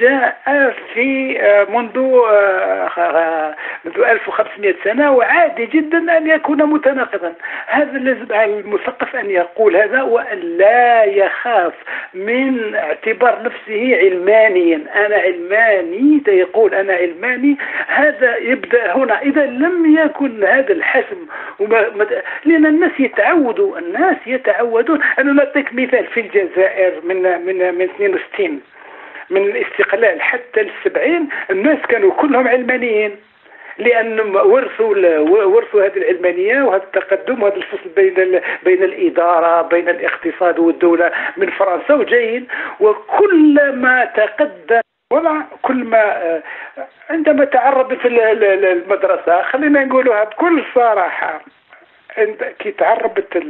جاء 0.00 0.74
في 0.94 1.40
آه، 1.40 1.64
منذ 1.64 1.98
آه، 2.30 3.56
منذ 3.84 3.98
1500 3.98 4.74
سنة 4.84 5.10
وعادي 5.10 5.66
جدا 5.66 6.16
أن 6.16 6.26
يكون 6.30 6.62
متناقضا. 6.62 7.32
هذا 7.66 7.98
لازم 7.98 8.26
على 8.30 8.60
المثقف 8.60 9.16
أن 9.16 9.30
يقول 9.30 9.76
هذا 9.76 10.02
وأن 10.02 10.38
لا 10.38 11.04
يخاف 11.04 11.72
من 12.14 12.74
اعتبار 12.74 13.42
نفسه 13.42 13.96
علمانيا. 13.96 14.80
أنا 15.06 15.16
علماني 15.16 16.22
يقول 16.28 16.74
أنا 16.74 16.92
علماني. 16.92 17.56
هذا 17.86 18.36
يبدأ 18.36 18.96
هنا. 18.96 19.22
إذا 19.22 19.46
لم 19.46 19.96
يكن 19.98 20.44
هذا 20.44 20.72
الحسم 20.72 21.26
لأن 22.44 22.66
الناس 22.66 22.90
يتعودوا 22.98 23.78
الناس 23.78 24.16
يتعودون 24.26 25.00
أنا 25.18 25.32
نعطيك 25.44 25.74
مثال 25.74 26.06
في 26.06 26.20
الجزائر 26.20 27.00
من 27.04 27.22
من 27.22 27.74
من 27.74 27.82
62 27.82 28.60
من 29.30 29.42
الاستقلال 29.42 30.22
حتى 30.22 30.60
السبعين 30.60 31.28
الناس 31.50 31.78
كانوا 31.88 32.12
كلهم 32.12 32.48
علمانيين. 32.48 33.16
لانهم 33.78 34.36
ورثوا 34.36 35.18
ورثوا 35.44 35.86
هذه 35.86 35.96
العلمانية 35.96 36.62
وهذا 36.62 36.82
التقدم 36.82 37.42
وهذا 37.42 37.56
الفصل 37.56 37.88
بين 37.96 38.40
بين 38.64 38.82
الإدارة 38.82 39.62
بين 39.62 39.88
الاقتصاد 39.88 40.58
والدولة 40.58 41.12
من 41.36 41.50
فرنسا 41.50 41.94
وجايين. 41.94 42.46
وكلما 42.80 44.04
تقدم 44.04 44.80
وضع 45.12 45.40
كل 45.62 45.84
ما 45.84 46.02
آه، 46.22 46.42
عندما 47.10 47.44
تعرض 47.44 47.94
في 47.94 48.08
المدرسة 48.08 49.42
خلينا 49.42 49.84
نقولها 49.84 50.24
بكل 50.24 50.64
صراحة 50.74 51.32
عند 51.34 51.59
كي 52.58 52.70
تعربت 52.70 53.42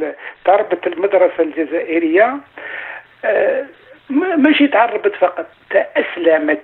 تعربت 0.45 0.87
المدرسة 0.87 1.43
الجزائرية 1.43 2.37
آه، 3.25 3.67
ماشي 4.37 4.69
تعربت 4.69 5.15
فقط 5.15 5.47
تأسلمت 5.71 6.63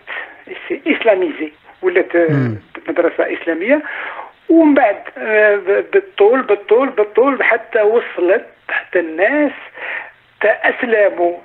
إسلاميزي 0.87 1.53
ولات 1.83 2.17
مدرسة 2.89 3.33
إسلامية. 3.33 3.83
ومن 4.49 4.75
بعد 4.75 4.97
آه، 5.19 5.57
بالطول 5.93 6.43
بالطول 6.43 6.89
بالطول 6.89 7.43
حتى 7.45 7.83
وصلت 7.83 8.47
حتى 8.69 9.01
الناس 9.01 9.53
تأسلموا. 10.41 11.37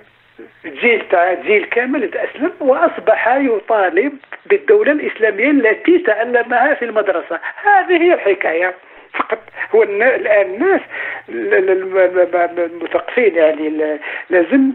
جيل 0.66 1.08
تاع 1.12 1.34
جيل 1.34 1.66
كامل 1.66 2.12
تأسلم 2.12 2.52
وأصبح 2.60 3.28
يطالب 3.28 4.14
بالدولة 4.45 4.91
الإسلامية 4.91 5.52
التي 5.52 5.99
تعلمها 5.99 6.74
في 6.74 6.86
المدرسة. 6.86 7.39
هذه 7.64 8.02
هي 8.02 8.14
الحكاية. 8.14 8.74
فقط 9.14 9.39
هو 9.76 9.84
الآن 9.84 10.53
الناس 10.53 10.82
المثقفين 11.30 13.36
يعني 13.36 13.97
لازم 14.30 14.72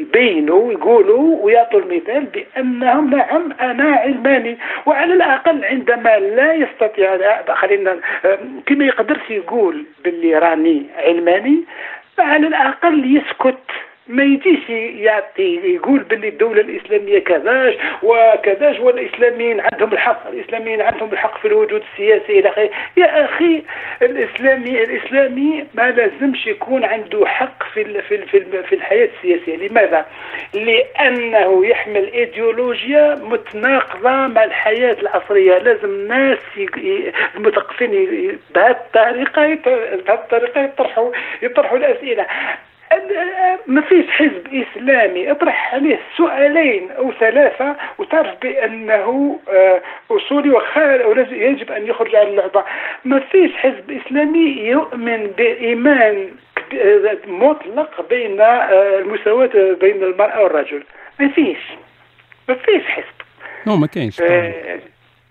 يبينوا 0.00 0.72
يقولوا 0.72 1.44
ويعطوا 1.44 1.80
المثال 1.80 2.24
بأنهم 2.24 3.10
نعم 3.10 3.52
أنا 3.60 3.96
علماني 3.96 4.58
وعلى 4.86 5.14
الأقل 5.14 5.64
عندما 5.64 6.18
لا 6.18 6.54
يستطيع 6.54 7.18
خلينا 7.54 7.96
كما 8.66 8.84
يقدرش 8.84 9.30
يقول 9.30 9.84
باللي 10.04 10.38
راني 10.38 10.86
علماني 10.98 11.64
على 12.18 12.46
الأقل 12.46 13.16
يسكت. 13.16 13.58
ما 14.12 14.22
يجيش 14.22 14.70
يعطي 15.00 15.74
يقول 15.74 15.98
باللي 15.98 16.28
الدولة 16.28 16.60
الإسلامية 16.60 17.18
كذاش 17.18 17.74
وكذاش 18.02 18.80
والإسلاميين 18.80 19.60
عندهم 19.60 19.92
الحق 19.92 20.28
الإسلاميين 20.28 20.80
عندهم 20.80 21.12
الحق 21.12 21.38
في 21.38 21.48
الوجود 21.48 21.82
السياسي 21.92 22.38
إلى 22.38 22.48
آخره. 22.48 22.70
يا 22.96 23.24
أخي 23.24 23.62
الإسلامي 24.02 24.82
الإسلامي 24.82 25.64
ما 25.74 25.90
لازمش 25.90 26.46
يكون 26.46 26.84
عنده 26.84 27.26
حق 27.26 27.62
في 27.74 28.02
في 28.02 28.18
في, 28.62 28.74
الحياة 28.74 29.08
السياسية. 29.16 29.56
لماذا؟ 29.68 30.06
لأنه 30.54 31.66
يحمل 31.66 32.12
إيديولوجيا 32.12 33.14
متناقضة 33.14 34.10
مع 34.26 34.44
الحياة 34.44 34.96
العصرية. 35.02 35.58
لازم 35.58 35.88
الناس 35.88 36.38
المثقفين 37.36 37.90
بهذه 38.54 38.70
الطريقة 38.70 39.46
بهذه 39.46 40.14
الطريقة 40.14 40.60
يطرحوا 40.60 41.12
يطرحوا 41.42 41.78
الأسئلة. 41.78 42.26
ما 43.66 43.80
فيش 43.80 44.10
حزب 44.10 44.46
إسلامي. 44.46 45.30
اطرح 45.30 45.74
عليه 45.74 45.98
سؤالين 46.16 46.90
أو 46.90 47.12
ثلاثة 47.12 47.76
وتعرف 47.98 48.34
بأنه 48.42 49.40
آه، 49.48 49.82
أصولي 50.10 50.50
وخال 50.50 51.26
يجب 51.32 51.72
أن 51.72 51.86
يخرج 51.86 52.16
على 52.16 52.28
اللعبة. 52.28 52.64
ما 53.04 53.20
فيش 53.20 53.52
حزب 53.56 54.00
إسلامي 54.06 54.56
يؤمن 54.60 55.26
بإيمان 55.26 56.28
مطلق 57.26 58.08
بين 58.10 58.40
آه، 58.40 58.98
المساواة 58.98 59.76
بين 59.80 60.02
المرأة 60.02 60.42
والرجل. 60.42 60.82
ما 61.20 61.28
فيش. 61.28 61.58
ما 62.48 62.54
فيش 62.54 62.82
حزب. 62.86 63.22
نو 63.66 63.76
ما 63.76 63.86
كاينش. 63.86 64.20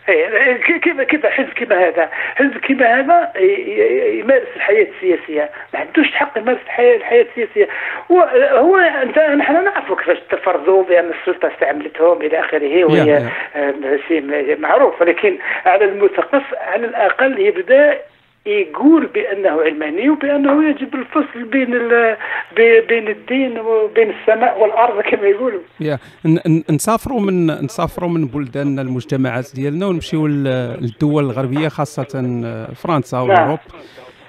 كيف 0.08 1.02
كيف 1.02 1.26
حزب 1.26 1.54
كما 1.54 1.88
هذا؟ 1.88 2.10
حزب 2.36 2.58
كما 2.58 2.99
هذا 2.99 3.32
يمارس 4.20 4.47
الحياة 4.56 4.88
السياسية. 4.95 5.49
ما 5.74 5.80
عندوش 5.80 6.12
حق 6.12 6.38
يمارس 6.38 6.60
الحياة 6.66 6.95
الحياة 6.97 7.22
السياسية. 7.22 7.68
هو 8.52 8.78
انت 8.78 9.20
نحن 9.20 9.64
نعرفوا 9.64 9.95
كيفاش 9.95 10.18
تفرضوا 10.30 10.84
بأن 10.84 11.12
السلطة 11.20 11.47
استعملتهم 11.47 12.22
إلى 12.22 12.39
آخره 12.39 12.86
وهي 12.86 13.30
شيء 14.08 14.58
معروف. 14.60 15.02
ولكن 15.02 15.38
على 15.66 15.86
المثقف 15.86 16.43
على 16.54 16.86
الأقل 16.86 17.39
يبدأ 17.39 17.97
يقول 18.45 19.07
بأنه 19.07 19.49
علماني 19.61 20.09
وبأنه 20.09 20.69
يجب 20.69 20.95
الفصل 20.95 21.43
بين 21.43 21.71
بين 22.87 23.07
الدين 23.07 23.59
وبين 23.59 24.09
السماء 24.09 24.61
والأرض 24.61 25.01
كما 25.01 25.27
يقولوا. 25.27 25.61
يا 25.79 25.99
نسافروا 26.69 27.19
من 27.19 27.47
نسافروا 27.47 28.09
من 28.09 28.27
بلداننا 28.27 28.81
المجتمعات 28.81 29.55
ديالنا 29.55 29.85
ونمشيو 29.85 30.27
للدول 30.27 31.23
الغربية 31.23 31.67
خاصة 31.67 32.03
فرنسا 32.75 33.17
نعم. 33.17 33.29
واوروب. 33.29 33.59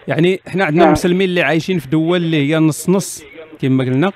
يعني 0.09 0.41
إحنا 0.49 0.65
عندنا 0.65 0.83
نعم. 0.83 0.93
مسلمين 0.93 1.29
اللي 1.29 1.43
عايشين 1.43 1.79
في 1.79 1.89
دول 1.89 2.17
اللي 2.17 2.49
هي 2.49 2.59
نص 2.59 2.91
نص 2.91 3.25
كما 3.63 3.85
قلنا 3.85 4.13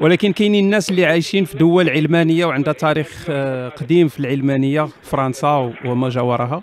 ولكن 0.00 0.32
كاينين 0.32 0.64
الناس 0.64 0.90
اللي 0.90 1.06
عايشين 1.06 1.44
في 1.44 1.58
دول 1.58 1.90
علمانية 1.90 2.46
وعندها 2.46 2.72
تاريخ 2.72 3.26
آه، 3.30 3.68
قديم 3.68 4.08
في 4.08 4.20
العلمانية 4.20 4.88
فرنسا 5.02 5.72
وما 5.84 6.08
جاورها 6.08 6.62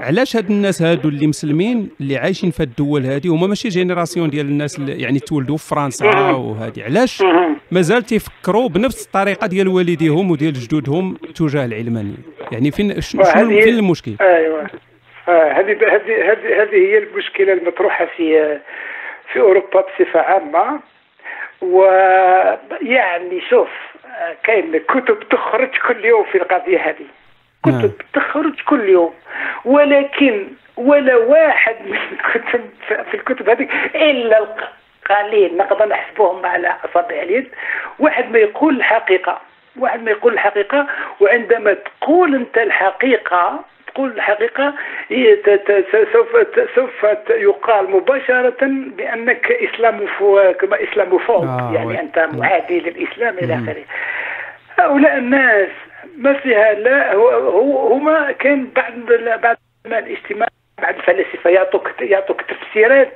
علاش 0.00 0.36
هاد 0.36 0.50
الناس 0.50 0.82
هادو 0.82 1.08
اللي 1.08 1.26
مسلمين 1.26 1.90
اللي 2.00 2.16
عايشين 2.16 2.50
في 2.50 2.62
الدول 2.62 3.06
هذه 3.06 3.28
هما 3.28 3.46
ماشي 3.46 3.68
جينيراسيون 3.68 4.30
ديال 4.30 4.46
الناس 4.46 4.78
اللي 4.78 5.02
يعني 5.02 5.18
تولدوا 5.18 5.56
في 5.56 5.68
فرنسا 5.68 6.06
وهذه 6.30 6.84
علاش 6.84 7.22
مازال 7.70 8.02
تيفكروا 8.02 8.68
بنفس 8.68 9.06
الطريقة 9.06 9.46
ديال 9.46 9.68
والديهم 9.68 10.30
وديال 10.30 10.52
جدودهم 10.52 11.14
تجاه 11.14 11.64
العلمانيه 11.64 12.16
يعني 12.52 12.70
فين 12.70 13.00
شنو 13.00 13.24
فين 13.24 13.78
المشكل؟ 13.78 14.16
أيوه. 14.20 14.66
آه، 15.28 15.52
هذه 15.52 15.72
هذه 15.72 16.32
هذه 16.32 16.62
هذه 16.62 16.74
هي 16.74 16.98
المشكلة 16.98 17.52
المطروحة 17.52 18.06
في 18.16 18.58
في 19.32 19.40
أوروبا 19.40 19.80
بصفة 19.80 20.20
عامة. 20.20 20.80
ويعني 21.62 23.40
شوف 23.50 23.68
آه، 24.06 24.36
كاين 24.44 24.78
كتب 24.78 25.28
تخرج 25.30 25.70
كل 25.88 26.04
يوم 26.04 26.24
في 26.32 26.38
القضية 26.38 26.78
هذه. 26.78 27.06
كتب 27.66 27.72
نعم. 27.72 27.90
تخرج 28.12 28.60
كل 28.60 28.88
يوم 28.88 29.14
ولكن 29.64 30.48
ولا 30.76 31.16
واحد 31.16 31.76
من 31.86 31.98
الكتب 32.12 32.70
في 33.10 33.14
الكتب 33.14 33.48
هذه 33.48 33.68
إلا 33.94 34.38
القليل 34.38 35.56
نقدر 35.56 35.88
نحسبوهم 35.88 36.46
على 36.46 36.74
أصابع 36.84 37.22
اليد. 37.22 37.48
واحد 37.98 38.30
ما 38.30 38.38
يقول 38.38 38.76
الحقيقة 38.76 39.40
واحد 39.78 40.02
ما 40.02 40.10
يقول 40.10 40.32
الحقيقة 40.32 40.86
وعندما 41.20 41.74
تقول 41.74 42.34
أنت 42.34 42.58
الحقيقة 42.58 43.64
تقول 43.86 44.10
الحقيقة 44.10 44.74
سوف 46.12 46.28
سوف 46.74 47.04
يقال 47.30 47.90
مباشرة 47.90 48.56
بأنك 48.96 49.52
اسلاموفو 49.52 50.52
كما 50.52 50.82
اسلاموفوب 50.82 51.44
آه 51.44 51.72
يعني 51.74 52.00
أنت 52.00 52.28
معادي 52.32 52.80
للإسلام 52.80 53.38
إلى 53.38 53.54
آخره. 53.54 53.84
هؤلاء 54.78 55.16
الناس 55.16 55.68
ما 56.16 56.32
فيها 56.32 56.74
لا 56.74 57.14
هو 57.14 57.92
هما 57.94 58.32
كان 58.32 58.68
بعد 58.76 58.94
بعد 59.42 59.56
ما 59.86 59.98
الاجتماع 59.98 60.48
بعد 60.82 60.96
الفلاسفة 60.96 61.50
يعطوك 61.50 61.90
يعطوك 62.00 62.42
تفسيرات 62.42 63.12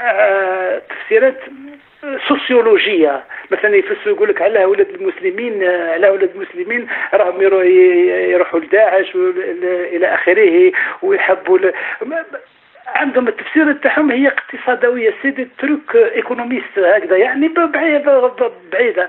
آه 0.00 0.82
تفسيرات 0.90 1.40
سوسيولوجية. 2.28 3.24
مثلا 3.50 3.76
يفسروا 3.76 4.16
يقول 4.16 4.28
لك 4.28 4.42
على 4.42 4.64
أولاد 4.64 4.88
المسلمين 4.88 5.64
على 5.64 6.08
أولاد 6.08 6.30
المسلمين 6.34 6.86
راهم 7.14 7.42
يروحوا 7.42 8.60
لداعش 8.60 9.14
إلى 9.92 10.14
آخره 10.14 10.72
ويحبوا 11.02 11.58
عندهم 12.86 13.28
التفسير 13.28 13.72
تاعهم 13.72 14.10
هي 14.10 14.28
اقتصادوية. 14.28 15.14
c'est 15.22 15.38
des 15.38 15.48
trucs 15.58 15.96
économistes 15.96 16.78
هكذا 16.78 17.16
يعني 17.16 17.48
بعيدة 17.48 18.32
بعيدة. 18.72 19.08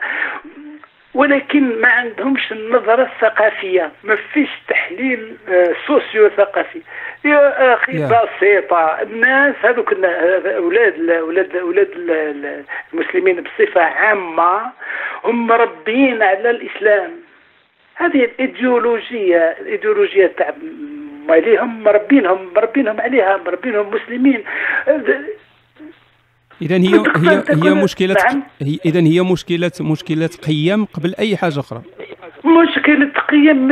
ولكن 1.14 1.82
ما 1.82 1.88
عندهمش 1.88 2.52
النظرة 2.52 3.04
الثقافية. 3.04 3.92
ما 4.04 4.16
فيش 4.16 4.50
تحليل 4.68 5.38
آه، 5.50 5.74
socio 5.88 6.30
ثقافي 6.30 6.82
يا 7.26 7.74
أخي 7.74 7.92
هي. 7.92 8.14
بسيطة. 8.14 9.02
الناس 9.02 9.56
هذوك 9.62 9.94
أولاد 10.46 11.10
أولاد 11.10 11.56
أولاد 11.56 11.90
المسلمين 12.94 13.44
بصفة 13.44 13.82
عامة 13.82 14.62
هم 15.24 15.48
مربيين 15.48 16.24
على 16.24 16.50
الإسلام. 16.50 17.12
هذه 17.96 18.24
الإيديولوجية 18.26 19.56
الإيديولوجية 19.62 20.28
تاع 20.28 20.54
ماليهم 21.28 21.84
مربينهم 21.84 22.54
مربينهم 22.56 23.02
عليها 23.02 23.38
مربينهم 23.38 23.92
مسلمين. 23.96 24.44
اذا 26.62 26.78
هي 26.78 27.04
هي 27.16 27.44
هي 27.50 27.74
مشكلة. 27.74 28.16
هي 28.62 28.80
اذا 28.86 29.00
هي 29.00 29.22
مشكله 29.22 29.72
مشكلة 29.80 30.28
قيم 30.28 30.86
قبل 30.86 31.16
أي 31.16 31.38
حاجة 31.38 31.60
أخرى 31.60 31.82
مشكلة 32.46 33.10
قيم 33.30 33.68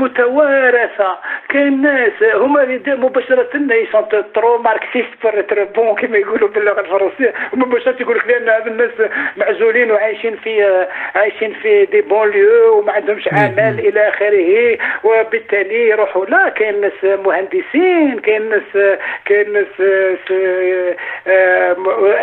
متوارثة. 0.00 1.18
كاين 1.48 1.82
ناس 1.82 2.22
هما 2.34 2.80
مباشرة 2.86 3.48
ils 3.54 3.75
sont 3.75 4.04
trop 4.34 4.58
marxistes 4.58 5.08
trop 5.48 5.64
bons 5.64 5.94
كما 5.94 6.18
يقولوا 6.18 6.48
باللغة 6.48 6.80
الفرنسية. 6.80 7.34
مباشرة 7.52 7.96
يقول 8.00 8.16
لك 8.16 8.26
لأن 8.28 8.48
هذا 8.48 8.66
الناس 8.66 8.90
معزولين 9.36 9.90
وعايشين 9.90 10.36
في 10.36 10.84
عايشين 11.14 11.52
في 11.52 11.84
دي 11.86 12.00
بونليو 12.00 12.78
وما 12.78 12.92
عندهمش 12.92 13.28
عمل 13.28 13.78
إلى 13.78 14.08
آخره. 14.08 14.78
وبالتالي 15.04 15.88
يروحوا 15.88 16.26
لا 16.26 16.48
كاين 16.48 16.80
ناس 16.80 17.04
مهندسين 17.04 18.18
كاين 18.18 18.48
ناس 18.48 18.98
كاين 19.24 19.52
ناس 19.52 19.82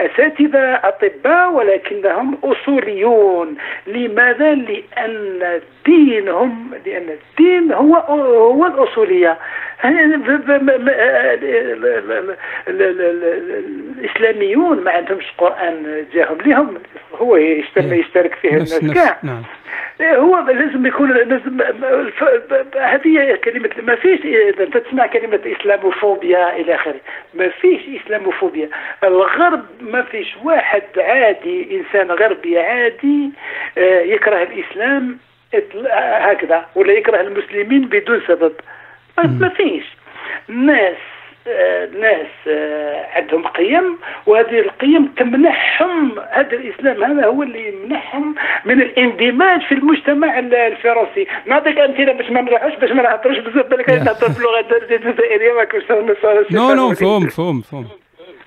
أساتذة 0.05 0.73
أطباء 0.83 1.51
ولكنهم 1.51 2.37
أصوليون. 2.43 3.57
لماذا؟ 3.87 4.53
لأن 4.53 5.61
دينهم 5.85 6.71
لأن 6.85 7.09
الدين 7.09 7.71
هو 7.71 7.95
هو 7.95 8.65
الأصولية. 8.65 9.37
الإسلاميون 13.99 14.83
ما 14.83 14.91
عندهمش 14.91 15.25
قرآن 15.37 16.05
جاهم 16.13 16.37
لهم 16.45 16.77
هو 17.15 17.35
يشترك 17.35 18.33
فيه 18.41 18.49
الناس 18.49 18.79
كاع 18.93 19.17
نعم. 19.23 19.43
هو 20.01 20.39
لازم 20.39 20.85
يكون 20.85 21.11
لازم 21.11 21.61
هذه 22.75 23.39
كلمة 23.43 23.69
ما 23.83 23.95
فيش 23.95 24.19
انت 24.59 24.77
تسمع 24.77 25.07
كلمة 25.07 25.39
إسلاموفوبيا 25.45 26.55
إلى 26.55 26.75
آخره 26.75 26.95
ما 27.33 27.49
فيش 27.49 27.81
إسلاموفوبيا. 28.01 28.69
الغرب 29.03 29.65
ما 29.81 30.01
فيش 30.01 30.35
واحد 30.43 30.83
عادي 30.97 31.77
إنسان 31.77 32.11
غربي 32.11 32.59
عادي 32.59 33.29
آه، 33.77 34.01
يكره 34.01 34.43
الإسلام. 34.43 35.17
هكذا 35.93 36.65
ولا 36.75 36.93
يكره 36.93 37.21
المسلمين 37.21 37.85
بدون 37.85 38.21
سبب. 38.27 38.53
ما 39.23 39.49
فيش. 39.49 39.85
ناس 40.47 40.95
آه، 41.47 41.85
ناس 41.85 42.27
آه، 42.47 43.05
عندهم 43.15 43.47
قيم 43.47 43.97
وهذه 44.25 44.59
القيم 44.59 45.05
تمنحهم 45.17 46.19
هذا 46.31 46.53
الإسلام. 46.53 47.03
هذا 47.03 47.25
هو 47.25 47.43
اللي 47.43 47.69
يمنحهم 47.69 48.35
من 48.65 48.81
الاندماج 48.81 49.61
في 49.61 49.71
المجتمع 49.71 50.39
الفرنسي. 50.39 51.27
نعطيك 51.45 51.77
امثله 51.77 52.13
باش 52.13 52.29
ما 52.29 52.41
نروحوش 52.41 52.73
باش 52.75 52.91
ما 52.91 53.03
نهضروش 53.03 53.37
بزاف. 53.37 53.65
بالك 53.65 53.89
نهضر 53.89 54.27
باللغة 54.27 54.65
الجزائرية 54.91 55.53
ما 55.53 55.63
كنتش 55.63 55.91
non 56.51 56.73
non 56.73 56.93
فهم 56.93 57.27
فهم 57.27 57.61
فهم. 57.61 58.00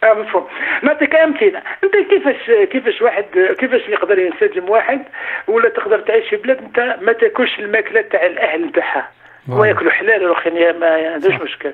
آه 0.05 0.15
مفهوم 0.15 0.49
نعطيك 0.83 1.15
امثله 1.15 1.63
أنت 1.85 1.97
كيفاش 2.11 2.51
كيفاش 2.73 3.03
واحد 3.03 3.25
كيفاش 3.59 3.89
يقدر 3.89 4.19
ينسجم 4.19 4.71
واحد 4.71 5.03
ولا 5.49 5.69
تقدر 5.69 6.01
تعيش 6.01 6.29
في 6.29 6.37
بلاد 6.37 6.59
أنت 6.59 6.97
ما 7.03 7.13
تاكلش 7.13 7.59
الماكلة 7.59 8.01
تاع 8.01 8.27
الأهل 8.27 8.67
نتاعها. 8.67 9.11
هو 9.51 9.65
ياكلوا 9.65 9.91
حلال 9.93 10.23
والاخرين 10.23 10.79
ما 10.79 11.13
عندوش 11.13 11.35
مشكل. 11.35 11.73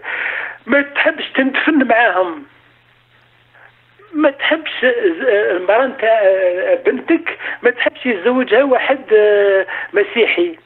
ما 0.66 0.82
تحبش 0.82 1.28
تندفن 1.36 1.84
معاهم. 1.88 2.44
ما 4.12 4.30
تحبش 4.30 4.70
المرأة 4.82 5.86
بنتك 6.86 7.38
ما 7.62 7.70
تحبش 7.70 8.06
يتزوجها 8.06 8.64
واحد 8.64 9.00
آه، 9.12 9.66
مسيحي. 9.92 10.56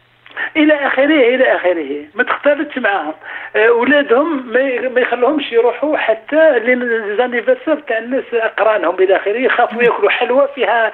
إلى 0.56 0.74
آخره 0.74 1.34
إلى 1.34 1.56
آخره. 1.56 2.04
ما 2.14 2.24
تختلطش 2.24 2.78
معاهم. 2.78 3.14
اولادهم 3.56 4.52
ما 4.94 5.00
يخلوهمش 5.00 5.52
يروحوا 5.52 5.96
حتى 5.96 6.58
ليزانيفرسير 6.58 7.74
تاع 7.74 7.98
الناس 7.98 8.24
أقرانهم 8.32 8.94
إلى 8.94 9.16
آخره. 9.16 9.38
يخافوا 9.38 9.82
ياكلوا 9.82 10.10
حلوى 10.10 10.48
فيها 10.54 10.92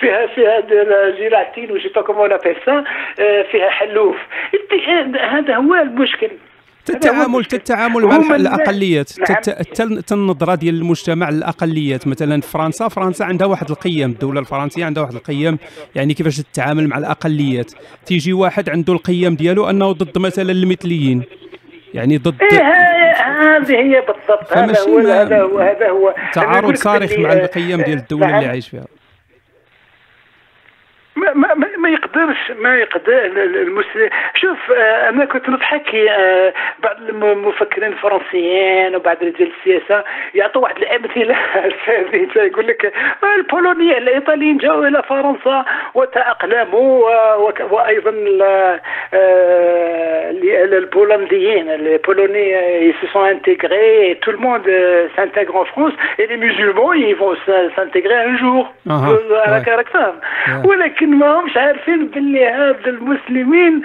فيها 0.00 0.26
فيها 0.26 0.60
gélatine 1.10 1.72
و 1.72 1.74
je 1.74 1.79
sais 1.79 1.88
pas 1.88 2.02
comment 2.02 2.38
فيها 3.50 3.70
حلوف. 3.70 4.16
هذا 5.16 5.54
هو 5.54 5.74
المشكل. 5.74 6.30
التعامل 6.90 7.46
التعامل 7.52 8.04
مع 8.04 8.36
الأقليات. 8.36 9.10
النظره 10.12 10.54
ديال 10.54 10.74
المجتمع 10.74 11.30
للاقليات 11.30 12.06
مثلا 12.06 12.40
فرنسا 12.40 12.88
فرنسا 12.88 13.24
عندها 13.24 13.46
واحد 13.46 13.70
القيم. 13.70 14.10
الدولة 14.10 14.40
الفرنسية 14.40 14.84
عندها 14.84 15.02
واحد 15.02 15.14
القيم. 15.14 15.58
يعني 15.94 16.14
كيفاش 16.14 16.36
تتعامل 16.36 16.88
مع 16.88 16.98
الأقليات. 16.98 17.72
تيجي 18.06 18.32
واحد 18.32 18.70
عنده 18.70 18.92
القيم 18.92 19.34
ديالو 19.34 19.70
أنه 19.70 19.92
ضد 19.92 20.18
مثلا 20.18 20.52
المثليين. 20.52 21.22
يعني 21.94 22.18
ضد 22.18 22.42
إيه 22.42 22.62
هذه 23.12 23.72
هي 23.72 24.00
بالضبط. 24.00 24.52
هذا 24.52 24.80
هو 24.80 24.98
هذا 24.98 25.40
هو 25.40 25.58
هذا 25.58 25.88
هو. 25.88 26.14
تعارض 26.32 26.74
صارخ 26.74 27.12
مع 27.18 27.32
القيم 27.32 27.82
ديال 27.82 27.98
الدولة 27.98 28.38
اللي 28.38 28.48
عايش 28.48 28.68
فيها. 28.68 28.86
ما 31.16 31.54
ما 31.54 31.66
ما 31.82 31.88
يقدرش 31.88 32.52
ما 32.58 32.78
يقدر 32.78 33.26
المسلم. 33.36 34.08
شوف 34.34 34.72
آه، 34.72 35.08
أنا 35.08 35.24
كنت 35.24 35.48
نضحك 35.48 35.94
آه، 35.94 36.52
بعض 36.78 36.96
المفكرين 37.08 37.92
الفرنسيين 37.92 38.96
وبعض 38.96 39.16
رجال 39.22 39.52
السياسة 39.58 40.04
يعطوا 40.34 40.62
واحد 40.62 40.76
الأمثلة. 40.76 41.36
يقول 42.52 42.66
لك 42.66 42.92
البولونيين 43.36 43.96
الإيطاليين 43.96 44.58
جاءوا 44.58 44.86
إلى 44.86 45.02
فرنسا 45.02 45.64
وتأقلموا 45.94 47.04
وأيضا 47.70 48.14
آه، 49.14 50.30
البولنديين 50.72 51.70
البولوني 51.70 52.92
se 53.00 53.06
sont 53.12 53.24
intégrés 53.24 54.18
tout 54.22 54.30
le 54.30 54.38
monde 54.38 54.68
s'intègre 55.16 55.56
en 55.56 55.64
France 55.64 55.92
et 56.18 56.26
les 56.26 56.36
musulmans 56.36 56.92
ils 56.92 57.16
vont 57.16 57.34
s'intégrer 57.76 58.14
un 58.14 58.36
jour. 58.36 58.72
على 58.86 59.62
كاركتر 59.66 60.14
ولكن 60.64 61.18
ما 61.18 61.40
همش 61.40 61.56
عارفين 61.72 62.06
باللي 62.06 62.46
هذا 62.48 62.86
المسلمين 62.86 63.82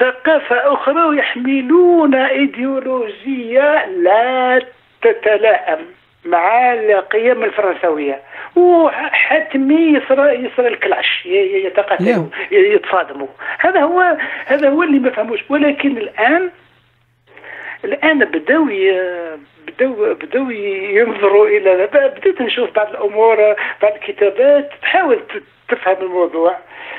ثقافة 0.00 0.72
أخرى 0.72 1.02
ويحملون 1.02 2.14
إيديولوجية 2.14 3.86
لا 3.86 4.62
تتلائم 5.02 5.78
مع 6.24 6.72
القيم 6.72 7.44
الفرنسوية. 7.44 8.20
وحتمي 8.56 9.74
يصرى 9.74 10.34
يصرى 10.34 10.68
الكلاش 10.68 11.26
يتقاتلوا 11.26 12.26
يتصادموا. 12.50 13.28
هذا 13.58 13.80
هو 13.80 14.16
هذا 14.46 14.68
هو 14.68 14.82
اللي 14.82 14.98
ما 14.98 15.10
فهموش. 15.10 15.40
ولكن 15.48 15.98
الآن 15.98 16.50
الآن 17.84 18.18
بداو 18.18 18.64
بداو 19.66 20.14
بداو 20.14 20.50
ينظروا 20.50 21.46
إلى 21.46 21.88
بديت 21.92 22.42
نشوف 22.42 22.70
بعض 22.76 22.88
الأمور 22.90 23.36
بعض 23.82 23.92
الكتابات 23.94 24.70
تحاول 24.82 25.20
تفهم 25.74 25.96
الموضوع. 26.02 26.56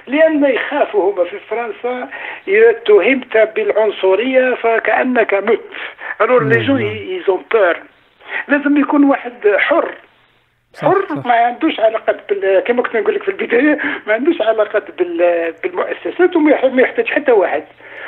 لأن 0.07 0.45
يخافوا 0.45 1.11
هما 1.13 1.23
في 1.23 1.39
فرنسا 1.39 2.09
إذا 2.47 2.69
اتهمت 2.69 3.37
بالعنصرية 3.55 4.55
فكأنك 4.55 5.33
مت. 5.33 5.61
alors 6.21 6.43
les 6.43 6.65
gens 6.65 6.81
ils 6.81 7.13
ont 7.13 7.45
peur 7.51 7.77
لازم 8.47 8.77
يكون 8.77 9.03
واحد 9.03 9.33
حر. 9.57 9.91
حر 10.81 11.05
ما 11.25 11.33
عندوش 11.33 11.79
علاقة 11.79 12.15
بال... 12.29 12.59
كما 12.59 12.81
كنت 12.81 12.95
نقول 12.95 13.15
لك 13.15 13.23
في 13.23 13.31
البداية 13.31 13.79
ما 14.07 14.13
عندوش 14.13 14.41
علاقة 14.41 14.81
بال... 14.97 15.53
بالمؤسسات 15.63 16.35
وما 16.35 16.81
يحتاج 16.81 17.07
حتى 17.07 17.31
واحد. 17.31 17.63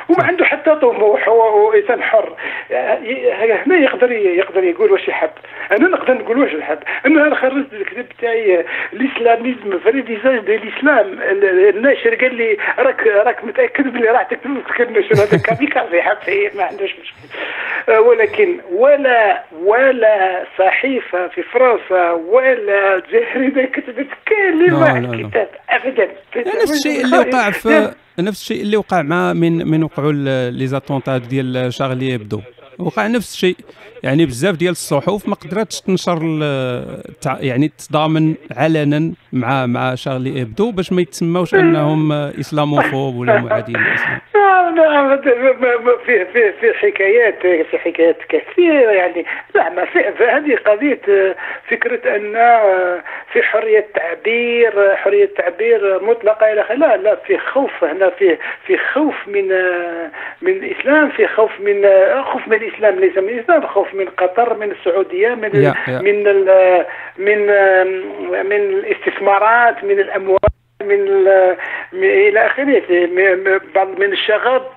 وما 0.09 0.23
عنده 0.23 0.45
حتى 0.45 0.75
طموح 0.75 1.27
هو 1.27 1.73
إنسان 1.73 2.03
حر. 2.03 2.35
هنا 3.41 3.77
يقدر 3.77 4.11
يقدر 4.11 4.63
يقول 4.63 4.91
واش 4.91 5.07
يحب. 5.07 5.29
أنا 5.71 5.87
نقدر 5.89 6.13
نقول 6.13 6.39
واش 6.39 6.53
نحب. 6.53 6.79
أنا 7.05 7.35
خرجت 7.35 7.73
الكتاب 7.73 8.05
تاعي 8.21 8.65
الإسلاميزم 8.93 9.79
في 9.79 10.01
ديزاين 10.01 10.45
ديال 10.45 10.63
الإسلام. 10.63 11.19
الناشر 11.75 12.15
قال 12.15 12.35
لي 12.35 12.57
راك 12.79 13.07
راك 13.07 13.43
متأكد 13.43 13.93
بلي 13.93 14.09
راح 14.09 14.23
تكتب 14.23 14.61
الناشر. 14.79 15.13
هذا 15.13 15.37
كاميكازي 15.37 16.01
حب 16.01 16.17
فيه 16.17 16.49
ما 16.55 16.63
عندوش 16.63 16.95
مشكل. 17.01 17.17
آه، 17.89 18.01
ولكن 18.01 18.59
ولا 18.71 19.43
ولا 19.63 20.43
صحيفة 20.57 21.27
في 21.27 21.43
فرنسا 21.43 22.11
ولا 22.11 23.01
جريده 23.11 23.63
كتبت 23.63 24.07
كلمه 24.27 24.97
الكتاب 24.97 25.49
ابدا. 25.69 26.07
نفس 26.37 26.87
الشيء 26.87 27.05
اللي 27.05 27.17
وقع 27.17 27.49
في 27.51 27.93
نفس 28.19 28.41
الشيء 28.41 28.61
اللي 28.61 28.77
وقع 28.77 29.01
مع 29.01 29.33
من 29.33 29.67
من 29.67 29.83
وقعوا 29.83 30.11
لي 30.49 30.67
زاتونتا 30.67 31.17
ديال 31.17 31.73
شارلي 31.73 32.15
إبدو. 32.15 32.41
وقع 32.79 33.07
نفس 33.07 33.33
الشيء. 33.33 33.57
يعني 34.03 34.25
بزاف 34.25 34.55
ديال 34.55 34.71
الصحف 34.71 35.27
ما 35.27 35.35
قدرتش 35.35 35.81
تنشر 35.81 36.21
يعني 37.25 37.71
تضامن 37.77 38.35
علنا 38.51 39.11
مع 39.33 39.65
مع 39.65 39.95
شارلي 39.95 40.41
إبدو 40.41 40.71
باش 40.71 40.91
ما 40.91 41.01
يتسموش 41.01 41.55
أنهم 41.55 42.11
إسلاموفوب 42.11 43.15
ولا 43.15 43.41
معادين 43.41 43.77
للإسلام. 43.77 44.19
في 46.05 46.25
في 46.25 46.51
في 46.51 46.73
حكايات 46.73 47.41
في 47.41 47.77
حكايات 47.77 48.17
كثيرة 48.29 48.91
يعني. 48.91 49.25
لا 49.55 49.69
ما 49.69 49.85
في 49.85 49.99
هذه 50.23 50.55
قضية 50.65 51.35
فكرة 51.69 52.15
أن 52.15 52.33
في 53.33 53.43
حرية 53.43 53.85
تعبير 53.95 54.95
حرية 54.95 55.29
تعبير 55.37 56.03
مطلقة 56.03 56.53
إلى 56.53 56.65
لا 56.75 56.97
لا 56.97 57.15
في 57.15 57.37
خوف 57.37 57.83
هنا 57.83 58.09
في 58.09 58.37
في 58.67 58.77
خوف 58.77 59.15
من 59.27 59.47
من 60.41 60.51
الإسلام 60.51 61.09
في 61.09 61.27
خوف 61.27 61.51
من 61.59 61.89
خوف 62.23 62.47
من 62.47 62.57
الإسلام 62.57 62.99
ليس 62.99 63.17
من 63.17 63.29
الإسلام 63.29 63.67
خوف 63.67 63.93
من 63.93 64.05
قطر 64.05 64.53
من 64.53 64.71
السعودية 64.71 65.29
من 65.35 65.51
yeah, 65.51 65.89
yeah. 65.89 66.01
من 66.01 66.23
من 67.17 67.39
من 68.49 68.61
الاستثمارات 68.61 69.83
من 69.83 69.99
الأموال. 69.99 70.56
من 70.81 71.27
إلى 71.93 72.45
آخره. 72.45 72.83
بعض 73.75 73.99
من 73.99 74.11
الشغب 74.13 74.67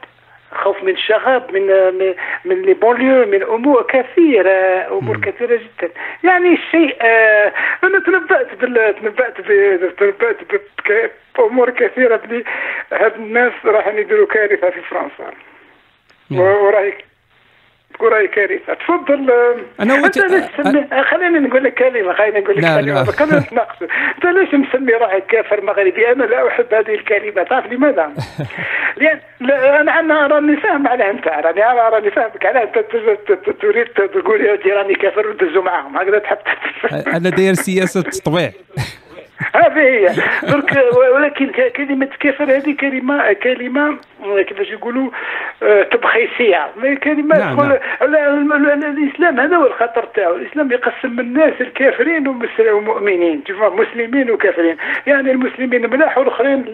خوف 0.52 0.82
من 0.82 0.92
الشغب 0.92 1.52
من 1.52 1.66
من 2.44 2.62
لي 2.62 2.74
بونليو 2.74 3.26
من 3.26 3.42
أمور 3.42 3.82
كثيرة 3.82 4.88
أمور. 4.98 5.20
كثيرة 5.20 5.56
جدا. 5.56 5.90
يعني 6.24 6.54
الشيء 6.54 6.96
آه 7.02 7.52
أنا 7.84 7.98
تنبأت 7.98 8.54
بال 8.54 8.94
تنبأت 9.00 9.40
تنبأت 9.98 10.36
بأمور 11.38 11.70
كثيرة. 11.70 12.16
بلي 12.16 12.44
هاد 12.92 13.14
الناس 13.14 13.52
راح 13.64 13.86
يديروا 13.86 14.26
كارثة 14.26 14.70
في 14.70 14.80
فرنسا. 14.80 15.32
ورأيك؟ 16.30 17.09
تقول 18.00 18.12
راهي 18.12 18.28
كارثه 18.28 18.74
تفضل. 18.74 19.30
أنا 19.80 19.94
وت... 19.94 20.18
أ... 20.18 21.02
خليني 21.02 21.38
نقول 21.38 21.64
لك 21.64 21.74
كلمة 21.74 22.12
خليني 22.12 22.40
نقول 22.40 22.56
لك 22.56 22.64
كلمة. 22.64 23.04
خلينا 23.04 23.38
نتناقشوا 23.44 23.86
أنت 24.16 24.24
ليش 24.24 24.54
مسمي 24.54 24.92
روحك 24.92 25.26
كافر 25.26 25.60
مغربي؟ 25.64 26.12
أنا 26.12 26.24
لا 26.24 26.48
أحب 26.48 26.74
هذه 26.74 26.94
الكلمة. 26.94 27.42
تعرف 27.42 27.72
لماذا؟ 27.72 28.12
لأن 29.00 29.20
أنا 29.40 30.00
أنا 30.00 30.26
راني 30.26 30.56
فاهم 30.56 30.88
على 30.88 31.10
أنت 31.10 31.28
راني 31.28 31.62
راني 31.62 32.10
فاهمك 32.10 32.46
على 32.46 32.62
أنت 32.62 32.78
تريد 33.60 33.86
تقول 33.86 34.40
يا 34.40 34.74
راني 34.74 34.94
كافر 34.94 35.28
وتدزوا 35.28 35.62
معاهم 35.62 35.96
هكذا 35.96 36.18
تحب 36.18 36.38
أنا 37.06 37.30
داير 37.30 37.54
سياسة 37.54 38.02
تطبيع 38.02 38.50
هذه 39.54 39.80
هي. 39.80 40.14
درك 40.42 40.76
ولكن 41.14 41.50
كلمة 41.76 42.08
كافر 42.20 42.44
هذه 42.44 42.76
كلمة 42.80 43.32
كلمة 43.32 43.98
كيفاش 44.48 44.68
يقولوا 44.68 45.10
آه، 45.62 45.82
تبخيسية. 45.82 46.70
كلمة 47.02 47.38
نعم 47.38 47.60
نعم. 47.60 47.72
الإسلام 48.82 49.40
هذا 49.40 49.56
هو 49.56 49.66
الخطر 49.66 50.04
تاعو. 50.14 50.36
الإسلام 50.36 50.72
يقسم 50.72 51.20
الناس 51.20 51.60
الكافرين 51.60 52.28
والمؤمنين 52.74 53.42
مسلمين 53.60 54.30
وكافرين. 54.30 54.76
يعني 55.06 55.30
المسلمين 55.30 55.90
ملاح 55.90 56.18
والآخرين 56.18 56.64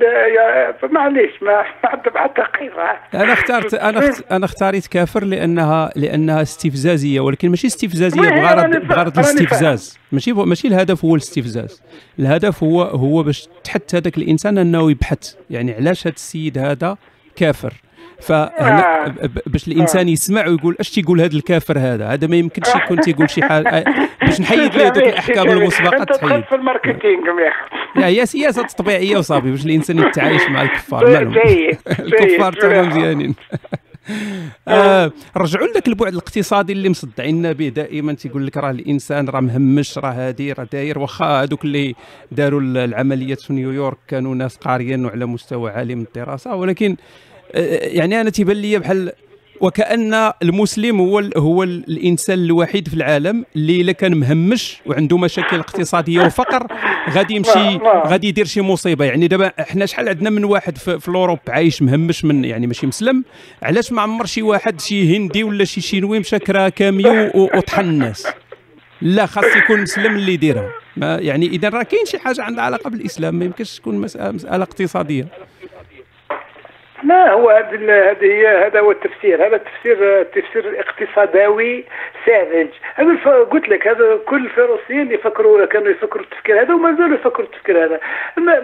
معليش 0.83 1.43
ما 1.43 1.63
حتى 1.93 2.11
حتى 2.19 2.43
قيمة. 2.43 3.23
أنا 3.25 3.33
اخترت 3.33 3.75
أنا 3.75 4.01
أنا 4.31 4.45
اختاريت 4.45 4.87
كافر 4.87 5.25
لأنها 5.25 5.91
لأنها 5.97 6.43
استفزازية 6.43 7.21
ولكن 7.21 7.51
ماشي 7.51 7.67
استفزازية 7.67 8.31
بغرض 8.31 8.77
بغرض 8.77 9.19
الاستفزاز. 9.19 9.99
ماشي 10.13 10.33
ماشي 10.33 10.69
الهدف 10.69 11.05
هو 11.05 11.15
الاستفزاز. 11.15 11.83
الهدف 12.19 12.63
هو 12.63 12.83
هو 12.83 13.23
باش 13.23 13.49
تحت 13.65 13.95
هذاك 13.95 14.19
الإنسان 14.19 14.59
أنه 14.59 14.91
يبحث. 14.91 15.35
يعني 15.51 15.75
علاش 15.75 16.07
هذا 16.07 16.15
السيد 16.15 16.59
هذا 16.59 16.97
كافر؟ 17.37 17.75
فهنا 18.21 19.15
باش 19.47 19.69
الإنسان 19.69 20.09
يسمع 20.09 20.47
ويقول 20.47 20.77
أش 20.81 20.91
تيقول 20.91 21.21
هذا 21.21 21.37
الكافر 21.37 21.79
هذا؟ 21.79 22.07
هذا 22.07 22.27
ما 22.27 22.37
يمكنش 22.37 22.69
يكون 22.75 23.01
تيقول 23.01 23.31
شي 23.31 23.43
حاجة 23.43 23.85
باش 24.23 24.41
نحيد 24.41 24.75
ليه 24.75 24.89
دوك 24.89 25.05
الأحكام 25.05 25.51
المسبقة 25.51 26.05
تحيد. 26.05 26.45
في 26.45 26.55
ال 26.55 26.62
marketing 26.62 27.27
يا 27.97 28.07
هي 28.07 28.27
سياسة 28.27 28.63
تطبيعيه 28.63 29.17
وصافي 29.17 29.51
باش 29.51 29.67
الإنسان 29.67 29.99
يتعايش 29.99 30.49
مع 30.49 30.63
الكفار. 30.63 31.25
جيد 31.47 31.79
الكفار 31.99 32.53
تما 32.53 32.83
مزيانين. 32.83 33.35
آه 34.69 35.13
رجعوا 35.37 35.67
لك 35.67 35.89
البعد 35.89 36.13
الاقتصادي 36.13 36.73
اللي 36.73 36.89
مصدعين 36.89 37.53
به 37.53 37.69
دائما 37.69 38.13
تيقول 38.13 38.47
لك 38.47 38.57
راه 38.57 38.71
الإنسان 38.71 39.29
راه 39.29 39.41
مهمش 39.41 39.99
راه 39.99 40.11
هادي 40.13 40.53
راه 40.53 40.69
داير 40.73 40.99
واخا 40.99 41.43
هذوك 41.43 41.65
اللي 41.65 41.95
داروا 42.33 42.61
العمليات 42.61 43.41
في 43.41 43.53
نيويورك 43.53 43.99
كانوا 44.09 44.35
ناس 44.35 44.57
قاريين 44.57 45.05
وعلى 45.05 45.27
مستوى 45.27 45.71
عالي 45.71 45.95
من 45.95 46.03
الدراسة 46.03 46.55
ولكن 46.55 46.97
آه 47.53 47.87
يعني 47.87 48.21
أنا 48.21 48.31
تيبان 48.31 48.57
لي 48.57 48.79
بحال 48.79 49.13
وكأن 49.61 50.33
المسلم 50.43 51.01
هو 51.01 51.19
هو 51.37 51.63
الإنسان 51.63 52.39
الوحيد 52.39 52.89
في 52.89 52.95
العالم 52.95 53.45
اللي 53.57 53.81
إلا 53.81 53.93
كان 53.93 54.15
مهمش 54.15 54.77
وعنده 54.87 55.19
مشاكل 55.19 55.59
اقتصادية 55.59 56.21
وفقر 56.21 56.67
غادي 57.11 57.35
يمشي 57.35 57.79
غادي 58.07 58.29
يدير 58.29 58.45
شي 58.45 58.61
مصيبة. 58.61 59.05
يعني 59.05 59.29
دابا 59.29 59.53
إحنا 59.61 59.87
شحال 59.87 60.09
عندنا 60.09 60.31
من 60.31 60.45
واحد 60.45 60.79
في, 60.79 61.01
في 61.01 61.09
الاوروب 61.09 61.39
عايش 61.49 61.83
مهمش 61.83 62.25
من 62.25 62.45
يعني 62.45 62.67
ماشي 62.67 62.87
مسلم. 62.87 63.25
علاش 63.63 63.93
ما 63.93 64.03
عمر 64.03 64.27
شي 64.27 64.43
واحد 64.43 64.81
شي 64.81 65.17
هندي 65.17 65.45
ولا 65.45 65.65
شي 65.65 65.81
شينوي 65.81 66.19
مشى 66.19 66.39
كرا 66.39 66.69
كاميو 66.69 67.31
وطحن 67.35 67.85
الناس؟ 67.85 68.27
لا 69.03 69.27
خاص 69.27 69.57
يكون 69.57 69.81
مسلم 69.83 70.17
اللي 70.17 70.33
يديرها. 70.33 70.71
يعني 70.97 71.47
إذا 71.47 71.69
راه 71.69 71.83
كاين 71.83 72.05
شي 72.07 72.19
حاجة 72.19 72.43
عندها 72.43 72.65
علاقة 72.65 72.91
بالإسلام 72.91 73.35
ما 73.35 73.45
يمكنش 73.45 73.79
تكون 73.79 73.95
مساله, 73.95 74.31
مسألة 74.31 74.63
اقتصادية. 74.63 75.29
لا 77.07 77.33
هو 77.33 77.51
هذه 77.51 78.17
هي 78.23 78.67
هذا 78.67 78.81
هو 78.81 78.91
التفسير. 78.91 79.47
هذا 79.47 79.57
التفسير 79.57 80.21
التفسير 80.21 80.69
الاقتصاداوي 80.69 81.85
ساذج. 82.27 82.69
هذا 82.95 83.43
قلت 83.43 83.69
لك 83.69 83.89
هذا 83.89 84.19
كل 84.27 84.45
الفرنسيين 84.45 85.13
يفكروا 85.13 85.65
كانوا 85.65 85.89
يفكروا 85.89 86.25
التفكير 86.25 86.61
هذا 86.61 86.75
وما 86.75 86.93
زالوا 86.93 87.15
يفكروا 87.15 87.47
التفكير 87.47 87.85
هذا. 87.85 88.01
ما 88.37 88.61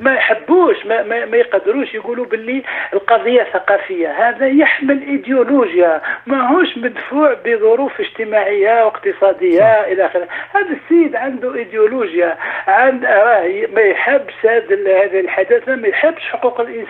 ما 0.00 0.14
يحبوش 0.14 0.86
ما, 0.86 1.02
ما, 1.02 1.24
ما 1.24 1.36
يقدروش 1.36 1.94
يقولوا 1.94 2.24
باللي 2.26 2.62
القضية 2.92 3.46
ثقافية. 3.52 4.08
هذا 4.08 4.46
يحمل 4.46 5.02
إيديولوجيا. 5.02 6.00
ما 6.26 6.48
هوش 6.48 6.78
مدفوع 6.78 7.36
بظروف 7.44 8.00
اجتماعية 8.00 8.84
واقتصادية 8.84 9.64
إلى 9.64 10.06
آخره. 10.06 10.28
هذا 10.54 10.76
السيد 10.84 11.16
عنده 11.16 11.54
إيديولوجيا. 11.54 12.36
عند 12.66 13.04
راه 13.04 13.66
ما 13.74 13.80
يحبش 13.80 14.34
هذا 14.44 15.20
الحداثة 15.20 15.76
ما 15.76 15.88
يحبش 15.88 16.22
حقوق 16.22 16.60
الانسان 16.60 16.81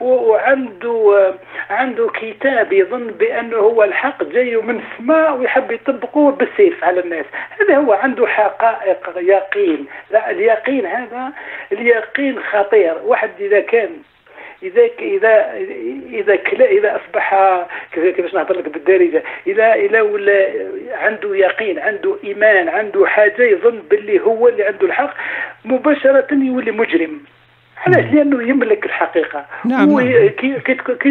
وعنده 0.00 1.34
عنده 1.70 2.10
كتاب 2.14 2.72
يظن 2.72 3.06
بأنه 3.06 3.56
هو 3.56 3.84
الحق 3.84 4.24
جاي 4.24 4.56
من 4.56 4.80
السماء 4.80 5.36
ويحب 5.36 5.70
يطبقوه 5.72 6.32
بالسيف 6.32 6.84
على 6.84 7.00
الناس. 7.00 7.24
هذا 7.60 7.76
هو 7.76 7.92
عنده 7.92 8.26
حقائق 8.26 9.10
يقين. 9.16 9.86
لا 10.10 10.30
اليقين 10.30 10.86
هذا 10.86 11.32
اليقين 11.72 12.38
خطير. 12.42 12.94
واحد 13.04 13.30
إذا 13.40 13.60
كان 13.60 13.90
إذا 14.62 14.82
إذا 14.98 15.54
إذا 16.12 16.36
كلا 16.36 16.64
إذا 16.64 16.96
أصبح 16.96 17.34
كيفاش 17.92 18.34
نهضر 18.34 18.58
لك 18.58 18.68
بالدارجة؟ 18.68 19.22
إذا 19.46 19.74
إذا 19.74 20.00
ولا 20.00 20.46
عنده 20.92 21.36
يقين 21.36 21.78
عنده 21.78 22.16
إيمان 22.24 22.68
عنده 22.68 23.06
حاجة 23.06 23.42
يظن 23.42 23.82
باللي 23.90 24.20
هو 24.20 24.48
اللي 24.48 24.64
عنده 24.64 24.86
الحق 24.86 25.14
مباشرة 25.64 26.26
يولي 26.32 26.70
مجرم. 26.70 27.20
علاش؟ 27.86 28.04
لأنه 28.12 28.48
يملك 28.48 28.86
الحقيقة. 28.86 29.46
نعم, 29.64 29.90
هو 29.90 30.00
نعم. 30.00 30.28
كي, 30.28 30.60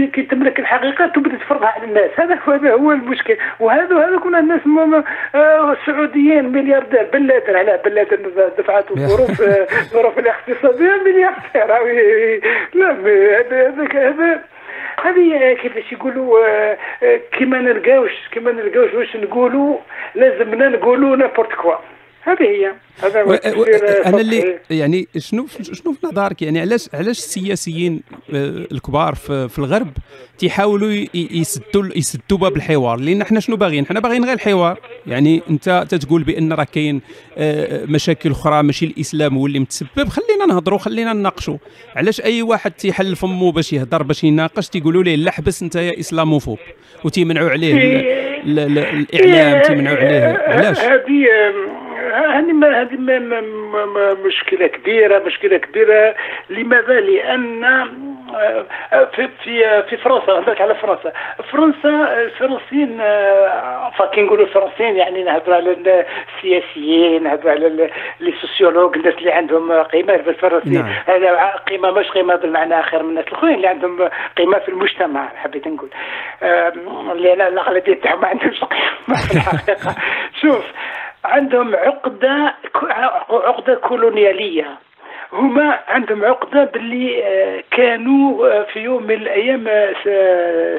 كي, 0.08 0.24
تملك 0.24 0.60
الحقيقة 0.60 1.08
تبدأ 1.08 1.38
تفرضها 1.38 1.68
على 1.68 1.84
الناس. 1.84 2.10
هذا 2.18 2.40
هو 2.48 2.54
هذا 2.54 2.72
هو 2.72 2.92
المشكل. 2.92 3.38
وهذا 3.60 3.98
هذا 3.98 4.18
كنا 4.18 4.40
الناس 4.40 4.62
السعوديين 5.36 6.52
ملياردير 6.52 7.08
بن 7.14 7.28
لادن 7.28 7.56
على 7.56 7.80
بن 7.86 7.92
لادن 7.92 8.18
دفعت 8.58 8.92
الظروف 8.92 9.42
الظروف 9.72 10.20
الاقتصادية 10.24 11.04
ملياردير. 11.06 11.66
لا 12.74 12.92
هذا 12.92 13.88
هذا 13.94 14.42
هذه 15.04 15.54
كيفاش 15.54 15.92
يقولوا 15.92 16.40
كيما 17.32 17.62
نلقاوش 17.62 18.12
كيما 18.32 18.52
نلقاوش 18.52 18.94
واش 18.94 19.16
نقولوا 19.16 19.78
لازمنا 20.16 20.70
نقولوا 20.70 21.16
نابورت 21.16 21.54
كوا. 21.54 21.76
هذه 22.26 22.42
هي. 22.42 22.74
هذا 23.04 23.22
هو 23.22 23.64
أنا 24.06 24.22
اللي 24.22 24.60
يعني 24.70 25.08
شنو 25.18 25.48
شنو 25.62 25.94
في 25.94 26.08
نظرك؟ 26.08 26.42
يعني 26.42 26.60
علاش 26.60 26.90
علاش 26.94 27.18
السياسيين 27.18 28.02
الكبار 28.72 29.16
في, 29.16 29.50
في 29.50 29.60
الغرب 29.60 29.92
تيحاولوا 30.38 31.06
يسدوا 31.14 31.84
يسدوا 31.96 32.38
باب 32.38 32.56
الحوار؟ 32.56 33.00
لأن 33.00 33.22
إحنا 33.22 33.40
شنو 33.40 33.56
باغيين؟ 33.56 33.86
حنا 33.86 34.00
باغيين 34.00 34.26
غير 34.26 34.34
الحوار. 34.34 34.80
يعني 35.08 35.42
انت 35.50 35.86
تتقول 35.90 36.24
بأن 36.24 36.54
راه 36.54 36.64
كاين 36.64 37.02
مشاكل 37.90 38.32
أخرى 38.32 38.64
ماشي 38.64 38.86
الإسلام 38.86 39.38
هو 39.38 39.48
اللي 39.48 39.60
متسبب. 39.60 40.10
خلينا 40.10 40.46
نهضروا 40.46 40.80
خلينا 40.80 41.14
نناقشوا. 41.14 41.58
علاش 41.96 42.22
أي 42.22 42.42
واحد 42.42 42.72
تيحل 42.72 43.16
فمه 43.16 43.52
باش 43.52 43.74
يهضر 43.74 44.04
باش 44.04 44.24
يناقش 44.24 44.70
تيقولوا 44.70 45.04
ليه 45.04 45.16
لا 45.16 45.32
حبس 45.32 45.64
أنت 45.64 45.76
يا 45.76 46.00
إسلاموفوب؟ 46.00 46.60
وتيمنعوا 47.04 47.50
عليه 47.50 47.74
الإعلام 48.46 49.62
تيمنعوا 49.62 49.98
عليه. 49.98 50.44
علاش؟ 50.48 50.80
هذه 50.80 51.26
هذه 52.16 52.82
هذه 52.82 52.98
مشكلة 54.26 54.68
كبيرة 54.68 55.20
مشكلة 55.26 55.58
كبيرة. 55.58 56.16
لماذا؟ 56.50 57.00
لأن 57.00 57.66
في 59.16 59.30
في 59.44 59.84
في 59.90 59.98
فرنسا 59.98 60.34
هضرك 60.34 60.62
على 60.62 60.76
فرنسا. 60.76 61.12
فرنسا 61.52 62.22
الفرنسيين 62.22 63.02
كي 64.14 64.22
نقولوا 64.22 64.46
الفرنسيين 64.46 64.96
يعني 64.96 65.24
نهضروا 65.24 65.56
على 65.56 66.06
السياسيين 66.38 67.24
نهضروا 67.24 67.52
على 67.52 67.90
لي 68.20 68.34
سوسيولوج 68.42 68.98
الناس 68.98 69.14
اللي 69.14 69.32
عندهم 69.32 69.72
قيمة 69.72 70.18
في 70.18 70.30
الفرنسي 70.30 70.70
نعم. 70.70 70.94
هذا 71.08 71.52
قيمة 71.68 71.92
مش 71.92 72.08
قيمة 72.12 72.36
بالمعنى 72.36 72.80
آخر 72.80 73.04
من 73.04 73.10
الناس 73.10 73.28
الأخرين 73.28 73.56
اللي 73.56 73.68
عندهم 73.68 74.10
قيمة 74.38 74.60
في 74.60 74.70
المجتمع 74.70 75.30
حبيت 75.36 75.68
نقول. 75.68 75.90
لأن 77.22 77.42
الأغلبية 77.42 77.94
تاعهم 77.94 78.22
ما 78.22 78.28
عندهمش 78.28 78.64
قيمة 78.64 79.16
في 79.16 79.34
الحقيقة. 79.36 79.96
شوف 80.42 80.66
عندهم 81.26 81.76
عقدة 81.76 82.54
عقدة 83.30 83.76
كولونيالية. 83.76 84.66
هما 85.34 85.80
عندهم 85.88 86.26
عقدة 86.26 86.64
باللي 86.64 87.24
كانوا 87.72 88.64
في 88.64 88.80
يوم 88.80 89.04
من 89.04 89.12
الأيام 89.12 89.68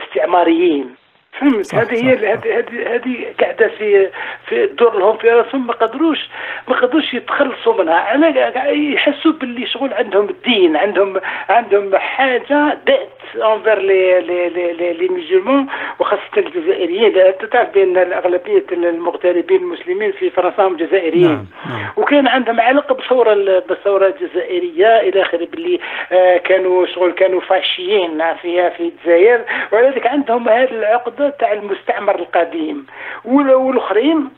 استعماريين. 0.02 0.94
فهمت 1.40 1.74
هذه 1.74 2.10
هي 2.10 2.32
هذه 2.32 2.94
هذه 2.94 3.34
قاعدة 3.40 3.68
في 3.68 4.10
في 4.46 4.66
دور 4.66 4.98
لهم 4.98 5.16
في 5.16 5.30
راسهم 5.30 5.66
ما 5.66 5.72
قدروش 5.72 6.28
ما 6.68 6.74
قدروش 6.74 7.14
يتخلصوا 7.14 7.82
منها. 7.82 7.94
على 7.94 8.92
يحسوا 8.94 9.32
باللي 9.32 9.66
شغل 9.66 9.94
عندهم 9.94 10.28
الدين 10.28 10.76
عندهم 10.76 11.20
عندهم 11.48 11.96
حاجة 11.96 12.78
dette 12.86 13.08
envers 13.36 13.78
les 13.78 14.20
les 14.20 14.48
les 14.48 14.92
les 14.92 15.08
musulmans 15.08 15.66
وخاصة 15.98 16.20
الجزائريين 16.36 17.16
أنت 17.18 17.44
تعرف 17.44 17.74
بأن 17.74 18.12
اغلبيه 18.12 18.64
المغتربين 18.72 19.60
المسلمين 19.60 20.12
في 20.12 20.30
فرنسا 20.30 20.66
هم 20.66 20.76
جزائريين. 20.76 21.26
نعم. 21.26 21.46
نعم. 21.68 21.88
وكان 21.96 22.28
عندهم 22.28 22.60
علاقة 22.60 22.94
بالثوره 22.94 23.34
بالثوره 23.68 24.06
الجزائرية 24.06 25.00
إلى 25.00 25.22
آخره 25.22 25.46
باللي 25.52 25.80
آه 26.12 26.36
كانوا 26.36 26.86
شغل 26.86 27.12
كانوا 27.12 27.40
فاشيين 27.40 28.22
فيها 28.42 28.68
في 28.68 28.80
الجزائر. 28.80 29.44
ولذلك 29.72 30.06
عندهم 30.06 30.48
هذه 30.48 30.70
العقدة 30.70 31.25
تاع 31.30 31.52
المستعمر 31.52 32.14
القديم 32.14 32.86
والأخرين 33.24 34.28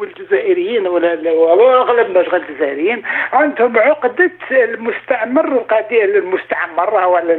والجزائريين 0.00 0.86
ولا 0.86 1.12
اغلب 1.80 2.06
الناس 2.06 2.36
الجزائريين 2.36 3.02
عندهم 3.32 3.78
عقدة 3.78 4.30
المستعمر 4.50 5.44
القديم 5.44 6.04
المستعمر 6.04 7.06
ولا 7.06 7.32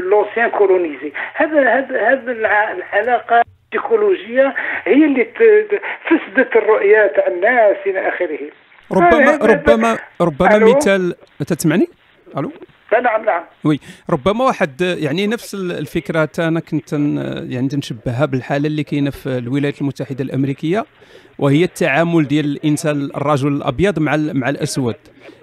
لونسيان 0.00 0.50
كولونيزي. 0.50 1.12
هذا 1.34 1.60
هذا 1.60 2.08
هذا 2.10 2.32
العلاقة 2.32 3.42
السيكولوجيه 3.72 4.54
هي 4.84 5.04
اللي 5.04 5.24
فسدت 6.04 6.56
الرؤية 6.56 7.06
تاع 7.06 7.26
الناس 7.26 7.76
إلى 7.86 8.08
آخره. 8.08 8.38
ربما 8.92 9.38
ربما 9.42 9.98
ربما 10.20 10.58
مثال 10.58 11.14
تسمعني؟ 11.46 11.86
ألو؟ 12.38 12.52
نعم 12.92 13.24
نعم. 13.24 13.42
وي. 13.64 13.80
ربما 14.10 14.44
واحد 14.44 14.80
يعني 14.80 15.26
نفس 15.26 15.54
الفكرة 15.54 16.28
أنا 16.38 16.60
كنت 16.60 16.92
يعني 17.48 17.68
نشبهها 17.74 18.26
بالحالة 18.26 18.66
اللي 18.66 18.82
كاينة 18.82 19.10
في 19.10 19.38
الولايات 19.38 19.80
المتحدة 19.80 20.24
الأمريكية 20.24 20.86
وهي 21.38 21.64
التعامل 21.64 22.28
ديال 22.28 22.44
الإنسان 22.44 23.04
الرجل 23.04 23.48
الأبيض 23.48 23.98
مع 23.98 24.16
مع 24.16 24.48
الأسود. 24.48 24.94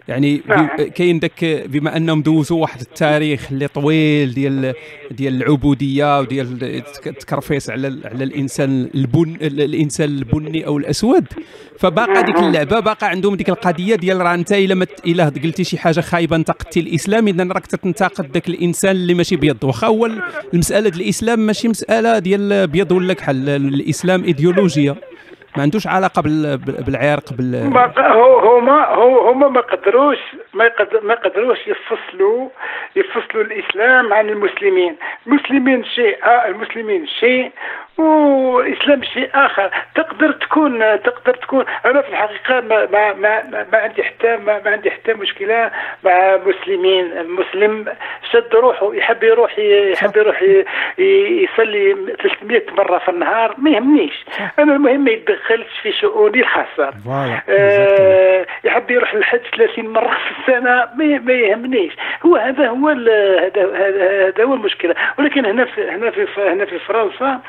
يعني 0.08 0.42
نعم. 0.48 0.68
كاين 0.96 1.20
داك 1.20 1.46
بما 1.46 1.98
أنهم 1.98 2.22
دوزوا 2.22 2.62
واحد 2.62 2.82
التاريخ 2.82 3.52
اللي 3.52 3.68
طويل 3.68 4.34
ديال 4.34 4.74
ديال 5.12 5.44
العبودية 5.44 6.20
وديال 6.20 6.64
التكرفيس 7.06 7.70
على 7.70 7.88
على 8.06 8.24
الإنسان 8.24 8.90
البن 8.96 9.38
الإنسان 9.42 10.10
البني 10.10 10.66
أو 10.66 10.78
الأسود 10.78 11.26
فباقا 11.80 12.22
ديك 12.22 12.38
اللعبة 12.38 12.80
باقا 12.80 13.08
عندهم 13.08 13.36
ديك 13.36 13.50
القضية 13.50 13.96
ديال 13.96 14.22
راه 14.22 14.34
أنت 14.34 14.52
إلا 14.52 14.76
مت 14.76 15.06
إلا 15.06 15.30
قلتي 15.44 15.64
شي 15.64 15.78
حاجة 15.78 16.02
خايبة 16.02 16.36
انتقدتي 16.36 16.80
الإسلام 16.80 17.28
إذا 17.28 17.44
راك 17.44 17.66
تنتقد 17.66 18.32
ذاك 18.34 18.50
الإنسان 18.50 18.92
اللي 18.92 19.14
ماشي 19.14 19.36
بيض 19.36 19.64
واخا 19.64 19.88
هو 19.88 20.10
المسألة 20.54 20.90
ديال 20.90 21.02
الإسلام 21.02 21.40
ماشي 21.40 21.68
مسألة 21.68 22.20
ديال 22.20 22.68
بيض 22.68 22.92
ولا 22.92 23.14
كحل 23.14 23.50
الإسلام 23.50 24.24
ايديولوجيا 24.24 24.96
ما 25.56 25.64
عندوش 25.64 25.88
علاقة 25.88 26.22
بالعرق 26.86 27.34
بال 27.34 27.56
هو 28.00 28.58
هما 28.58 28.94
هما 29.32 29.48
ما 29.48 29.62
قدروش 29.62 30.18
ما 30.54 30.72
ما 31.04 31.14
قدروش 31.14 31.58
يفصلوا 31.68 32.50
يفصلوا 32.96 33.44
الإسلام 33.44 34.14
عن 34.14 34.30
المسلمين. 34.30 34.96
المسلمين 35.28 35.84
شيء 35.86 36.26
آه 36.26 36.48
المسلمين 36.48 37.08
شيء 37.08 37.52
والاسلام 37.98 39.04
شيء 39.04 39.30
آخر. 39.34 39.72
تقدر 39.96 40.32
تكون 40.32 40.80
تقدر 40.80 41.34
تكون. 41.34 41.66
أنا 41.86 42.02
في 42.02 42.10
الحقيقة 42.10 42.62
ما 42.62 42.86
ما 42.86 43.14
ما, 43.14 43.44
ما 43.72 43.78
عندي 43.78 44.04
حتى 44.04 44.38
ما, 44.38 44.62
ما 44.66 44.72
عندي 44.72 44.92
حتى 44.92 45.14
مشكلة 45.14 45.72
مع 46.04 46.38
مسلمين. 46.46 47.12
المسلم 47.18 47.86
شد 48.32 48.56
روحه 48.56 48.94
يحب 48.94 49.24
يروح 49.24 49.60
يحب 49.60 50.18
يروح 50.18 50.42
يصلي 50.98 52.16
300 52.24 52.62
مرة 52.78 52.98
في 52.98 53.10
النهار. 53.10 53.56
ما 53.58 53.70
يهمنيش. 53.70 54.26
أنا 54.60 54.74
المهم 54.76 55.04
ما 55.04 55.12
يتدخلش 55.12 55.80
في 55.84 55.92
شؤوني 55.92 56.40
الخاصة. 56.40 56.94
آه 57.50 58.46
يحب 58.64 58.92
يروح 58.92 59.14
الحج 59.14 59.40
30 59.58 59.88
مرة 59.88 60.08
في 60.18 60.52
السنة. 60.52 60.90
ما 61.24 61.34
يهمنيش. 61.34 61.94
هو 62.26 62.36
هذا 62.36 62.68
هو 62.68 62.90
هذا 62.90 63.78
هذا 63.78 64.44
هو 64.44 64.54
المشكلة. 64.54 64.96
ولكن 65.20 65.46
هنا 65.46 65.66
في 65.66 65.90
هنا 65.90 66.12
في 66.12 66.28
هنا 66.38 66.66
في 66.66 66.80
فرنسا 66.80 67.42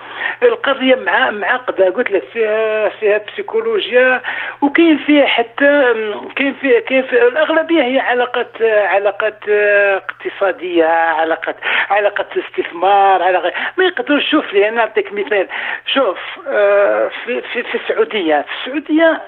القضية 0.43 0.95
مع 0.95 1.30
معقده 1.30 1.91
قلت 1.91 2.11
لك 2.11 2.24
فيها 2.32 2.89
فيها 2.89 3.18
بسيكولوجيا 3.18 4.22
وكاين 4.62 4.99
فيها 4.99 5.26
حتى 5.26 5.95
كاين 6.36 6.55
فيها 6.55 6.80
كاين 6.80 7.03
فيها 7.03 7.28
الأغلبية 7.28 7.82
هي 7.82 8.01
علاقات 8.01 8.62
علاقات 8.62 9.39
اقتصادية 9.49 10.84
علاقات 10.86 11.57
علاقات 11.91 12.26
استثمار 12.36 13.22
علاقات 13.22 13.53
ما 13.76 13.84
يقدرش 13.84 14.30
شوف 14.30 14.53
لي 14.53 14.68
أنا 14.68 14.76
نعطيك 14.76 15.12
مثال 15.12 15.49
شوف 15.95 16.18
آه، 16.49 17.11
في 17.24 17.41
في, 17.41 17.74
السعودية 17.74 18.43
في 18.43 18.66
السعودية 18.66 19.20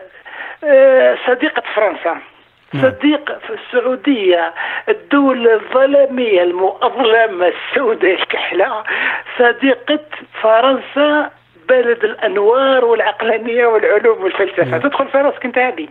آه، 0.64 1.16
صديقة 1.26 1.62
فرنسا. 1.74 2.20
صديق 2.72 3.38
في 3.38 3.52
السعودية 3.52 4.54
الدولة 4.88 5.54
الظلامية 5.54 6.42
المؤظلمة 6.42 7.46
السوداء 7.46 8.14
الكحلة 8.14 8.84
صديقة 9.38 10.00
فرنسا 10.42 11.30
بلد 11.68 12.04
الأنوار 12.04 12.84
والعقلانية 12.84 13.66
والعلوم 13.66 14.22
والفلسفة. 14.22 14.64
نعم. 14.64 14.80
تدخل 14.80 15.08
في 15.08 15.18
راسك 15.18 15.44
انت 15.44 15.58
هذه. 15.58 15.88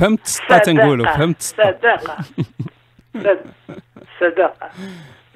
فهمت 0.00 0.26
ستا 0.26 0.58
تنقولوا 0.58 1.06
فهمت. 1.06 1.42
صداقه 1.42 2.16
صداقه 4.20 4.70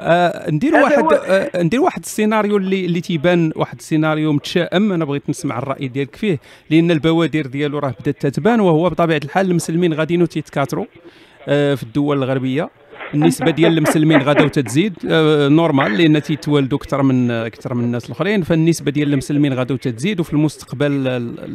آه 0.00 0.50
ندير 0.50 0.74
واحد 0.74 1.04
آه 1.12 1.62
ندير 1.62 1.80
واحد 1.80 2.00
السيناريو 2.02 2.56
اللي 2.56 2.84
اللي 2.84 3.00
تيبان 3.00 3.52
واحد 3.56 3.78
السيناريو 3.78 4.32
متشائم. 4.32 4.92
أنا 4.92 5.04
بغيت 5.04 5.22
نسمع 5.30 5.58
الرأي 5.58 5.88
ديالك 5.88 6.16
فيه 6.16 6.38
لأن 6.70 6.90
البوادر 6.90 7.46
ديالو 7.46 7.78
راه 7.78 7.94
بدات 8.00 8.26
تتبان 8.26 8.60
وهو 8.60 8.90
بطبيعة 8.90 9.20
الحال 9.24 9.50
المسلمين 9.50 9.94
غاديين 9.94 10.28
تيتكاثروا 10.28 10.84
آه 11.48 11.74
في 11.74 11.82
الدول 11.82 12.18
الغربية. 12.18 12.70
النسبة 13.14 13.50
ديال 13.50 13.78
المسلمين 13.78 14.22
غاداو 14.22 14.48
تتزيد 14.48 14.94
آه 15.10 15.48
نورمال 15.48 15.98
لأن 15.98 16.22
تيتوالدوا 16.22 16.78
أكثر 16.78 17.02
من 17.02 17.30
أكثر 17.30 17.74
من 17.74 17.84
الناس 17.84 18.06
الأخرين. 18.06 18.42
فالنسبة 18.42 18.90
ديال 18.90 19.12
المسلمين 19.12 19.52
غاداو 19.52 19.76
تتزيد 19.76 20.20
وفي 20.20 20.32
المستقبل 20.32 21.06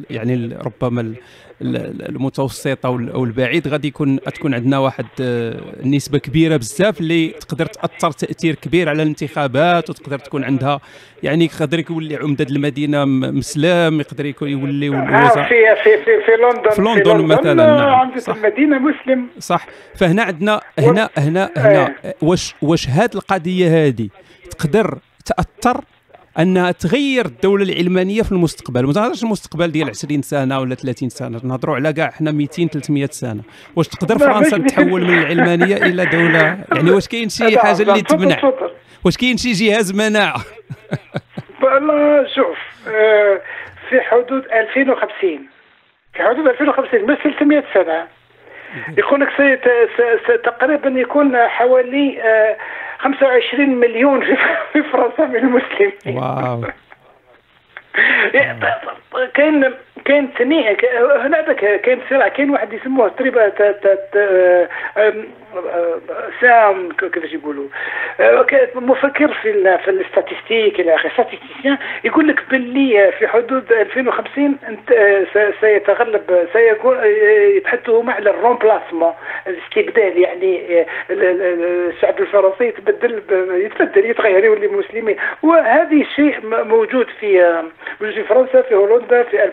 يعني 0.09 0.57
ربما 0.61 1.13
المتوسط 1.61 2.85
أو 2.85 3.23
البعيد 3.23 3.67
غادي 3.67 3.87
يكون 3.87 4.19
تكون 4.19 4.53
عندنا 4.53 4.77
واحد 4.77 5.05
آه، 5.21 5.61
نسبة 5.83 6.17
كبيرة 6.17 6.57
بزاف 6.57 6.99
اللي 7.01 7.27
تقدر 7.27 7.65
تأثر 7.65 8.11
تأثير 8.11 8.55
كبير 8.55 8.89
على 8.89 9.03
الانتخابات 9.03 9.89
وتقدر 9.89 10.19
تكون 10.19 10.43
عندها 10.43 10.79
يعني 11.23 11.45
يقدر 11.45 11.83
يولي 11.89 12.15
عمدة 12.15 12.45
المدينة 12.51 13.05
مسلم 13.05 13.99
يقدر 13.99 14.25
يكون 14.25 14.49
يولي 14.49 14.89
آه 14.89 15.27
في 15.29 15.75
في 15.83 16.03
في 16.03 16.21
في 16.25 16.31
لندن 16.41 16.69
في 16.69 16.81
لندن 16.81 17.25
مثلا 17.25 17.53
نعم. 17.53 17.93
عمده 17.93 18.23
المدينة 18.27 18.79
مسلم. 18.79 19.27
صح. 19.39 19.67
فهنا 19.95 20.23
عندنا 20.23 20.61
هنا 20.79 21.09
هنا 21.17 21.49
هنا 21.57 21.95
آه. 22.05 22.13
واش 22.21 22.55
واش 22.61 22.89
هذه 22.89 23.09
القضية 23.15 23.87
هذه 23.87 24.09
تقدر 24.51 24.97
تأثر 25.25 25.81
انها 26.39 26.71
تغير 26.71 27.25
الدولة 27.25 27.63
العلمانية 27.63 28.21
في 28.21 28.31
المستقبل. 28.31 28.85
ما 28.85 28.93
تهضرش 28.93 29.23
المستقبل 29.23 29.71
ديال 29.71 29.89
20 29.89 30.21
سنة 30.21 30.59
ولا 30.59 30.75
30 30.75 31.09
سنة. 31.09 31.41
نهضروا 31.43 31.75
على 31.75 31.93
كاع 31.93 32.11
حنا 32.11 32.31
200 32.31 32.67
300 32.67 33.07
سنة. 33.11 33.41
واش 33.75 33.87
تقدر 33.87 34.17
فرنسا 34.17 34.57
تحول 34.57 35.01
من 35.01 35.17
العلمانية 35.17 35.75
إلى 35.75 36.05
دولة؟ 36.05 36.59
يعني 36.75 36.91
واش 36.91 37.07
كاين 37.07 37.29
شي 37.29 37.59
حاجة 37.59 37.81
اللي 37.81 38.01
تمنع؟ 38.01 38.53
واش 39.05 39.17
كاين 39.17 39.37
شي 39.37 39.51
جهاز 39.51 39.93
مناعه 39.93 40.43
لا 41.61 42.27
شوف 42.35 42.57
آه، 42.87 43.41
في 43.89 44.01
حدود 44.01 44.43
2050 44.51 45.47
في 46.13 46.23
حدود 46.23 46.47
2050 46.47 47.01
من 47.07 47.15
300 47.15 47.63
سنة. 47.73 48.07
يكون 48.97 49.23
لك 49.23 49.29
تقريبا 50.43 50.89
يكون 50.99 51.37
حوالي 51.37 52.21
25 52.99 53.61
آه، 53.61 53.75
مليون 53.75 54.21
في 54.73 54.83
فرنسا 54.83 55.25
من 55.25 55.35
المسلمين. 55.35 55.93
واو. 56.05 56.65
كاين 59.33 59.73
كاين 60.05 60.29
ثاني 60.37 60.77
هنا 61.15 61.53
كاين 61.53 62.01
صراع 62.09 62.27
كاين 62.27 62.49
واحد 62.49 62.73
يسموه 62.73 63.07
تقريبا 63.07 63.51
سام 66.41 66.89
كيفاش 66.91 67.33
يقولوا؟ 67.33 67.67
مفكر 68.75 69.33
في 69.33 69.77
في 69.77 69.89
ال 69.91 69.98
statistiques 69.98 70.79
إلى 70.79 70.95
آخره. 70.95 71.09
statisticien 71.09 71.77
يقول 72.03 72.27
لك 72.27 72.39
باللي 72.49 73.11
في 73.19 73.27
حدود 73.27 73.71
2050 73.71 74.57
سيتغلب 75.61 76.47
سيكون 76.53 76.97
يتحدثوا 77.57 78.03
مع 78.03 78.17
ال 78.17 78.25
remplacement 78.25 79.13
الاستبدال 79.47 80.21
يعني 80.21 80.85
الشعب 81.09 82.19
الفرنسي 82.19 82.65
يتبدل 82.67 83.21
يتبدل 83.51 84.05
يتغير 84.05 84.43
يولي 84.45 84.67
مسلمين. 84.67 85.17
وهذه 85.43 86.01
الشيء 86.01 86.35
موجود 86.43 87.07
في 87.19 87.61
موجود 88.01 88.15
في 88.15 88.23
فرنسا 88.23 88.61
في 88.61 88.75
هولندا 88.75 89.23
في 89.23 89.43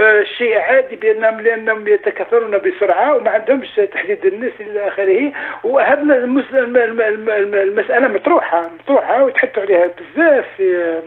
المانيا 0.00 0.24
شيء 0.38 0.58
عادي 0.58 0.96
بانهم 0.96 1.40
لانهم 1.40 1.88
يتكاثرون 1.88 2.58
بسرعة 2.58 3.16
وما 3.16 3.30
عندهمش 3.30 3.68
تحديد 3.92 4.26
الناس 4.26 4.52
إلى 4.60 4.88
آخره. 4.88 5.32
وهذا 5.64 6.24
المسألة 7.62 8.08
مطروحة 8.08 8.70
مطروحة 8.80 9.24
ويتحدثوا 9.24 9.62
عليها 9.62 9.86
بزاف 9.86 10.44
في 10.56 11.00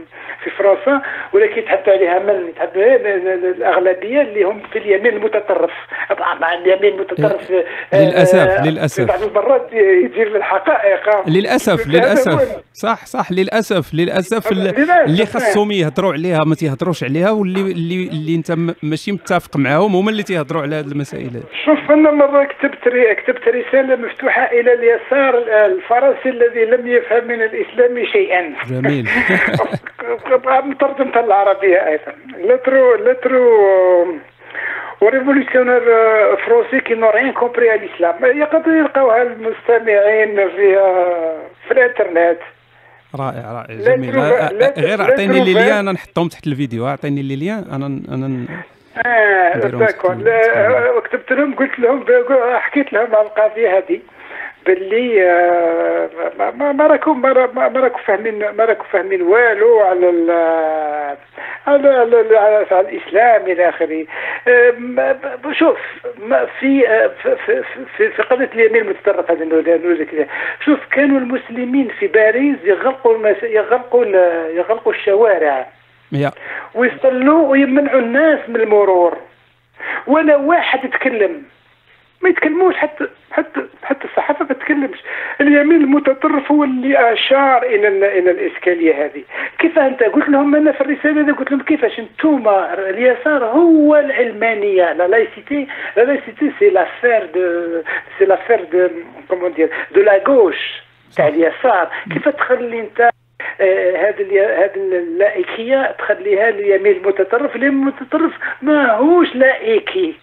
في 0.43 0.49
فرنسا 0.49 1.01
ولكن 1.33 1.59
يتحدثوا 1.61 1.93
عليها 1.93 2.19
من؟ 2.19 2.49
يتحدثوا 2.49 2.95
الأغلبية 3.51 4.21
اللي 4.21 4.43
هم 4.43 4.61
في 4.73 4.79
اليمين 4.79 5.13
المتطرف. 5.13 5.71
طبعا 6.09 6.53
اليمين 6.53 6.93
المتطرف 6.93 7.51
للأسف 7.93 8.35
آه 8.39 8.65
للأسف. 8.69 9.03
بعض 9.07 9.23
المرات 9.23 9.73
يجيب 9.73 10.27
للحقائق. 10.27 11.27
للأسف 11.29 11.87
للأسف. 11.87 12.61
صح 12.73 13.05
صح 13.05 13.31
للأسف 13.31 13.93
للأسف. 13.93 14.51
اللي 14.51 15.25
خصهم 15.25 15.71
يهضروا 15.71 16.13
عليها 16.13 16.43
ما 16.43 16.55
تيهضروش 16.55 17.03
عليها 17.03 17.31
واللي 17.31 17.61
اللي 17.61 18.34
اللي 18.35 18.65
انت 18.69 18.75
ماشي 18.83 19.11
متفق 19.11 19.57
معاهم 19.57 19.95
هما 19.95 20.09
اللي 20.11 20.23
تيهضروا 20.23 20.61
على 20.61 20.75
هذه 20.75 20.85
المسائل. 20.85 21.43
شوف 21.65 21.91
أنا 21.91 22.11
مرة 22.11 22.43
كتبت 22.43 22.89
كتبت 23.17 23.47
رسالة 23.47 23.95
مفتوحة 23.95 24.45
إلى 24.45 24.73
اليسار 24.73 25.37
الفرنسي 25.65 26.29
الذي 26.29 26.65
لم 26.65 26.87
يفهم 26.87 27.27
من 27.27 27.41
الإسلام 27.41 28.05
شيئا. 28.05 28.53
جميل. 28.69 29.09
مترجمتها 30.65 31.25
العربية 31.25 31.87
أيضا. 31.87 32.13
lettre 32.37 32.95
lettre 32.95 33.41
aux 35.01 35.14
révolutionnaires 35.14 35.81
français 36.35 36.79
qui 36.79 36.93
n'ont 36.93 37.09
rien 37.09 37.31
compris 37.31 37.73
à 37.75 37.80
l'islam 37.80 38.15
يقدروا 38.23 38.75
يلقاوها 38.75 39.21
المستمعين 39.21 40.35
في 40.35 40.77
في 41.67 41.71
الإنترنت. 41.71 42.39
رائع 43.15 43.51
رائع. 43.51 43.75
جميل. 43.75 44.19
غير 44.77 45.01
أعطيني 45.01 45.43
les 45.43 45.53
liens 45.53 45.77
أنا 45.77 45.91
نحطهم 45.91 46.27
تحت 46.27 46.47
الفيديو. 46.47 46.87
أعطيني 46.87 47.21
les 47.21 47.35
liens 47.35 47.63
أنا 47.71 47.85
أنا 47.85 48.45
آه 49.05 49.59
كتبت 50.99 51.31
لهم 51.31 51.55
قلت 51.55 51.79
لهم 51.79 52.05
حكيت 52.59 52.93
لهم 52.93 53.15
على 53.15 53.27
القضية 53.27 53.77
هذه. 53.77 53.99
باللي 54.65 55.29
آه، 55.29 56.09
ما 56.37 56.71
ما 56.71 56.87
راكم 56.87 57.21
ما 57.21 57.31
راكم 57.75 57.99
فاهمين 58.05 58.39
ما 58.39 58.65
راكم 58.65 58.83
فاهمين 58.91 59.21
والو 59.21 59.79
على 59.79 60.09
ال 60.09 60.31
على 61.67 61.89
على, 61.89 62.37
على 62.71 62.89
الإسلام 62.89 63.41
إلى 63.41 63.69
آخره. 63.69 64.05
شوف 65.51 65.77
في 66.59 66.87
في 67.23 67.63
في, 67.97 68.09
في 68.09 68.21
قضيه 68.21 68.49
اليمين 68.53 68.81
المتطرف 68.81 69.31
هذا 69.31 69.45
نقول 69.45 70.07
شوف 70.65 70.79
كانوا 70.91 71.19
المسلمين 71.19 71.87
في 71.99 72.07
باريس 72.07 72.57
يغلقوا 72.63 73.29
يغلقوا 73.43 74.05
يغلقوا 74.49 74.93
الشوارع. 74.93 75.67
ويصلوا 76.75 77.47
ويمنعوا 77.47 77.99
الناس 77.99 78.39
من 78.47 78.61
المرور. 78.61 79.17
ولا 80.07 80.35
واحد 80.35 80.85
يتكلم 80.85 81.43
ما 82.21 82.29
يتكلموش 82.29 82.75
حتى 82.75 83.07
حتى 83.31 83.61
حتى 83.83 84.05
الصحافة 84.05 84.45
ما 84.45 84.53
تتكلمش. 84.53 84.97
اليمين 85.41 85.81
المتطرف 85.81 86.51
هو 86.51 86.63
اللي 86.63 87.13
أشار 87.13 87.63
إلى 87.63 87.87
إلى 87.87 88.31
الاشكاليه 88.31 89.05
هذه. 89.05 89.23
كيف 89.59 89.79
أنت؟ 89.79 90.03
قلت 90.03 90.29
لهم 90.29 90.55
أنا 90.55 90.71
في 90.71 90.81
الرسالة 90.81 91.21
هذه 91.21 91.31
قلت 91.31 91.51
لهم 91.51 91.61
كيفاش؟ 91.61 91.99
أنتم 91.99 92.43
اليسار 92.77 93.45
هو 93.45 93.95
العلمانيه 93.95 94.93
la 94.93 95.07
laïcité 95.07 95.67
la 95.97 96.01
laïcité 96.01 96.51
c'est 96.59 96.69
l'affaire 96.69 97.25
de 97.25 97.81
c'est 98.19 98.25
l'affaire 98.25 98.63
de 98.63 98.89
comment 99.29 99.53
dire 99.53 99.69
دو 99.95 100.01
لا 100.01 100.23
غوش 100.27 100.81
تاع 101.15 101.27
اليسار. 101.27 101.89
كيف 102.13 102.29
تخلي 102.29 102.79
أنت 102.79 103.09
هذه 103.59 104.39
آه 104.39 104.65
هذه 104.65 104.75
اللائكيه 104.75 105.95
تخليها 105.99 106.49
اليمين 106.49 106.95
المتطرف. 106.97 107.55
اليمين 107.55 107.79
المتطرف 107.79 108.31
ماهوش 108.61 109.35
لائكي. 109.35 110.15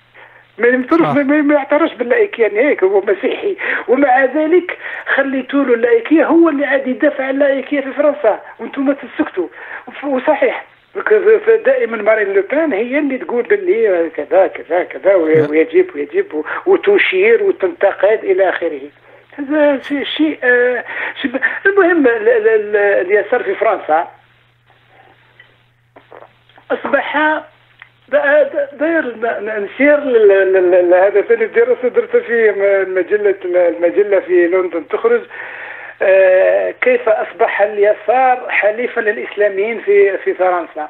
ما 0.58 0.68
يمترف 0.68 1.16
ما 1.16 1.54
يعترفش 1.54 1.94
باللائكية 1.94 2.46
هيك 2.46 2.84
هو 2.84 3.00
مسيحي. 3.00 3.56
ومع 3.88 4.24
ذلك 4.24 4.78
خليتوا 5.14 5.64
له 5.64 5.74
اللائكية 5.74 6.26
هو 6.26 6.48
اللي 6.48 6.66
عاد 6.66 6.86
يدافع 6.86 7.24
عن 7.24 7.30
اللائكية 7.30 7.80
في 7.80 7.92
فرنسا. 7.92 8.40
وأنتم 8.58 8.92
تسكتوا. 8.92 9.48
وصحيح. 10.04 10.64
دائما 11.64 11.96
مارين 11.96 12.32
لوبان 12.32 12.72
هي 12.72 12.98
اللي 12.98 13.18
تقول 13.18 13.42
باللي 13.42 14.10
كذا 14.16 14.46
كذا 14.46 14.84
كذا 14.84 15.14
ويجب 15.14 15.86
ويجب 15.94 16.44
وتشير 16.66 17.42
وتنتقد 17.42 18.24
إلى 18.24 18.48
آخره. 18.48 18.80
هذا 19.38 19.80
شيء 20.16 20.38
آه 20.42 20.84
المهم 21.66 22.06
اليسار 22.76 23.42
في 23.42 23.54
فرنسا 23.54 24.08
أصبح 26.70 27.42
داير 28.12 29.16
نسير 29.58 29.98
هذا 30.94 31.20
ثاني 31.20 31.46
دراسه 31.46 31.88
درتها 31.88 32.20
في 32.20 32.50
مجله 32.88 33.34
المجله 33.44 34.20
في 34.20 34.46
لندن 34.46 34.88
تخرج. 34.88 35.20
آه، 36.02 36.74
كيف 36.80 37.08
أصبح 37.08 37.62
اليسار 37.62 38.46
حليفا 38.48 39.00
للإسلاميين 39.00 39.80
في 39.80 40.18
في 40.18 40.34
فرنسا؟ 40.34 40.88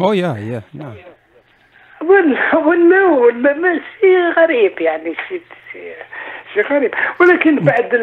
أو 0.00 0.12
يا 0.12 0.36
يا 0.38 0.62
نعم 0.74 0.94
ولا 2.02 2.56
ولا 2.56 3.04
ولا 3.04 3.80
شيء 4.00 4.18
غريب 4.36 4.80
يعني 4.80 5.14
شيء 5.28 5.42
شيء 6.54 6.62
غريب. 6.62 6.94
ولكن 7.20 7.56
بعد 7.56 7.94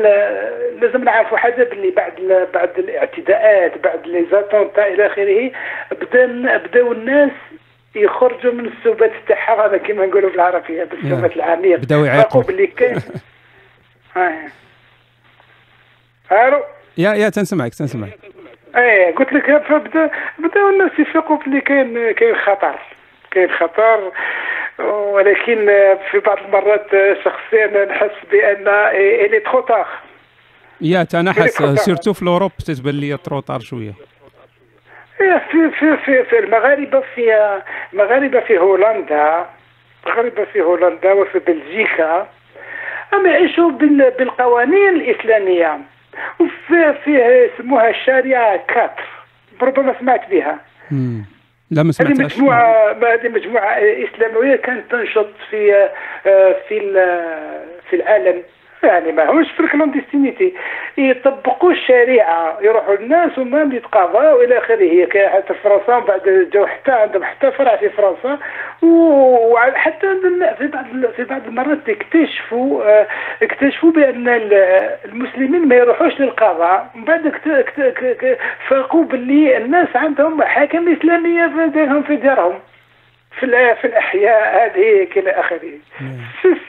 لازم 0.82 1.04
نعرفوا 1.04 1.38
حاجة 1.38 1.64
باللي 1.64 1.92
بعد 1.92 2.48
بعد 2.54 2.80
الاعتداءات 2.80 3.78
بعد 3.78 4.08
لي 4.08 4.26
زاتونتا 4.32 4.88
إلى 4.88 5.06
آخره 5.06 5.52
بدا 5.92 6.58
بداو 6.58 6.92
الناس 6.92 7.32
يخرجوا 7.96 8.54
من 8.54 8.66
السبات 8.66 9.12
تاعها 9.28 9.66
هذا 9.66 9.78
كما 9.78 10.06
نقولوا 10.06 10.30
بالعربية 10.30 10.84
بالسبات 10.84 11.36
العامية. 11.36 11.76
بداو 11.76 12.06
يعيقوا. 12.06 12.44
باللي 12.44 12.68
كاين. 12.68 13.02
ألو؟ 16.32 16.64
يا 16.98 17.14
يا 17.14 17.30
تنسمعك 17.30 17.74
تنسمعك. 17.74 18.20
إيه 18.76 19.16
قلت 19.16 19.34
لك 19.34 19.64
فبدأ 19.64 20.12
بداو 20.40 20.70
الناس 20.70 20.92
يفيقوا 21.00 21.38
باللي 21.38 21.62
كاين 21.62 22.12
كاين 22.12 22.36
خطر 22.36 22.80
كاين 23.32 23.50
خطر. 23.52 24.12
ولكن 24.80 25.66
في 26.12 26.20
بعض 26.26 26.38
المرات 26.38 26.88
شخصيا 27.24 27.86
نحس 27.86 28.12
بأن 28.32 28.68
il 28.96 29.40
est 29.40 29.53
trop 29.53 29.70
tard 29.70 29.88
يا 30.82 31.04
تنحس 31.04 31.64
surtout 31.64 32.14
في 32.14 32.22
ال 32.22 32.26
Europe 32.26 32.52
تتبان 32.58 32.96
il 32.96 33.18
est 33.18 33.29
trop 33.29 33.44
tard 33.44 33.60
شوية. 33.60 33.94
في 35.52 35.70
في 35.72 35.98
في, 35.98 36.24
في 36.24 36.40
المغاربة 36.40 37.04
في 37.16 37.60
المغاربة 37.94 38.40
في 38.40 38.58
هولندا 38.58 39.46
المغاربة 40.06 40.46
في 40.46 40.62
هولندا 40.62 41.14
وفي 41.14 41.40
بلجيكا 41.40 42.28
هم 43.14 43.26
يعيشوا 43.28 43.72
بالقوانين 43.72 44.90
الإسلامية. 44.90 45.80
وفي 46.40 46.94
فيه 47.04 47.26
يسموها 47.26 47.90
الشريعة 47.90 48.58
quatre. 48.68 49.04
ربما 49.62 49.96
سمعت 50.00 50.30
بها. 50.30 50.60
لا 51.72 51.84
ما 51.84 51.92
هذه 52.02 52.24
مجموعة 52.24 52.92
هذه 52.92 53.30
مجموعة 53.30 53.78
إسلامية 53.80 54.56
كانت 54.56 54.92
تنشط 54.92 55.30
في 55.50 55.90
في 56.68 56.80
في 57.90 57.96
العالم. 57.96 58.44
يعني 58.84 59.12
ما 59.12 59.26
هوش 59.26 59.52
في 59.52 59.60
الكلونديستينيتي 59.60 60.54
يطبقوا 60.98 61.72
الشريعة 61.72 62.58
يروحوا 62.62 62.96
الناس 62.96 63.38
وما 63.38 63.76
يتقاضوا 63.76 64.44
إلى 64.44 64.58
آخره. 64.58 65.08
حتى 65.30 65.54
في 65.54 65.60
فرنسا 65.64 66.00
بعد 66.00 66.50
جاو 66.54 66.68
حتى 66.68 66.92
عندهم 66.92 67.24
حتى 67.24 67.52
فرع 67.52 67.76
في 67.76 67.90
فرنسا. 67.90 68.40
وحتى 68.82 70.08
في 70.58 70.68
بعض 70.68 70.86
في 71.16 71.24
بعض 71.24 71.46
المرات 71.48 71.90
اكتشفوا 71.90 72.84
آه 72.84 73.08
اكتشفوا 73.44 73.92
بأن 73.92 74.28
المسلمين 75.06 75.68
ما 75.68 75.76
يروحوش 75.76 76.20
للقضاء. 76.20 76.92
من 76.96 77.04
بعد 77.04 77.28
فاقوا 78.68 79.04
باللي 79.04 79.58
الناس 79.58 79.88
عندهم 79.96 80.38
محاكم 80.38 80.92
اسلاميه 80.92 81.48
في 81.48 81.68
ديرهم 81.68 82.04
في 82.04 82.16
ديرهم 82.16 82.60
في 83.40 83.76
في 83.82 83.88
الأحياء 83.88 84.66
هذه 84.66 85.08
إلى 85.16 85.30
آخره. 85.30 85.72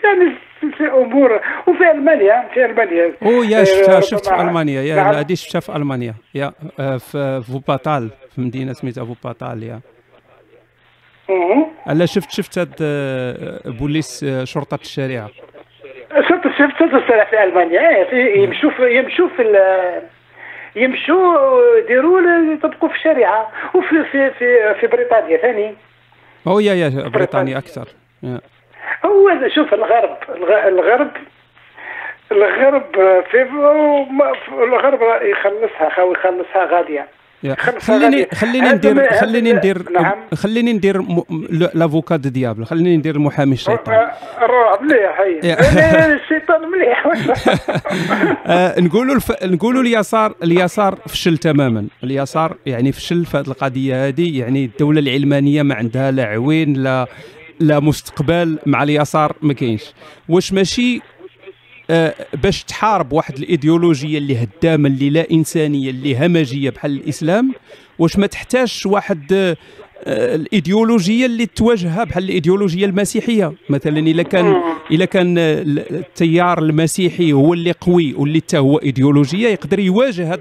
يعني 0.05 0.33
في 0.71 0.87
أمور 0.89 1.41
وفي 1.67 1.91
ألمانيا 1.91 2.49
في 2.55 2.65
ألمانيا. 2.65 3.13
أو 3.23 3.43
يا 3.43 3.65
شفتها 3.65 4.01
شفت 4.01 4.27
في 4.27 4.41
ألمانيا 4.41 4.83
يا 4.83 4.97
نعم. 4.97 5.15
هذه 5.15 5.35
شفتها 5.35 5.61
في 5.61 5.77
ألمانيا 5.77 6.15
يا 6.35 6.53
في 6.99 7.43
فوباتال 7.53 8.11
في 8.35 8.41
مدينة 8.41 8.73
سميتها 8.73 9.05
فوباتال 9.05 9.63
يا. 9.63 9.81
ألا 11.91 12.07
شفت 12.07 12.31
شفت 12.31 12.59
هاد 12.59 12.75
بوليس 13.79 14.25
شرطة 14.45 14.79
الشريعة؟ 14.83 15.29
شفت 16.29 16.43
شفت 16.59 16.79
شرطة 16.79 16.97
الشريعة 16.99 17.31
في 17.31 17.45
ألمانيا 17.45 18.15
يمشوا 18.45 18.71
في 18.71 18.99
يمشوا 18.99 19.29
في 19.37 19.43
يمشوا 20.77 21.79
يديروا 21.79 22.21
يطبقوا 22.55 22.89
في 22.89 22.95
الشريعة 22.95 23.51
وفي 23.75 24.05
في 24.13 24.31
في 24.31 24.75
في 24.81 24.87
بريطانيا 24.87 25.37
ثاني. 25.37 25.75
هو 26.49 26.61
يا 26.61 26.75
يا 26.75 27.09
بريطانيا 27.09 27.59
أكثر 27.59 27.89
هو 29.05 29.49
شوف 29.55 29.74
الغرب 29.74 30.16
الغرب 30.72 31.11
الغرب 32.33 32.83
في 33.30 33.43
الغرب 34.62 35.01
يخلصها 35.22 35.91
خاوي 35.97 36.14
يخلصها 36.14 36.76
غادية. 36.76 37.07
خليني 37.78 38.26
خليني 38.35 38.68
ندير 38.68 39.12
خليني 39.12 39.53
ندير 39.53 39.91
نعم. 39.91 40.14
خليني 40.35 40.72
ندير 40.72 41.03
لافوكا 41.74 42.16
دو 42.16 42.28
ديابل. 42.28 42.64
خليني 42.64 42.97
ندير 42.97 43.14
المحامي 43.14 43.53
الشيطان. 43.53 44.11
مليح 44.80 45.20
هي. 45.20 45.39
الشيطان 46.14 46.70
مليح. 46.70 47.07
آه، 48.47 48.80
نقولوا 48.80 49.14
الف... 49.14 49.45
نقولوا 49.45 49.83
اليسار 49.83 50.35
اليسار 50.43 50.95
فشل 51.09 51.39
تماما. 51.39 51.87
اليسار 52.05 52.57
يعني 52.66 52.93
فشل 52.93 53.24
في 53.24 53.37
هذه 53.37 53.47
القضية 53.47 54.07
هذه 54.07 54.41
يعني 54.41 54.64
الدولة 54.64 55.01
العلمانية 55.01 55.62
ما 55.62 55.74
عندها 55.74 56.11
لا 56.11 56.24
عوين 56.24 56.74
لا 56.74 57.07
لا 57.61 57.80
مستقبل 57.80 58.59
مع 58.66 58.82
اليسار 58.82 59.36
ما 59.42 59.53
كاينش. 59.53 59.82
واش 60.28 60.53
ماشي 60.53 61.00
آه 61.90 62.14
باش 62.34 62.64
تحارب 62.64 63.12
واحد 63.12 63.38
الإيديولوجية 63.38 64.18
اللي 64.18 64.42
هدامة 64.42 64.88
اللي 64.88 65.11
لا 65.11 65.30
إنسانية 65.30 65.90
اللي 65.90 66.26
همجية 66.26 66.70
بحال 66.70 66.90
الإسلام 66.90 67.53
واش 67.98 68.16
ما 68.18 68.26
تحتاجش 68.26 68.86
واحد 68.86 69.32
آه، 69.32 69.57
الإيديولوجية 70.07 71.26
اللي 71.26 71.46
تواجهها 71.46 72.05
بحال 72.05 72.24
الإيديولوجية 72.24 72.86
المسيحية. 72.86 73.53
مثلا 73.70 73.98
إلا 73.98 74.22
كان 74.22 74.57
إلا 74.90 75.05
كان 75.05 75.38
التيار 75.38 76.59
المسيحي 76.59 77.32
هو 77.32 77.55
اللي 77.55 77.72
قوي 77.80 78.14
واللي 78.14 78.40
حتى 78.40 78.59
هو 78.59 78.78
إيديولوجية 78.78 79.48
يقدر 79.48 79.78
يواجه 79.78 80.32
هاد 80.32 80.40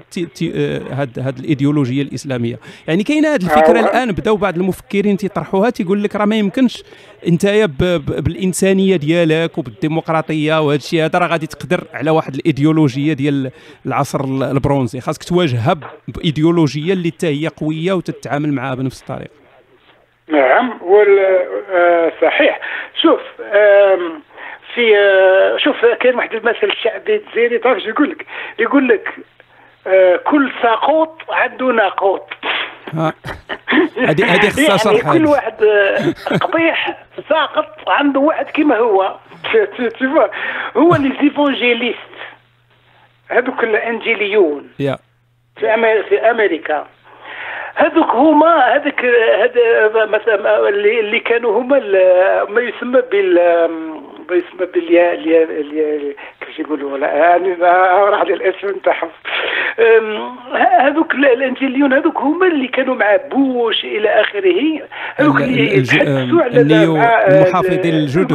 هاد 0.90 1.18
هاد 1.18 1.38
الإيديولوجية 1.38 2.02
الإسلامية. 2.02 2.58
يعني 2.88 3.02
كاينة 3.02 3.28
هذه 3.28 3.42
الفكرة 3.42 3.80
الآن 3.80 4.12
بداو 4.12 4.36
بعض 4.36 4.56
المفكرين 4.56 5.16
تيطرحوها 5.16 5.70
تيقول 5.70 6.02
لك 6.02 6.16
راه 6.16 6.24
ما 6.24 6.36
يمكنش 6.36 6.82
انت 7.26 7.46
بالإنسانية 8.18 8.96
ديالك 8.96 9.58
وبالديمقراطية 9.58 10.60
وهذا 10.60 10.78
الشيء 10.78 11.04
هذا 11.04 11.18
راه 11.18 11.26
غادي 11.26 11.46
تقدر 11.46 11.84
على 11.94 12.10
واحد 12.10 12.34
الإيديولوجية 12.34 13.12
ديال 13.12 13.50
العصر 13.86 14.24
البرونزي. 14.24 15.00
خاصك 15.00 15.24
تواجهها 15.24 15.76
بإيديولوجية 16.08 16.92
اللي 16.92 17.10
حتى 17.10 17.26
هي 17.26 17.48
قوية 17.48 17.92
وتتعامل 17.92 18.52
معها 18.52 18.74
بنفس 18.74 19.00
الطريقة. 19.00 19.30
نعم 20.28 20.78
وال 20.82 21.18
آه، 21.72 22.12
صحيح. 22.22 22.60
شوف 23.02 23.20
في 24.74 24.98
آه، 24.98 25.56
شوف 25.56 25.84
كاين 25.86 26.14
واحد 26.14 26.34
المثل 26.34 26.72
شعبي 26.82 27.18
جزائري 27.18 27.58
تعرف 27.58 27.82
شو 27.82 27.88
يقول 27.88 28.10
لك؟ 28.10 28.26
يقول 28.58 28.88
لك 28.88 29.08
آه، 29.86 30.16
كل 30.16 30.52
ساقوط 30.62 31.22
عنده 31.30 31.66
ناقوط. 31.66 32.28
هذه 33.96 34.34
هذه 34.34 34.48
خصها 34.48 34.76
شرح 34.84 35.04
يعني 35.06 35.18
كل. 35.18 35.26
واحد 35.26 35.64
قبيح 36.40 37.04
ساقط 37.28 37.88
عنده 37.88 38.20
واحد 38.20 38.46
كيما 38.46 38.76
هو. 38.76 39.16
هو 40.76 40.96
لي 40.96 41.12
زيفونجيليست. 41.22 41.98
هذوك 43.28 43.64
الانجيليون. 43.64 44.70
في 46.02 46.30
أمريكا. 46.30 46.86
هذوك 47.74 48.10
هما 48.10 48.56
هذاك 48.76 49.04
هذا 49.42 50.06
مثلا 50.06 50.68
اللي 50.68 51.00
اللي 51.00 51.20
كانوا 51.20 51.60
هما 51.60 51.78
ما 52.44 52.60
يسمى 52.60 53.00
بال 53.12 53.34
ما 54.30 54.36
يسمى 54.36 54.66
باليا 54.74 55.12
اليا 55.14 55.42
اليا 55.44 56.14
كيفاش 56.40 56.58
يقولوا؟ 56.58 56.98
لا 56.98 57.06
يعني 57.14 57.54
راح 58.10 58.22
لي 58.22 58.34
الاسم 58.34 58.68
نتاعهم. 58.68 59.08
هذوك 60.78 61.14
ال- 61.14 61.26
الانجيليون 61.26 61.92
هذوك 61.92 62.16
هما 62.18 62.46
اللي 62.46 62.68
كانوا 62.68 62.94
مع 62.94 63.16
بوش 63.16 63.84
إلى 63.84 64.08
آخره. 64.08 64.80
هذوك 65.16 65.36
ال- 65.40 65.44
اللي 65.44 65.76
يتحدثوا 65.78 66.42
على 66.42 66.60
المحافظين 67.44 67.94
الجدد. 67.94 68.32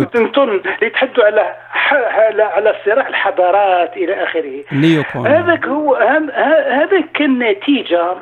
اللي 0.65 0.87
يتحدثوا 0.87 1.23
على 1.23 1.55
على 1.91 2.43
على 2.43 2.75
صراع 2.85 3.07
الحضارات 3.07 3.97
إلى 3.97 4.23
آخره. 4.23 4.63
هذاك 5.27 5.65
هو 5.67 5.95
هم- 5.95 6.29
ه- 6.29 6.83
هذا 6.83 7.01
كان 7.13 7.39
نتيجة 7.39 8.13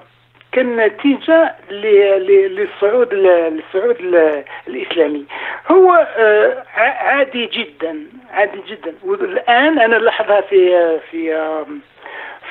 كان 0.55 0.75
نتيجة 0.75 1.55
للصعود 1.71 3.13
للصعود 3.13 3.95
ال- 3.99 4.43
الإسلامي. 4.67 5.25
هو 5.71 6.07
آه، 6.17 6.63
عادي 6.77 7.45
جدا 7.45 8.03
عادي 8.31 8.61
جدا. 8.67 8.93
والآن 9.03 9.79
أنا 9.79 9.97
نلاحظها 9.97 10.41
في 10.41 10.99
في 11.11 11.35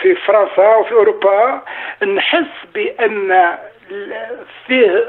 في 0.02 0.14
فرنسا 0.14 0.76
وفي 0.76 0.92
أوروبا 0.92 1.62
نحس 2.06 2.46
بأن 2.74 3.46
فيه 4.66 5.04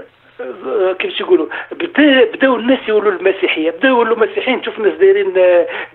كيفاش 0.99 1.19
يقولوا 1.21 1.47
بدا 1.71 2.23
بداو 2.33 2.55
الناس 2.55 2.79
يولوا 2.88 3.11
المسيحية 3.11 3.71
بداو 3.71 3.91
يولوا 3.97 4.17
مسيحيين. 4.19 4.61
تشوف 4.61 4.79
ناس 4.79 4.93
دايرين 4.93 5.33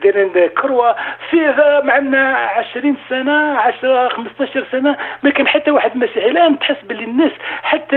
دايرين 0.02 0.48
كروة 0.48 0.96
فيه 1.30 1.80
معنا 1.84 2.36
20 2.36 2.96
سنة 3.08 3.58
10 3.58 4.08
15 4.08 4.66
سنة 4.72 4.96
ما 5.22 5.30
كان 5.30 5.48
حتى 5.48 5.70
واحد 5.70 5.96
مسيحي. 5.96 6.30
الآن 6.30 6.58
تحس 6.58 6.76
باللي 6.82 7.04
الناس 7.04 7.32
حتى 7.62 7.96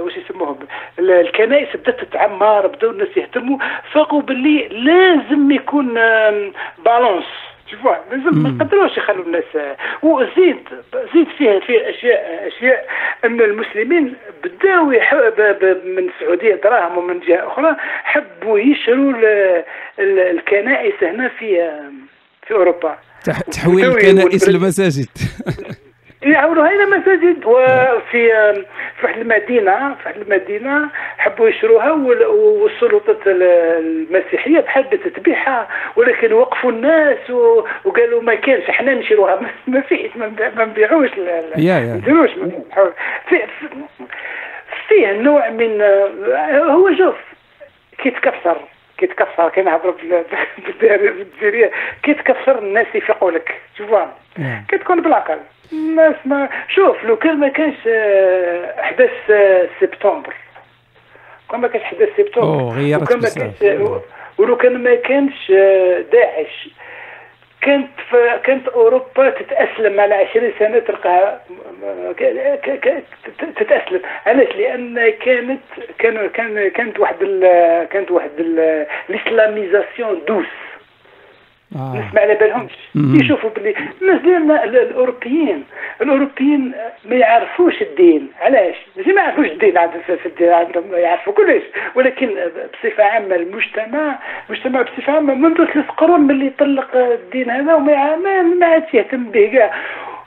واش 0.00 0.16
يسموهم؟ 0.16 0.58
ال- 0.98 1.10
الكنائس 1.10 1.76
بدأت 1.76 2.00
تتعمر 2.04 2.66
بداو 2.66 2.90
الناس 2.90 3.16
يهتموا. 3.16 3.58
فاقوا 3.92 4.22
باللي 4.22 4.68
لازم 4.68 5.50
يكون 5.50 5.94
بالانس 6.84 7.24
شوفوا 7.72 7.94
لازم 8.10 8.42
ما 8.42 8.48
نقدروش 8.50 8.96
يخلوا 8.96 9.24
الناس 9.24 9.44
وزيد 10.02 10.56
زيد 11.14 11.26
فيها 11.38 11.60
فيه 11.60 11.90
أشياء 11.90 12.48
أشياء 12.48 12.86
أن 13.24 13.40
المسلمين 13.40 14.14
بداوا 14.44 14.94
يح- 14.94 15.14
ب- 15.14 15.40
ب- 15.64 15.82
من 15.86 16.08
السعودية 16.08 16.54
دراهم 16.54 16.98
ومن 16.98 17.20
جهة 17.20 17.46
أخرى 17.46 17.76
حبوا 18.04 18.58
يشروا 18.58 19.12
ال- 19.12 19.64
ال- 19.98 20.18
الكنائس 20.18 20.94
هنا 21.02 21.28
في 21.28 21.70
في 22.46 22.54
أوروبا. 22.54 22.98
تح- 23.24 23.40
تحويل 23.40 23.76
بداو 23.84 23.96
الكنائس 23.96 24.42
يقولوا- 24.42 24.60
يعملوا 26.22 26.66
هنا 26.66 26.84
مساجد 26.98 27.44
وفي 27.44 28.28
في 29.00 29.06
واحد 29.06 29.18
المدينة 29.20 29.94
في 29.94 30.08
واحد 30.08 30.20
المدينة 30.20 30.88
حبوا 31.18 31.48
يشروها 31.48 31.92
وال- 31.92 32.26
والسلطات 32.26 33.26
ال- 33.26 33.42
المسيحية 33.78 34.60
بحبت 34.60 35.08
تبيعها 35.08 35.68
ولكن 35.96 36.32
وقفوا 36.32 36.70
الناس 36.70 37.30
وقالوا 37.84 38.22
ما 38.22 38.34
كانش 38.34 38.68
إحنا 38.70 38.94
نشروها. 38.94 39.40
ما- 39.66 39.80
فيش 39.80 40.16
ما 40.16 40.26
نبيع- 40.26 40.50
ما 40.56 40.64
نبيعوش. 40.64 41.10
ما 41.18 41.42
نديروش 41.96 42.30
فيه 44.88 45.12
نوع 45.12 45.50
من 45.50 45.82
هو 46.70 46.94
شوف 46.98 47.14
كيتكسر 47.98 48.56
كيتكسر. 48.98 49.48
كي 49.48 49.62
نهضروا 49.62 49.92
بال- 50.02 50.24
بالداري- 50.58 51.08
بالجزائرية. 51.10 51.70
كيتكسر 52.02 52.58
الناس 52.58 52.86
يفيقوا 52.94 53.30
لك. 53.30 53.54
شوفوا. 53.78 54.04
نعم. 54.38 54.64
كتكون 54.68 55.02
بالعقل. 55.02 55.38
ما 55.72 56.48
شوف 56.68 57.04
لو 57.04 57.16
كان 57.16 57.36
ما 57.36 57.48
كانش 57.48 57.76
آه، 57.86 58.80
أحداث 58.80 59.30
آه، 59.30 59.68
سبتمبر 59.80 60.34
كان 61.50 61.60
ما 61.60 61.68
كانش 61.68 61.84
أحداث 61.84 62.08
سبتمبر 62.16 62.46
أوه، 62.46 62.76
غيرت 62.76 63.12
ما. 63.12 63.28
كانش 63.28 63.82
ولو 64.38 64.56
كان 64.56 64.82
ما 64.84 64.94
كانش 64.94 65.50
آه، 65.50 66.04
داعش 66.12 66.68
كانت. 67.60 67.88
كانت 68.44 68.68
أوروبا 68.68 69.30
تتأسلم 69.30 70.00
على 70.00 70.14
20 70.14 70.52
سنة 70.58 70.78
تلقاها 70.78 71.40
تتأسلم 73.56 74.00
علاش 74.26 74.56
لأن 74.56 75.10
كانت 75.10 75.60
كان 75.98 76.28
كان 76.28 76.68
كانت 76.68 77.00
واحد. 77.00 77.16
كانت 77.90 78.10
واحد 78.10 78.30
ال... 78.38 78.86
الإسلاميزاسيون 79.10 80.22
دوس 80.28 80.46
آه. 81.76 81.92
الناس 81.94 82.14
ما 82.14 82.20
على 82.20 82.34
بالهمش. 82.34 82.72
يشوفوا 82.94 83.50
باللي 83.50 83.74
ال- 84.64 84.76
الأوروبيين 84.76 85.64
الأوروبيين 86.00 86.72
ما 87.04 87.16
يعرفوش 87.16 87.82
الدين. 87.82 88.28
علاش؟ 88.40 88.74
ماشي 88.96 89.12
ما 89.12 89.22
يعرفوش 89.22 89.46
الدين 89.46 89.78
عندهم 89.78 90.00
في 90.02 90.26
الدين 90.26 90.48
عندهم 90.52 90.84
يعرفوا 90.94 91.32
كلش. 91.32 91.62
ولكن 91.94 92.30
بصفة 92.74 93.04
عامة 93.04 93.34
المجتمع 93.34 94.18
المجتمع 94.50 94.82
بصفة 94.82 95.12
عامة 95.12 95.34
منذ 95.34 95.56
ثلاث 95.72 95.86
قرون 95.86 96.20
من 96.20 96.30
اللي 96.30 96.50
طلق 96.50 96.96
الدين 96.96 97.50
هذا 97.50 97.74
وما 97.74 98.16
ما 98.42 98.66
عادش 98.66 98.94
يهتم 98.94 99.24
به 99.24 99.50
كاع. 99.52 99.70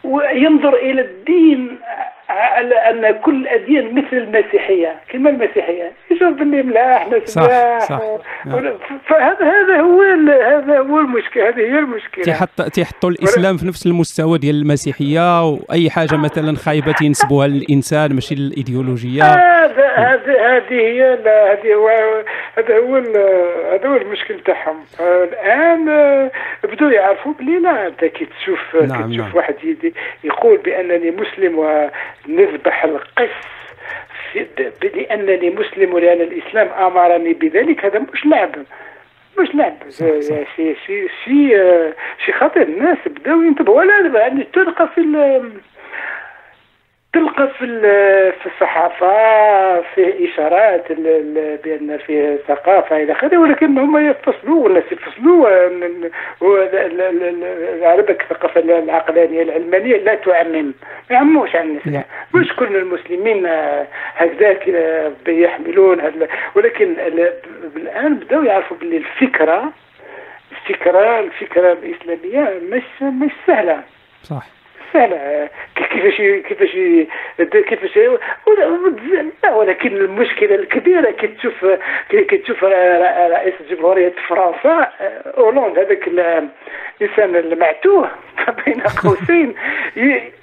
وينظر 0.03 0.73
إلى 0.75 1.01
الدين 1.01 1.77
على 2.29 2.75
أن 2.75 3.15
كل 3.21 3.35
الاديان 3.35 3.95
مثل 3.95 4.17
المسيحية. 4.17 4.95
كما 5.09 5.29
المسيحية. 5.29 5.91
يشوف 6.11 6.33
باللي 6.33 6.63
ملاح. 6.63 7.07
و- 7.07 7.11
نعم. 8.45 8.73
فهذا 9.07 9.45
هذا 9.45 9.81
هو 9.81 10.01
هذا 10.01 10.79
هو 10.79 10.99
المشكلة. 10.99 11.49
هذه 11.49 11.59
هي 11.59 11.79
المشكلة. 11.79 12.23
تيحط 12.23 12.61
تيحطوا 12.61 13.09
الإسلام 13.09 13.57
في 13.57 13.67
نفس 13.67 13.85
المستوى 13.85 14.37
ديال 14.37 14.55
المسيحية 14.61 15.49
وأي 15.49 15.89
حاجة 15.89 16.15
مثلا 16.15 16.55
خايبة 16.55 16.91
تينسبوها 16.91 17.47
للإنسان 17.47 18.13
ماشي 18.13 18.35
للإيديولوجية. 18.35 19.23
هذا 19.23 19.87
هذه 19.87 20.57
هذه 20.57 20.73
هي 20.73 21.13
هذه 21.25 21.73
هو 21.73 21.89
هذا 22.57 22.77
هو 22.77 22.95
هذا 23.73 23.87
هو 23.89 23.95
المشكل 23.95 24.39
تاعهم. 24.39 24.75
الآن 24.99 25.89
آه، 25.89 26.31
بدوا 26.63 26.91
يعرفوا 26.91 27.33
بلي 27.39 27.59
لا 27.59 27.87
أنت 27.87 28.05
كي 28.05 28.25
تشوف 28.25 28.75
نعم، 28.75 29.01
كي 29.03 29.13
تشوف 29.13 29.25
نعم. 29.27 29.35
واحد 29.35 29.55
يقول 30.23 30.57
بأنني 30.57 31.11
مسلم 31.11 31.59
ونذبح 32.29 32.83
القس 32.83 33.29
لانني 34.83 35.49
مسلم 35.49 35.93
ولأن 35.93 36.21
الإسلام 36.21 36.67
أمرني 36.67 37.33
بذلك. 37.33 37.85
هذا 37.85 37.99
مش 38.13 38.25
لعب. 38.25 38.51
مش 39.39 39.55
لعب. 39.55 39.75
صح. 39.89 40.05
شيء 40.05 40.75
شيء 40.85 41.07
شيء 41.25 41.57
شيء 42.25 42.35
خطير. 42.35 42.63
الناس 42.63 42.97
بداوا 43.05 43.43
ينتبهوا. 43.43 43.77
ولا 43.77 44.19
يعني 44.19 44.47
تلقى 44.53 44.89
في 44.95 45.01
تلقى 47.15 47.47
في 47.59 47.65
في 48.41 48.45
الصحافة 48.45 49.81
فيه 49.81 50.29
إشارات 50.33 50.91
بأن 51.63 51.97
فيه 52.05 52.39
ثقافة 52.47 52.97
إلى 53.03 53.11
آخره 53.11 53.37
ولكن 53.37 53.77
هم 53.77 54.09
يفصلوا 54.09 54.63
ولا 54.63 54.79
يفصلوا 54.91 55.49
بالك 58.01 58.21
الثقافة 58.21 58.59
العقلانية 58.61 59.41
العلمانية 59.41 59.97
لا 59.97 60.15
تعمم 60.15 60.65
ما 61.09 61.15
يعموش 61.15 61.55
عن 61.55 61.73
لا. 61.73 61.81
الناس 61.85 62.05
مش 62.33 62.55
كل 62.55 62.75
المسلمين 62.75 63.45
هكذاك 64.15 64.67
يحملون 65.27 66.01
ولكن 66.55 66.91
ال- 66.99 67.33
الآن 67.75 68.15
بدأوا 68.15 68.45
يعرفوا 68.45 68.77
باللي 68.77 68.97
الفكرة 68.97 69.71
الفكرة 70.51 71.19
الفكرة 71.19 71.71
الإسلامية 71.71 72.59
مش 72.71 72.83
مش 73.01 73.31
سهلة. 73.47 73.83
صح. 74.23 74.43
سهلة 74.93 75.49
كيفاش 75.75 76.17
كيفاش 76.47 76.71
كيفاش 77.39 77.97
لا 79.43 79.53
ولكن 79.55 79.95
المشكلة 79.95 80.55
الكبيرة 80.55 81.11
كي 81.11 81.27
تشوف 81.27 81.65
كي 82.09 82.37
تشوف 82.37 82.63
رئيس 82.63 83.53
جمهورية 83.69 84.13
فرنسا 84.27 84.91
أولاند 85.37 85.79
هذاك 85.79 86.07
الإنسان 86.07 87.35
المعتوه 87.35 88.09
بين 88.65 88.81
قوسين 88.81 89.55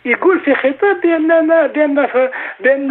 يقول 0.05 0.41
في 0.41 0.55
خطاب 0.55 1.01
بأننا 1.01 1.67
بأن 1.67 2.07
ف- 2.07 2.31
بأن 2.61 2.89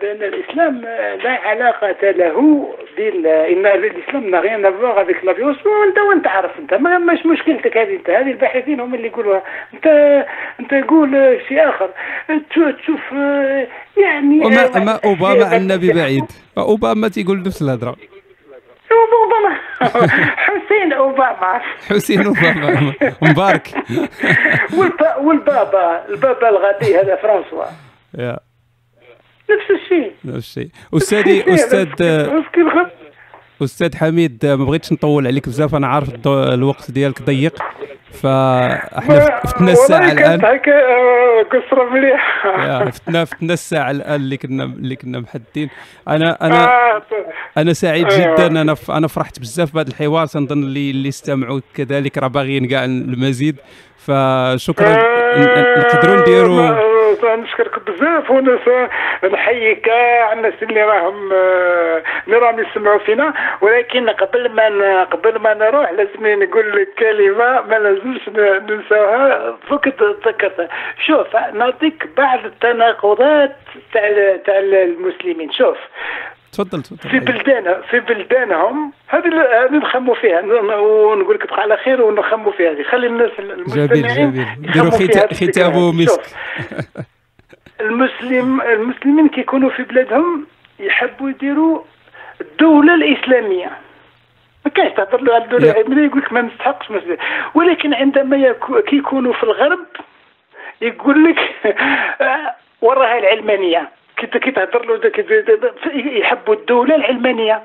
بأن 0.00 0.22
الإسلام 0.22 0.80
لا 1.24 1.38
علاقة 1.44 2.10
له 2.10 2.68
بال 2.96 3.26
إن 3.26 3.66
الإسلام 3.66 4.30
لا 4.30 4.40
غير 4.40 4.60
نفوغ 4.60 5.04
avec 5.04 5.22
la 5.24 5.32
violence. 5.32 5.66
وأنت 5.66 5.98
وأنت 5.98 6.26
عارف 6.26 6.58
أنت 6.58 6.74
ما 6.74 6.98
مش 6.98 7.26
مشكلتك 7.26 7.76
هذه 7.76 7.96
أنت 7.96 8.10
هذه 8.10 8.30
الباحثين 8.30 8.80
هم 8.80 8.94
اللي 8.94 9.06
يقولوها. 9.06 9.42
أنت 9.74 9.86
أنت 10.60 10.74
قول 10.88 11.40
شيء 11.48 11.68
آخر 11.68 11.90
تشوف 12.50 12.74
تشوف 12.82 13.12
يعني 13.96 14.40
وما 14.44 14.78
ما 14.78 15.00
أوباما 15.04 15.56
النبي 15.56 15.92
بعيد 15.92 16.24
أوباما 16.58 17.08
تيقول 17.08 17.42
نفس 17.42 17.62
الهضره 17.62 17.96
أوباما. 18.92 19.56
حسين 20.46 20.92
أوباما. 20.92 21.60
حسين 21.88 22.26
أوباما. 22.26 22.92
مبارك. 23.22 23.68
والبابا 25.20 26.08
البابا 26.08 26.48
الغادي 26.48 27.00
هذا 27.00 27.16
فرانسوا. 27.16 27.64
نفس 29.50 29.70
الشيء. 29.70 30.12
نفس 30.24 30.38
الشيء. 30.58 30.68
أستاذي 30.94 31.54
أستاذ 31.54 31.86
أستاذ 33.64 33.96
حميد 33.96 34.46
ما 34.46 34.54
بغيتش 34.64 34.92
نطول 34.92 35.26
عليك 35.26 35.48
بزاف 35.48 35.74
أنا 35.74 35.86
عارف 35.86 36.08
الوقت 36.26 36.90
ديالك 36.90 37.22
ضيق 37.22 37.62
فإحنا 38.12 39.40
فتنا 39.46 39.72
الساعة 39.72 40.12
الآن. 40.12 40.44
آه، 40.44 41.42
قصرة 41.42 41.90
مليحة. 41.90 42.90
فتنا 42.90 43.24
فتنا 43.24 43.52
الساعة 43.52 43.90
الآن 43.90 44.14
اللي 44.14 44.36
كنا 44.36 44.64
اللي 44.64 44.96
كنا 44.96 45.20
محددين. 45.20 45.68
أنا 46.08 46.46
أنا 46.46 46.64
آه، 46.64 47.02
أنا 47.56 47.72
سعيد 47.72 48.06
أيوة. 48.12 48.34
جدا 48.34 48.46
أنا 48.46 48.76
أنا 48.88 49.06
فرحت 49.08 49.40
بزاف 49.40 49.74
بهذا 49.74 49.88
الحوار 49.88 50.26
تنظن 50.26 50.62
اللي 50.62 50.90
اللي 50.90 51.08
استمعوا 51.08 51.60
كذلك 51.74 52.18
راه 52.18 52.28
باغيين 52.28 52.66
كاع 52.68 52.84
المزيد. 52.84 53.56
فشكرا 53.96 54.88
آه، 54.88 55.78
نقدروا 55.78 56.20
نديروا 56.20 56.97
نشكرك 57.24 57.78
بزاف 57.90 58.30
ونحيي 59.22 59.74
كاع 59.74 60.32
الناس 60.32 60.54
اللي 60.62 60.82
راهم 60.82 61.32
اللي 62.26 62.38
راهم 62.38 62.60
يسمعوا 62.60 62.98
فينا. 62.98 63.34
ولكن 63.60 64.10
قبل 64.10 64.48
ما 64.48 65.04
قبل 65.04 65.38
ما 65.38 65.54
نروح 65.54 65.90
لازمني 65.90 66.36
نقول 66.36 66.72
لك 66.72 66.88
كلمة 66.98 67.60
ما 67.60 67.78
لازمش 67.78 68.28
ننساها. 68.70 69.56
فوق 69.68 69.88
ذكرتها 70.26 70.68
شوف 71.06 71.36
نعطيك 71.36 72.08
بعض 72.16 72.44
التناقضات 72.44 73.56
تاع 73.92 74.36
تاع 74.36 74.58
المسلمين. 74.58 75.52
شوف 75.52 75.78
تفضل 76.58 76.82
تفضل. 76.82 77.10
في 77.10 77.18
بلدان 77.18 77.82
في 77.90 78.00
بلدانهم 78.00 78.92
هذه 79.08 79.28
هذه 79.64 79.72
نخموا 79.72 80.14
فيها. 80.14 80.40
ونقول 80.80 81.34
لك 81.34 81.52
على 81.52 81.76
خير 81.76 82.02
ونخموا 82.02 82.52
فيها 82.52 82.70
هذه. 82.70 82.82
خلي 82.82 83.06
الناس 83.06 83.30
المسلمين 83.38 83.88
جميل 83.88 84.14
جميل 84.14 84.46
نديروا 84.58 84.90
ختامه 84.90 85.92
مسك 85.92 86.20
المسلم 87.80 88.60
المسلمين 88.60 89.28
كيكونوا 89.28 89.70
في 89.70 89.82
بلادهم 89.82 90.46
يحبوا 90.80 91.30
يديروا 91.30 91.82
الدولة 92.40 92.94
الإسلامية. 92.94 93.70
ما 94.64 94.70
كاينش 94.70 94.92
تهضر 94.96 95.20
له 95.20 95.34
على 95.34 95.44
الدولة 95.44 95.70
الإسلامية 95.70 96.06
يقول 96.06 96.20
لك 96.20 96.32
ما 96.32 96.42
نستحقش 96.42 96.86
ولكن 97.54 97.94
عندما 97.94 98.54
كيكونوا 98.86 99.32
في 99.32 99.42
الغرب 99.42 99.86
يقول 100.80 101.24
لك 101.24 101.38
وراها 102.82 103.18
العلمانية. 103.18 103.97
كي 104.26 104.50
تهضر 104.50 104.86
له 104.86 105.00
يحبوا 105.94 106.54
الدولة 106.54 106.94
العلمانية. 106.94 107.62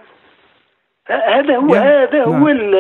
هذا 1.07 1.55
هو 1.55 1.73
هذا 1.73 2.23
هو 2.23 2.47
نعم. 2.47 2.75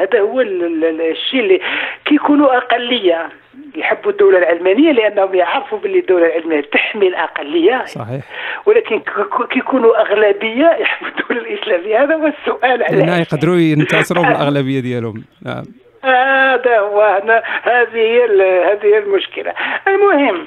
هذا 0.00 0.20
هو 0.20 0.40
الشيء 0.40 1.40
اللي 1.40 1.60
كيكونوا 2.04 2.56
أقلية 2.56 3.28
يحبوا 3.74 4.10
الدولة 4.10 4.38
العلمانية 4.38 4.92
لأنهم 4.92 5.34
يعرفوا 5.34 5.78
باللي 5.78 5.98
الدولة 5.98 6.26
العلمانية 6.26 6.60
تحمي 6.60 7.08
الأقلية. 7.08 7.84
صحيح. 7.84 8.24
ولكن 8.66 9.02
كيكونوا 9.50 10.00
أغلبية 10.00 10.66
يحبوا 10.80 11.08
الدولة 11.08 11.40
الإسلامية. 11.40 12.02
هذا 12.02 12.14
هو 12.14 12.26
السؤال 12.26 12.82
على 12.82 13.20
يقدروا 13.20 13.56
ينتصروا 13.56 14.24
بالاغلبيه 14.24 14.80
ديالهم. 14.88 15.24
نعم. 15.42 15.64
هذا 16.02 16.78
هو 16.78 17.02
هذه 17.62 17.96
هي 17.96 18.24
هذه 18.72 18.84
هي 18.84 18.98
المشكلة. 18.98 19.54
المهم 19.88 20.46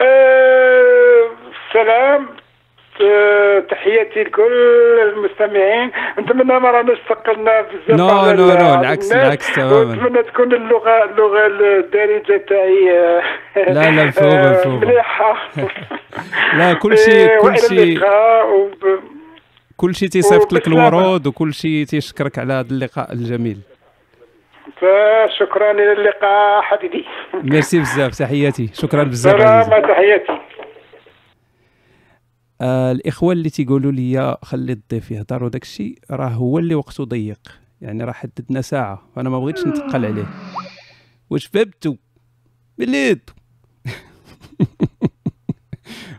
أه 0.00 1.28
السلام. 1.72 2.26
تحياتي 3.70 4.22
لكل 4.22 4.52
المستمعين. 5.02 5.90
نتمنى 6.18 6.60
ما 6.60 6.70
راناش 6.70 6.98
ثقلنا 7.08 7.60
بزاف 7.60 7.90
non 7.90 8.32
non 8.32 8.46
non 8.46 8.80
العكس 8.80 9.12
العكس 9.12 9.54
تماما. 9.54 9.94
نتمنى 9.94 10.22
تكون 10.22 10.52
اللغة 10.52 11.04
اللغة 11.04 11.46
الدارجة 11.46 12.44
تاعي. 12.48 12.84
لا 13.56 13.90
لا 13.90 14.04
مفهوم 14.04 14.50
مفهوم. 14.50 14.80
مليحة. 14.80 15.36
لا 16.58 16.72
كل 16.72 16.98
شيء 16.98 17.14
إيه، 17.14 17.38
كل 17.38 17.58
شيء. 17.58 18.00
كل 19.76 19.94
شيء 19.94 20.08
تيصيفط 20.08 20.52
لك 20.52 20.66
الورود 20.66 21.26
وكل 21.26 21.54
شيء 21.54 21.84
تيشكرك 21.84 22.38
على 22.38 22.52
هذا 22.52 22.70
اللقاء 22.70 23.12
الجميل. 23.12 23.58
فشكرا 24.76 25.70
إلى 25.70 25.92
اللقاء 25.92 26.62
حبيبي. 26.62 27.04
ميرسي 27.52 27.78
بزاف 27.78 28.18
تحياتي. 28.18 28.70
شكرا 28.74 29.02
بزاف 29.02 29.40
سلام 29.40 29.82
تحياتي. 29.82 30.51
آه 32.62 32.92
الإخوة 32.92 33.32
اللي 33.32 33.50
تيقولوا 33.50 33.92
لي 33.92 34.36
خلي 34.42 34.72
الضيف 34.72 35.10
يهضر 35.10 35.44
وداك 35.44 35.62
الشيء 35.62 35.98
راه 36.10 36.28
هو 36.28 36.58
اللي 36.58 36.74
وقته 36.74 37.04
ضيق. 37.04 37.40
يعني 37.80 38.04
راه 38.04 38.12
حددنا 38.12 38.60
ساعة 38.60 39.02
فانا 39.16 39.30
ما 39.30 39.38
بغيتش 39.38 39.66
نتقل 39.66 40.06
عليه. 40.06 40.26
واش 41.30 41.46
فهمتوا 41.46 41.94
بليتوا 42.78 43.32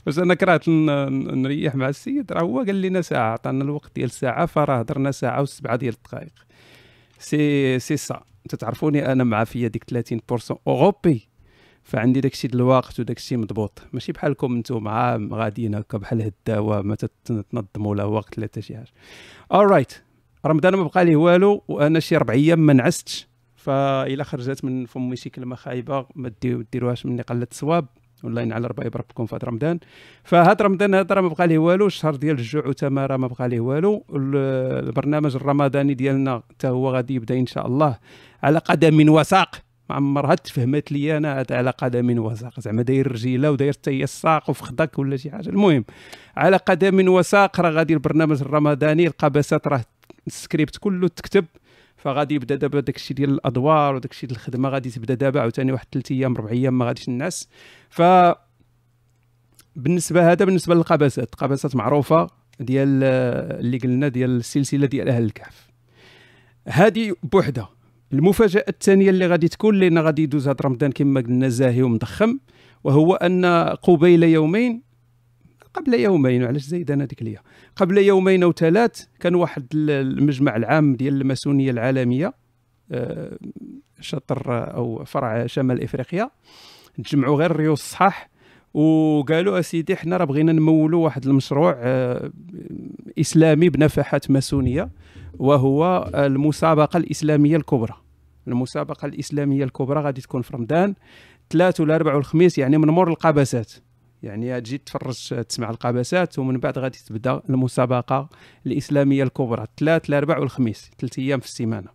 واش 0.07 0.19
أنا 0.19 0.33
كرهت 0.33 0.69
نريح 0.69 1.75
مع 1.75 1.89
السيد؟ 1.89 2.31
راه 2.31 2.41
هو 2.41 2.59
قال 2.59 2.81
لنا 2.81 3.01
ساعة 3.01 3.31
عطانا 3.33 3.63
الوقت 3.63 3.91
ديال 3.95 4.05
الساعة 4.05 4.45
فراه 4.45 4.79
هضرنا 4.79 5.11
ساعة 5.11 5.41
وسبعة 5.41 5.75
ديال 5.75 5.93
الدقائق. 5.93 6.33
سي 7.19 7.79
سي 7.79 7.97
سا. 7.97 8.23
أنت 8.45 8.55
تعرفوني 8.55 9.11
أنا 9.11 9.23
مع 9.23 9.43
فيا 9.43 9.67
ديك 9.67 9.83
30% 9.83 10.57
أوروبي. 10.67 11.27
فعندي 11.83 12.21
داكشي 12.21 12.47
د 12.47 12.55
الوقت 12.55 12.99
وداكشي 12.99 13.37
مضبوط. 13.37 13.81
ماشي 13.93 14.11
بحالكم 14.11 14.57
نتوما 14.57 15.29
غاديين 15.31 15.75
هكا 15.75 15.97
بحال 15.97 16.21
الدواء 16.21 16.83
ما 16.83 16.95
تنظموا 17.25 17.95
له 17.95 18.05
وقت 18.05 18.37
لا 18.37 18.45
حتى 18.45 18.61
شي 18.61 18.77
حاجة. 18.77 18.91
alright 19.51 19.93
رمضان 20.45 20.75
ما 20.75 20.83
بقى 20.83 21.05
ليه 21.05 21.15
والو 21.15 21.63
وأنا 21.67 21.99
شي 21.99 22.17
ربع 22.17 22.33
أيام 22.33 22.59
ما 22.59 22.73
نعستش. 22.73 23.27
فإلا 23.55 24.23
خرجت 24.23 24.65
من 24.65 24.85
فمي 24.85 25.15
شي 25.15 25.29
كلمة 25.29 25.55
خايبة 25.55 26.05
ما 26.15 26.31
ديروهاش 26.71 27.05
مني 27.05 27.21
قلة 27.21 27.47
الصواب. 27.51 27.85
والله 28.23 28.41
ينعل 28.41 28.71
ربي 28.71 28.85
يبارككم 28.85 29.25
في 29.25 29.35
هذا 29.35 29.47
رمضان. 29.47 29.79
فهاد 30.23 30.61
رمضان 30.61 30.95
هذا 30.95 31.21
ما 31.21 31.27
بقى 31.27 31.47
ليه 31.47 31.57
والو. 31.57 31.87
الشهر 31.87 32.15
ديال 32.15 32.37
الجوع 32.37 32.67
وتماره 32.67 33.17
ما 33.17 33.27
بقى 33.27 33.49
ليه 33.49 33.59
والو 33.59 34.05
البرنامج 34.09 35.35
الرمضاني 35.35 35.93
ديالنا 35.93 36.43
حتى 36.49 36.67
هو 36.67 36.89
غادي 36.89 37.15
يبدأ 37.15 37.39
إن 37.39 37.45
شاء 37.45 37.67
الله 37.67 37.99
على 38.43 38.59
قدم 38.59 39.09
وساق. 39.09 39.55
عمرها 39.93 40.35
تفهمت 40.35 40.91
لي 40.91 41.17
أنا 41.17 41.45
على 41.51 41.69
قدم 41.69 42.19
وساق. 42.19 42.59
زعما 42.59 42.81
داير 42.81 43.11
رجيلة 43.11 43.51
وداير 43.51 43.73
حتى 43.73 44.03
الساق 44.03 44.49
وفخدك 44.49 44.99
ولا 44.99 45.17
شي 45.17 45.31
حاجة. 45.31 45.49
المهم 45.49 45.85
على 46.37 46.57
قدم 46.57 47.09
وساق 47.09 47.59
راه 47.59 47.69
غادي 47.69 47.93
البرنامج 47.93 48.41
الرمضاني 48.41 49.07
القبسات 49.07 49.67
راه 49.67 49.85
السكريبت 50.27 50.77
كله 50.77 51.07
تكتب. 51.07 51.45
فغادي 51.97 52.35
يبدا 52.35 52.55
دابا 52.55 52.79
داك 52.79 52.95
الشيء 52.95 53.17
ديال 53.17 53.29
الأدوار 53.29 53.95
وداك 53.95 54.11
الشيء 54.11 54.29
ديال 54.29 54.39
الخدمة 54.39 54.69
غادي 54.69 54.89
تبدا 54.89 55.13
دابا 55.13 55.41
عاوتاني 55.41 55.71
واحد 55.71 55.85
ثلاث 55.91 56.11
أيام 56.11 56.37
ربع 56.37 56.49
أيام 56.49 56.77
ما 56.77 56.85
غاديش 56.85 57.09
نعس 57.09 57.49
ف 57.89 58.01
بالنسبة 59.75 60.31
هذا 60.31 60.45
بالنسبة 60.45 60.75
للقبسات 60.75 61.33
القبسات 61.33 61.75
معروفة 61.75 62.27
ديال 62.59 63.03
اللي 63.59 63.77
قلنا 63.77 64.07
ديال 64.07 64.29
السلسلة 64.29 64.85
ديال 64.85 65.09
أهل 65.09 65.23
الكهف. 65.23 65.67
هذه 66.67 67.15
بوحدها 67.23 67.69
المفاجأة 68.13 68.65
الثانية 68.67 69.09
اللي 69.09 69.27
غادي 69.27 69.47
تكون 69.47 69.75
لأن 69.75 69.99
غادي 69.99 70.23
يدوز 70.23 70.47
هذا 70.47 70.57
رمضان 70.65 70.91
كما 70.91 71.21
قلنا 71.21 71.49
زاهي 71.49 71.81
ومضخم 71.81 72.39
وهو 72.83 73.15
أن 73.15 73.45
قبيل 73.81 74.23
يومين 74.23 74.81
قبل 75.73 75.93
يومين 75.93 76.43
علاش 76.43 76.61
زايد 76.61 76.91
أنا 76.91 77.05
ديك 77.05 77.23
ليا 77.23 77.39
قبل 77.75 77.97
يومين 77.97 78.43
أو 78.43 78.51
ثلاث 78.51 79.05
كان 79.19 79.35
واحد 79.35 79.67
المجمع 79.73 80.55
العام 80.55 80.95
ديال 80.95 81.21
الماسونية 81.21 81.71
العالمية 81.71 82.33
آه، 82.91 83.37
شطر 83.99 84.73
أو 84.75 85.03
فرع 85.05 85.45
شمال 85.45 85.83
إفريقيا 85.83 86.29
تجمعوا 87.03 87.37
غير 87.37 87.55
ريو 87.55 87.73
الصحاح 87.73 88.29
وقالوا 88.73 89.59
أسيدي 89.59 89.95
حنا 89.95 90.17
راه 90.17 90.25
بغينا 90.25 90.51
نمولوا 90.51 91.03
واحد 91.03 91.25
المشروع 91.25 91.75
آه، 91.77 92.31
إسلامي 93.19 93.69
بنفحات 93.69 94.31
ماسونية 94.31 94.89
وهو 95.39 96.11
المسابقة 96.15 96.97
الإسلامية 96.97 97.57
الكبرى. 97.57 98.02
المسابقة 98.47 99.05
الإسلامية 99.05 99.63
الكبرى 99.63 100.01
غادي 100.01 100.21
تكون 100.21 100.41
في 100.41 100.53
رمضان 100.53 100.93
ثلاث 101.49 101.81
ولا 101.81 102.13
والخميس 102.13 102.57
يعني 102.57 102.77
من 102.77 102.87
مور 102.87 103.09
القبسات 103.09 103.71
يعني 104.23 104.61
تجي 104.61 104.77
تفرج 104.77 105.43
تسمع 105.49 105.69
القبسات 105.69 106.39
ومن 106.39 106.57
بعد 106.57 106.77
غادي 106.77 106.99
تبدا 107.07 107.41
المسابقة 107.49 108.29
الإسلامية 108.65 109.23
الكبرى 109.23 109.65
ثلاث 109.77 110.09
الاربع 110.09 110.37
والخميس 110.39 110.91
ثلاث 110.99 111.19
أيام 111.19 111.39
في 111.39 111.45
السيمانة. 111.45 111.89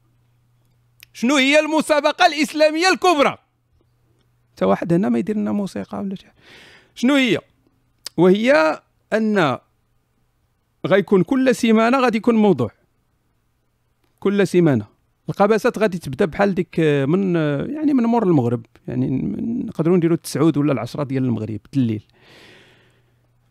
شنو 1.12 1.36
هي 1.36 1.60
المسابقة 1.60 2.26
الإسلامية 2.26 2.88
الكبرى؟ 2.88 3.38
حتى 4.52 4.64
واحد 4.64 4.92
هنا 4.92 5.08
ما 5.08 5.18
يدير 5.18 5.36
لنا 5.36 5.52
موسيقى 5.52 5.98
ولا 5.98 6.16
شنو 6.94 7.14
هي؟ 7.14 7.38
وهي 8.16 8.80
أن 9.12 9.58
غيكون 10.86 11.22
كل 11.22 11.54
سيمانة 11.54 12.00
غادي 12.00 12.18
يكون 12.18 12.34
موضوع. 12.34 12.70
كل 14.20 14.46
سيمانة. 14.46 14.86
القباسات 15.28 15.78
غادي 15.78 15.98
تبدا 15.98 16.24
بحال 16.24 16.54
ديك 16.54 16.80
من 16.80 17.34
يعني 17.74 17.94
من 17.94 18.04
مور 18.04 18.22
المغرب 18.22 18.66
يعني 18.88 19.10
نقدروا 19.66 19.96
نديروا 19.96 20.16
التسعود 20.16 20.56
ولا 20.56 20.72
العشرة 20.72 21.04
ديال 21.04 21.24
المغرب 21.24 21.60
الليل 21.74 22.02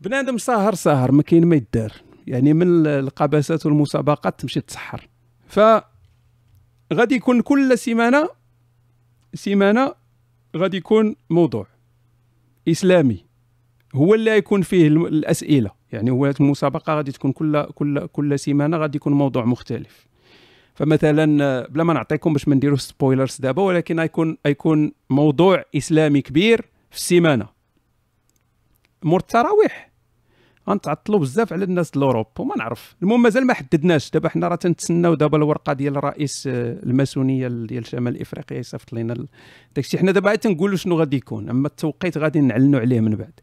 بنادم 0.02 0.38
ساهر 0.38 0.74
ساهر 0.76 1.12
ما 1.12 1.24
كاين 1.24 1.46
ما 1.46 1.56
يدار. 1.56 1.92
يعني 2.28 2.54
من 2.54 2.88
القباسات 2.88 3.66
والمسابقات 3.66 4.40
تمشي 4.40 4.62
تسحر. 4.62 5.08
ف 5.48 5.60
غادي 6.94 7.16
يكون 7.16 7.42
كل 7.42 7.78
سيمانة 7.78 8.30
سيمانة 9.34 9.94
غادي 10.58 10.78
يكون 10.78 11.16
موضوع 11.30 11.68
إسلامي. 12.68 13.26
هو 13.96 14.14
اللي 14.14 14.32
يكون 14.32 14.62
فيه 14.62 14.88
الأسئلة. 14.88 15.72
يعني 15.92 16.12
هو 16.12 16.28
المسابقة 16.28 16.94
غادي 16.94 17.12
تكون 17.12 17.32
كل 17.32 17.64
كل 17.64 18.08
كل 18.08 18.40
سيمانة 18.40 18.78
غادي 18.78 18.98
يكون 18.98 19.14
موضوع 19.14 19.46
مختلف. 19.46 20.08
فمثلا 20.78 21.68
بلا 21.68 21.84
ما 21.84 21.94
نعطيكم 21.94 22.34
باش 22.34 22.48
ما 22.48 22.56
نديروش 22.56 22.82
spoilers 22.82 23.38
دابا 23.42 23.62
ولكن 23.62 24.00
يكون 24.00 24.38
يكون 24.46 24.92
موضوع 25.10 25.64
إسلامي 25.76 26.22
كبير 26.22 26.62
في 26.92 26.98
السيمانه 26.98 27.48
مور 29.04 29.20
التراويح 29.20 29.92
غنتعطلوا 30.70 31.20
بزاف 31.20 31.54
على 31.54 31.64
الناس 31.64 31.92
د 31.92 31.98
وما 32.40 32.56
نعرف. 32.58 32.96
المهم 33.02 33.22
مازال 33.22 33.48
ما 33.48 33.54
حددناش. 33.54 34.10
دابا 34.12 34.30
حنا 34.30 34.48
راه 34.48 34.56
تنتسناو 34.56 35.14
دابا 35.14 35.38
الورقة 35.38 35.74
ديال 35.74 36.04
رئيس 36.04 36.48
آه، 36.48 36.80
الماسونية 36.84 37.48
ديال 37.48 37.86
شمال 37.86 38.22
افريقيا 38.22 38.58
يصيفط 38.58 38.94
لنا 38.94 39.26
داكشي. 39.76 39.98
حنا 39.98 40.12
دابا 40.12 40.36
تنقولوا 40.36 40.78
شنو 40.78 40.96
غادي 40.96 41.18
يكون 41.18 41.50
أما 41.50 41.68
التوقيت 41.68 42.18
غادي 42.18 42.42
نعلنوا 42.42 42.80
عليه 42.80 43.00
من 43.00 43.16
بعد. 43.16 43.40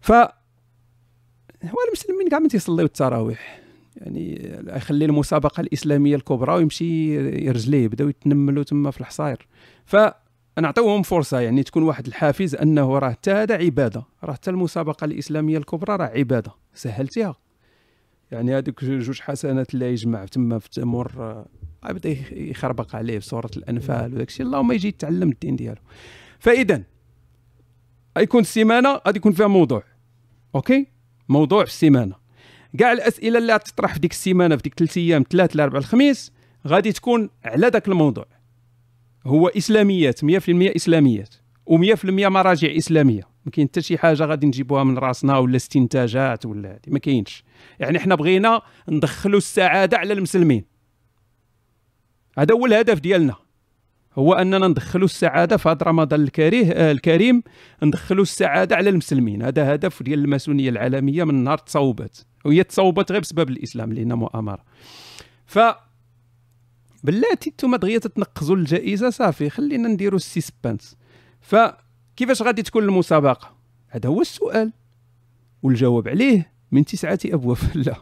ف 0.00 0.12
هو 0.12 1.78
المسلمين 1.88 2.28
كاع 2.28 2.38
ما 2.38 2.48
تيصليو 2.48 2.86
التراويح. 2.86 3.60
يعني 4.00 4.52
يخلي 4.66 5.04
المسابقة 5.04 5.60
الإسلامية 5.60 6.16
الكبرى 6.16 6.54
ويمشي 6.54 7.14
يرجليه 7.46 7.84
يبداو 7.84 8.08
يتنملوا 8.08 8.64
تما 8.64 8.90
في 8.90 9.00
الحصاير 9.00 9.48
ف 9.84 9.96
نعطيوهم 10.60 11.02
فرصة 11.02 11.40
يعني 11.40 11.62
تكون 11.62 11.82
واحد 11.82 12.06
الحافز 12.06 12.54
أنه 12.54 12.98
راه 12.98 13.10
حتى 13.10 13.30
هذا 13.30 13.54
عبادة. 13.54 14.04
راه 14.24 14.32
حتى 14.32 14.50
المسابقة 14.50 15.04
الإسلامية 15.04 15.58
الكبرى 15.58 15.96
راه 15.96 16.04
عبادة 16.04 16.52
سهلتيها. 16.74 17.36
يعني 18.30 18.58
هذوك 18.58 18.84
جوج 18.84 19.20
حسنات 19.20 19.74
اللي 19.74 19.92
يجمع 19.92 20.24
تما 20.24 20.58
في 20.58 20.70
تمر 20.70 21.12
آه، 21.18 21.46
يبدأ 21.90 22.16
يخربق 22.32 22.96
عليه 22.96 23.18
في 23.18 23.26
سوره 23.26 23.50
الأنفال 23.56 24.14
وداك 24.14 24.28
الشيء. 24.28 24.46
اللهم 24.46 24.72
يجي 24.72 24.88
يتعلم 24.88 25.28
الدين 25.28 25.56
ديالو. 25.56 25.80
فإذا 26.38 26.82
غيكون 28.18 28.40
السيمانة 28.40 29.00
غادي 29.06 29.18
يكون 29.18 29.32
فيها 29.32 29.46
موضوع. 29.46 29.82
أوكي؟ 30.54 30.86
موضوع 31.28 31.64
في 31.64 31.70
السيمانة. 31.70 32.19
كاع 32.78 32.92
الأسئلة 32.92 33.38
اللي 33.38 33.54
غتطرح 33.54 33.94
في 33.94 34.00
ديك 34.00 34.10
السيمانة 34.10 34.56
في 34.56 34.62
ديك 34.62 34.74
ثلاث 34.74 34.98
أيام 34.98 35.24
ثلاث 35.30 35.54
الاربع 35.54 35.78
الخميس 35.78 36.32
غادي 36.66 36.92
تكون 36.92 37.30
على 37.44 37.66
ذاك 37.66 37.88
الموضوع. 37.88 38.26
هو 39.26 39.48
إسلاميات 39.48 40.24
100% 40.24 40.26
إسلاميات 40.76 41.34
و100% 41.70 42.04
مراجع 42.04 42.76
إسلامية. 42.76 43.22
ما 43.44 43.52
كاين 43.52 43.68
حتى 43.68 43.82
شي 43.82 43.98
حاجة 43.98 44.24
غادي 44.24 44.46
نجيبوها 44.46 44.84
من 44.84 44.98
راسنا 44.98 45.38
ولا 45.38 45.56
استنتاجات 45.56 46.46
ولا 46.46 46.78
ما 46.88 46.98
كاينش. 46.98 47.44
يعني 47.80 47.98
حنا 47.98 48.14
بغينا 48.14 48.62
ندخلوا 48.88 49.38
السعادة 49.38 49.98
على 49.98 50.12
المسلمين. 50.12 50.64
هذا 52.38 52.54
هو 52.54 52.66
الهدف 52.66 53.00
ديالنا. 53.00 53.34
هو 54.14 54.32
أننا 54.32 54.68
ندخلوا 54.68 55.04
السعادة 55.04 55.56
في 55.56 55.68
هذا 55.68 55.86
رمضان 55.86 56.22
الكريه 56.22 56.72
آه 56.72 56.92
الكريم. 56.92 57.42
ندخلوا 57.82 58.22
السعادة 58.22 58.76
على 58.76 58.90
المسلمين. 58.90 59.42
هذا 59.42 59.74
هدف 59.74 60.02
ديال 60.02 60.18
الماسونية 60.18 60.70
العالمية 60.70 61.24
من 61.24 61.44
نهار 61.44 61.58
تصوبت 61.58 62.26
وهي 62.44 62.64
تصوبت 62.64 63.12
غير 63.12 63.20
بسبب 63.20 63.50
الإسلام 63.50 63.92
لأن 63.92 64.12
مؤامرة. 64.12 64.64
ف 65.46 65.58
بلاتي 67.04 67.50
نتوما 67.50 67.76
دغيا 67.76 67.98
تتنقزوا 67.98 68.56
الجائزة 68.56 69.10
صافي 69.10 69.50
خلينا 69.50 69.88
نديروا 69.88 70.16
ال 70.16 70.25
suspense 70.25 70.96
فكيفاش 71.40 72.42
غادي 72.42 72.62
تكون 72.62 72.84
المسابقة؟ 72.84 73.56
هذا 73.88 74.08
هو 74.08 74.20
السؤال. 74.20 74.72
والجواب 75.62 76.08
عليه 76.08 76.52
من 76.72 76.84
تسعة 76.84 77.18
أبواب. 77.26 77.58
لا. 77.74 77.94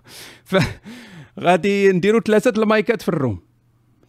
فغادي 0.44 1.92
نديروا 1.92 2.20
ثلاثة 2.20 2.62
المايكات 2.62 3.02
في 3.02 3.08
ال 3.08 3.14
room. 3.14 3.40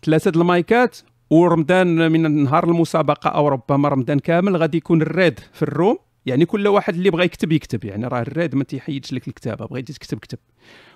ثلاثة 0.05 0.31
المايكات 0.35 0.97
ورمضان 1.29 2.11
من 2.11 2.43
نهار 2.43 2.63
المسابقة 2.63 3.29
أو 3.29 3.47
ربما 3.47 3.89
رمضان 3.89 4.19
كامل 4.19 4.57
غادي 4.57 4.77
يكون 4.77 5.01
ال 5.01 5.09
raid 5.09 5.39
في 5.53 5.61
ال 5.61 5.67
room. 5.67 5.97
يعني 6.25 6.45
كل 6.45 6.67
واحد 6.67 6.95
اللي 6.95 7.09
بغى 7.09 7.25
يكتب 7.25 7.51
يكتب 7.51 7.85
يعني 7.85 8.07
راه 8.07 8.21
ال 8.21 8.28
raid 8.28 8.55
ما 8.55 8.63
تيحيدش 8.63 9.13
لك 9.13 9.27
الكتابة 9.27 9.65
بغيتي 9.65 9.93
تكتب 9.93 10.19
كتب. 10.19 10.37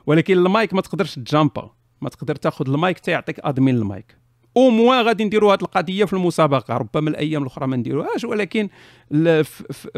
ولكن 0.06 0.34
المايك 0.34 0.74
ما 0.74 0.82
تقدرش 0.82 1.16
ت 1.16 1.25
jump 1.25 1.62
ا 1.62 1.72
ما 2.02 2.10
تقدر 2.10 2.36
تاخذ 2.36 2.70
المايك 2.70 3.00
تيعطيك 3.00 3.40
admin 3.40 3.76
ال 3.76 3.85
mic. 3.85 4.24
أو 4.58 4.70
موا 4.70 5.02
غادي 5.02 5.24
نديروا 5.24 5.54
هذه 5.54 5.62
القضية 5.62 6.06
في 6.06 6.14
المسابقة 6.14 6.78
ربما 6.78 7.10
الأيام 7.10 7.42
الأخرى 7.42 7.68
ما 7.68 7.76
نديروهاش 7.76 8.24
ولكن 8.24 8.70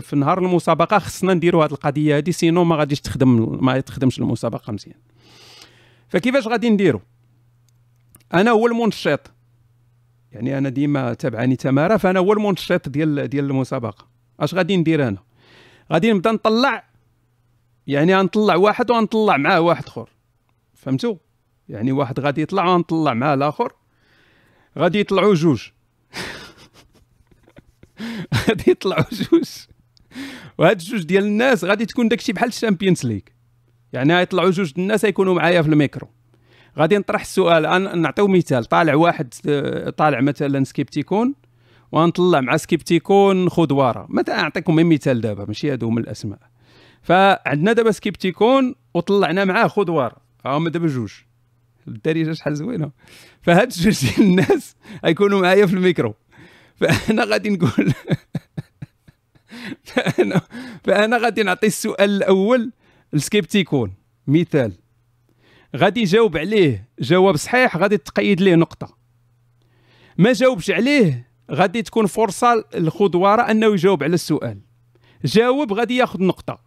في 0.02 0.16
نهار 0.16 0.40
المسابقة 0.40 1.00
خصنا 1.00 1.34
نديروا 1.34 1.66
هذه 1.66 1.72
القضية 1.72 2.18
هذه 2.18 2.30
sinon 2.30 2.64
ما 2.64 2.76
غاديش 2.76 3.02
تخدم 3.02 3.58
ما 3.66 3.80
تخدمش 3.80 4.20
المسابقة 4.20 4.74
مزيان. 4.74 5.00
فكيفاش 6.08 6.48
غادي 6.48 6.70
نديروا 6.70 7.02
أنا 8.34 8.52
هو 8.52 8.68
المنشط. 8.68 9.32
يعني 10.32 10.58
أنا 10.58 10.70
ديما 10.70 11.14
تابعني 11.14 11.56
تمارا 11.56 11.98
فأنا 11.98 12.20
هو 12.20 12.34
المنشط 12.34 12.90
ديال 12.90 13.28
ديال 13.28 13.46
المسابقة. 13.46 14.15
اش 14.40 14.54
غادي 14.54 14.78
ندير 14.78 15.08
أنا؟ 15.08 15.18
غادي 15.92 16.14
نبدا 16.14 16.32
نطلع 16.32 16.84
يعني 17.88 18.16
غنطلع 18.16 18.56
واحد 18.56 18.92
وغنطلع 18.92 19.38
معاه 19.38 19.62
واحد 19.62 19.84
اخر. 19.88 20.10
فهمتوا 20.74 21.16
يعني 21.70 21.92
واحد 21.92 22.20
غادي 22.20 22.42
يطلع 22.42 22.68
ونطلع 22.68 23.14
معاه 23.14 23.34
الآخر. 23.34 23.74
غادي 24.78 25.00
يطلعوا 25.00 25.34
جوج. 25.34 25.70
غادي 28.48 28.72
يطلعوا 28.72 29.04
جوج. 29.12 29.50
وهاد 30.58 30.80
الجوج 30.80 31.04
ديال 31.04 31.24
الناس 31.24 31.64
غادي 31.64 31.86
تكون 31.86 32.08
داكشي 32.08 32.34
بحال 32.34 32.48
ال 32.48 32.53
Champions 32.53 33.06
League. 33.06 33.22
يعني 33.94 34.16
غيطلعوا 34.16 34.52
جوج 34.52 34.74
الناس 34.78 35.04
يكونوا 35.04 35.34
معايا 35.34 35.62
في 35.62 35.70
الميكرو. 35.70 36.08
غادي 36.78 36.98
نطرح 36.98 37.22
السؤال 37.22 38.02
نعطيو 38.02 38.28
مثال. 38.28 38.66
طالع 38.66 38.96
واحد 38.96 39.34
طالع 39.98 40.22
مثلا 40.22 40.64
سكيبتيكون 40.64 41.36
ونطلع 41.92 42.42
مع 42.42 42.58
سكيبتيكون 42.58 43.50
خضواره 43.50 44.08
مثلا 44.10 44.42
نعطيكم 44.42 44.76
مثال 44.76 45.22
دابا 45.22 45.46
ماشي 45.46 45.72
هادو 45.72 45.88
هما 45.88 46.00
الأسماء. 46.00 46.40
فعندنا 47.02 47.74
دابا 47.74 47.92
سكيبتيكون 47.92 48.76
وطلعنا 48.94 49.46
معاه 49.46 49.68
خضواره 49.68 50.18
هما 50.46 50.70
دابا 50.70 50.88
جوج. 50.88 51.14
الدارجة 51.88 52.34
شحال 52.34 52.56
زوينة. 52.56 52.92
فهاد 53.42 53.70
جوج 53.70 54.06
ديال 54.06 54.30
الناس 54.30 54.76
غيكونوا 55.06 55.42
معايا 55.42 55.66
في 55.66 55.74
الميكرو. 55.74 56.16
فأنا 56.76 57.24
غادي 57.24 57.50
نقول 57.50 57.94
فانا 59.84 60.42
فأنا 60.84 61.18
غادي 61.18 61.44
نعطي 61.44 61.68
السؤال 61.68 62.10
الأول 62.10 62.72
ل 63.14 63.21
Skepticon. 63.21 63.94
مثال. 64.28 64.74
غادي 65.76 66.02
يجاوب 66.02 66.38
عليه 66.38 66.90
جواب 67.00 67.36
صحيح 67.36 67.78
غادي 67.78 67.98
تقيد 67.98 68.42
ليه 68.42 68.56
نقطة. 68.56 68.98
ما 70.18 70.34
جاوبش 70.34 70.72
عليه 70.72 71.25
غادي 71.52 71.82
تكون 71.82 72.06
فرصة 72.06 72.64
للخضوارة 72.76 73.42
أنه 73.42 73.68
يجاوب 73.68 74.04
على 74.04 74.14
السؤال. 74.14 74.60
جاوب 75.26 75.74
غادي 75.74 75.98
ياخذ 75.98 76.24
نقطة. 76.24 76.60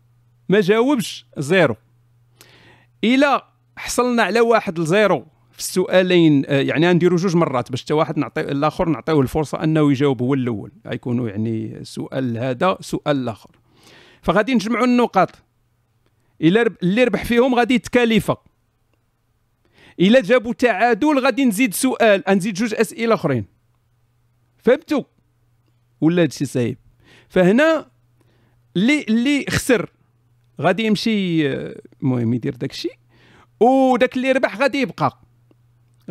ما 0.48 0.60
جاوبش 0.60 1.26
zéro. 1.38 1.76
إلى 3.04 3.42
حصلنا 3.76 4.22
على 4.22 4.40
واحد 4.40 4.78
ل 4.78 4.88
zéro 4.88 5.26
في 5.52 5.58
السؤالين 5.58 6.44
يعني 6.48 6.88
غنديروا 6.88 7.18
جوج 7.18 7.36
مرات 7.36 7.70
باش 7.70 7.82
حتى 7.82 7.94
واحد 7.94 8.18
نعطي 8.18 8.40
الآخر 8.40 8.88
نعطيوه 8.88 9.20
الفرصة 9.20 9.64
أنه 9.64 9.90
يجاوب 9.90 10.22
هو 10.22 10.34
الأول. 10.34 10.72
غيكونوا 10.86 11.28
يعني 11.28 11.84
سؤال 11.84 12.38
هذا 12.38 12.78
سؤال 12.80 13.16
الآخر. 13.16 13.50
فغادي 14.22 14.54
نجمعوا 14.54 14.84
النقاط. 14.84 15.30
إلا 16.42 16.70
اللي 16.82 17.04
ربح 17.04 17.24
فيهم 17.24 17.54
غادي 17.54 17.74
يتكالف 17.74 18.32
إلا 20.00 20.20
جابوا 20.20 20.52
تعادل 20.52 21.18
غادي 21.18 21.44
نزيد 21.44 21.74
سؤال 21.74 22.22
نزيد 22.28 22.54
جوج 22.54 22.74
أسئلة 22.74 23.14
أخرين. 23.14 23.57
فهمتوا 24.58 25.02
ولا 26.00 26.22
هادشي 26.22 26.44
صعيب. 26.44 26.78
فهنا 27.28 27.90
اللي 28.76 29.02
اللي 29.08 29.44
خسر 29.48 29.90
غادي 30.60 30.82
يمشي 30.86 31.46
المهم 32.02 32.34
يدير 32.34 32.54
داكشي 32.56 32.88
وداك 33.60 34.16
اللي 34.16 34.32
ربح 34.32 34.56
غادي 34.56 34.80
يبقى. 34.80 35.20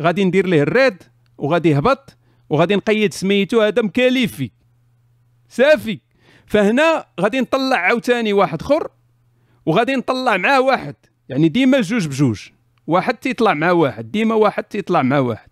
غادي 0.00 0.24
ندير 0.24 0.46
ليه 0.46 0.62
الريد 0.62 1.02
وغادي 1.38 1.68
يهبط 1.68 2.16
وغادي 2.50 2.76
نقيد 2.76 3.12
سميتو 3.14 3.60
هذا 3.60 3.82
مكاليفي. 3.82 4.50
صافي. 5.48 6.00
فهنا 6.46 7.06
غادي 7.20 7.40
نطلع 7.40 7.76
عاوتاني 7.76 8.32
واحد 8.32 8.62
اخر 8.62 8.90
وغادي 9.66 9.96
نطلع 9.96 10.36
معاه 10.36 10.60
واحد. 10.60 10.94
يعني 11.28 11.48
ديما 11.48 11.80
جوج 11.80 12.06
بجوج. 12.06 12.48
واحد 12.86 13.14
تيطلع 13.14 13.54
مع 13.54 13.70
واحد 13.70 14.10
ديما 14.10 14.34
واحد 14.34 14.64
تيطلع 14.64 15.02
مع 15.02 15.18
واحد. 15.18 15.48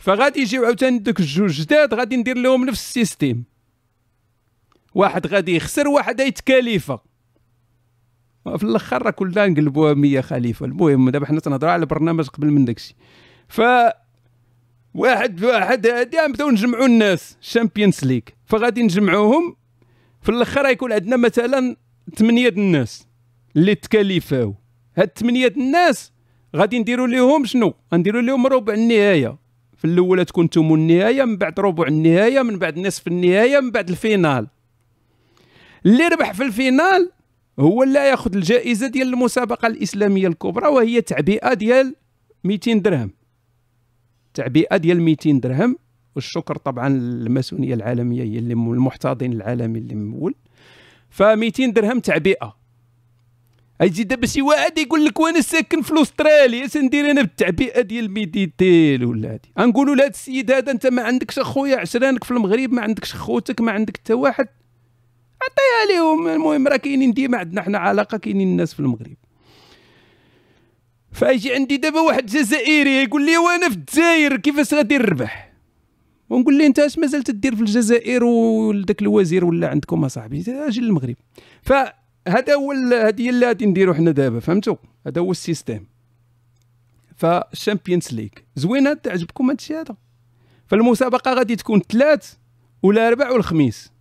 فغادي 0.00 0.40
يجيو 0.40 0.64
عاوتاني 0.64 0.98
دوك 0.98 1.20
الجوج 1.20 1.60
جداد 1.60 1.94
غادي 1.94 2.16
ندير 2.16 2.38
لهم 2.38 2.64
نفس 2.64 2.80
ال 2.80 2.87
système. 2.87 3.44
واحد 4.94 5.26
غادي 5.26 5.56
يخسر 5.56 5.88
واحد 5.88 6.20
يتكاليفا 6.20 7.00
في 8.56 8.64
الأخر 8.64 9.02
راه 9.02 9.10
كلنا 9.10 9.46
نقلبوها 9.46 9.94
100 9.94 10.20
خليفة. 10.20 10.66
المهم 10.66 11.10
دابا 11.10 11.26
حنا 11.26 11.40
تنهضروا 11.40 11.72
على 11.72 11.86
برنامج 11.86 12.28
قبل 12.28 12.46
من 12.46 12.64
داكشي. 12.64 12.94
ف 13.48 13.60
واحد 14.94 15.36
بواحد 15.36 15.86
هادي 15.86 16.16
نبداو 16.28 16.50
نجمعوا 16.50 16.86
الناس 16.86 17.36
ال 17.42 17.48
Champions 17.48 18.04
League 18.04 18.20
فغادي 18.46 18.82
نجمعوهم. 18.82 19.56
في 20.22 20.28
الأخر 20.28 20.66
غيكون 20.66 20.92
عندنا 20.92 21.16
مثلا 21.16 21.76
ثمانية 22.16 22.48
الناس 22.48 23.06
اللي 23.56 23.74
تكاليفاو. 23.74 24.54
هاد 24.96 25.10
ثمانية 25.18 25.52
الناس 25.56 26.12
غادي 26.56 26.78
نديروا 26.78 27.06
لهم 27.06 27.44
شنو؟ 27.44 27.74
غنديروا 27.94 28.22
لهم 28.22 28.46
ربع 28.46 28.74
النهاية. 28.74 29.38
في 29.80 29.86
الأولى 29.86 30.24
تكون 30.24 30.48
ثمن 30.48 30.74
النهاية 30.74 31.24
من 31.24 31.36
بعد 31.36 31.60
ربع 31.60 31.86
النهاية 31.86 32.42
من 32.42 32.58
بعد 32.58 32.78
نصف 32.78 33.06
النهاية 33.06 33.60
من 33.60 33.70
بعد 33.70 33.88
ال 33.90 33.97
finale. 33.97 34.46
اللي 35.86 36.08
ربح 36.08 36.32
في 36.32 36.42
ال 36.42 36.52
finale 36.52 37.10
هو 37.58 37.82
اللي 37.82 37.98
ياخذ 37.98 38.36
الجائزة 38.36 38.86
ديال 38.88 39.08
المسابقة 39.08 39.66
الإسلامية 39.66 40.28
الكبرى 40.28 40.68
وهي 40.68 41.00
تعبئة 41.00 41.54
ديال 41.54 41.94
200 42.44 42.72
درهم. 42.72 43.10
تعبئة 44.34 44.76
ديال 44.76 45.00
200 45.00 45.32
درهم 45.40 45.76
والشكر 46.14 46.56
طبعا 46.56 46.88
للماسونية 46.88 47.74
العالمية 47.74 48.22
هي 48.22 48.38
اللي 48.38 48.54
المحتضن 48.54 49.32
العالمي 49.32 49.78
اللي 49.78 49.94
مول. 49.94 50.34
ف 51.10 51.22
200 51.22 51.66
درهم 51.66 52.00
تعبئة. 52.00 52.59
أجي 53.80 54.04
دابا 54.04 54.26
شي 54.26 54.42
واحد 54.42 54.78
يقول 54.78 55.04
لك 55.04 55.20
وأنا 55.20 55.40
ساكن 55.40 55.82
في 55.82 56.02
استراليا 56.02 56.66
اش 56.66 56.81
ندير 56.81 57.10
أنا 57.10 57.22
بالتعبئة 57.22 57.80
ديال 57.80 58.10
ميديتيل 58.10 59.04
ولا 59.04 59.32
هادي. 59.32 59.52
غنقولوا 59.58 59.94
لهذا 59.94 60.08
السيد 60.08 60.50
هذا 60.50 60.72
أنت 60.72 60.86
ما 60.86 61.02
عندكش 61.02 61.38
أخويا 61.38 61.76
عشرانك 61.76 62.24
في 62.24 62.30
المغرب 62.30 62.72
ما 62.72 62.82
عندكش 62.82 63.14
خوتك 63.14 63.60
ما 63.60 63.72
عندك 63.72 63.96
حتى 63.96 64.12
واحد. 64.12 64.48
عطيها 65.42 65.98
لهم 65.98 66.28
المهم 66.28 66.68
راه 66.68 66.76
كاينين 66.76 67.12
ديما 67.12 67.38
عندنا 67.38 67.62
حنا 67.62 67.78
علاقة 67.78 68.18
كاينين 68.18 68.48
الناس 68.48 68.74
في 68.74 68.80
المغرب. 68.80 69.16
فاجي 71.12 71.54
عندي 71.54 71.76
دابا 71.76 72.00
واحد 72.00 72.26
جزائري 72.26 73.02
يقول 73.02 73.26
لي 73.26 73.36
وأنا 73.38 73.68
في 73.68 73.76
الجزائر 73.76 74.36
كيفاش 74.36 74.74
غادي 74.74 74.98
نربح؟ 74.98 75.52
ونقول 76.30 76.58
لي 76.58 76.66
أنت 76.66 76.78
اش 76.78 76.98
مازال 76.98 77.22
تدير 77.22 77.56
في 77.56 77.60
الجزائر 77.60 78.24
ولداك 78.24 79.02
الوزير 79.02 79.44
ولا 79.44 79.68
عندكم 79.68 80.04
أصاحبي؟ 80.04 80.44
أجي 80.48 80.80
للمغرب. 80.80 81.16
فهذا 82.26 82.54
هو 82.54 82.72
هذه 83.06 83.30
اللي 83.30 83.46
غادي 83.46 83.66
نديرو 83.66 83.94
حنا 83.94 84.10
دابا 84.10 84.40
فهمتوا 84.40 84.76
هذا 85.06 85.20
هو 85.20 85.30
ال 85.30 85.36
système. 85.36 85.86
ف 87.16 87.25
ال 87.25 87.34
Champions 87.34 88.12
League 88.12 88.28
زوينة 88.56 88.92
تعجبكم 88.92 89.50
هادشي 89.50 89.74
هذا. 89.74 89.96
فالمسابقة 90.66 91.34
غادي 91.34 91.56
تكون 91.56 91.80
ثلاث 91.80 92.34
والاربع 92.82 93.30
والخميس. 93.30 93.92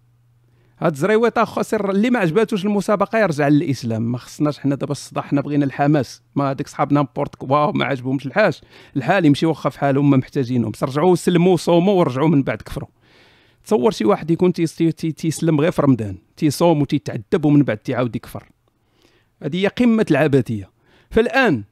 هاد 0.79 0.91
الزريويطة 0.91 1.43
خسر 1.45 1.91
اللي 1.91 2.09
ما 2.09 2.19
عجباتوش 2.19 2.65
المسابقة 2.65 3.19
يرجع 3.19 3.47
للإسلام. 3.47 4.11
ما 4.11 4.17
خصناش 4.17 4.59
حنا 4.59 4.75
دابا 4.75 4.91
الصداع 4.91 5.23
حنا 5.23 5.41
بغينا 5.41 5.65
الحماس. 5.65 6.21
ما 6.35 6.51
هذيك 6.51 6.67
صحابنا 6.67 7.01
مبورت 7.01 7.35
واو 7.43 7.71
ما 7.71 7.85
عجبهمش 7.85 8.25
الحاج 8.25 8.61
الحال 8.95 9.25
يمشي 9.25 9.45
واخا 9.45 9.69
في 9.69 9.79
حالهم 9.79 10.09
ما 10.09 10.17
محتاجينهم. 10.17 10.71
رجعوا 10.83 11.15
سلموا 11.15 11.57
صوموا 11.57 11.93
ورجعوا 11.93 12.27
من 12.27 12.43
بعد 12.43 12.61
كفروا. 12.61 12.89
تصور 13.69 13.91
شي 13.91 14.05
واحد 14.05 14.31
يكون 14.31 14.53
تيسلم 14.53 15.61
غير 15.61 15.71
في 15.71 15.81
رمضان 15.81 16.17
تيصوم 16.37 16.81
وتيتعذب 16.81 17.45
ومن 17.45 17.63
بعد 17.63 17.77
تيعاود 17.77 18.15
يكفر. 18.15 18.49
هذه 19.43 19.63
هي 19.63 19.67
قمة 19.67 20.05
العبثيه 20.11 20.69
فالآن 21.11 21.63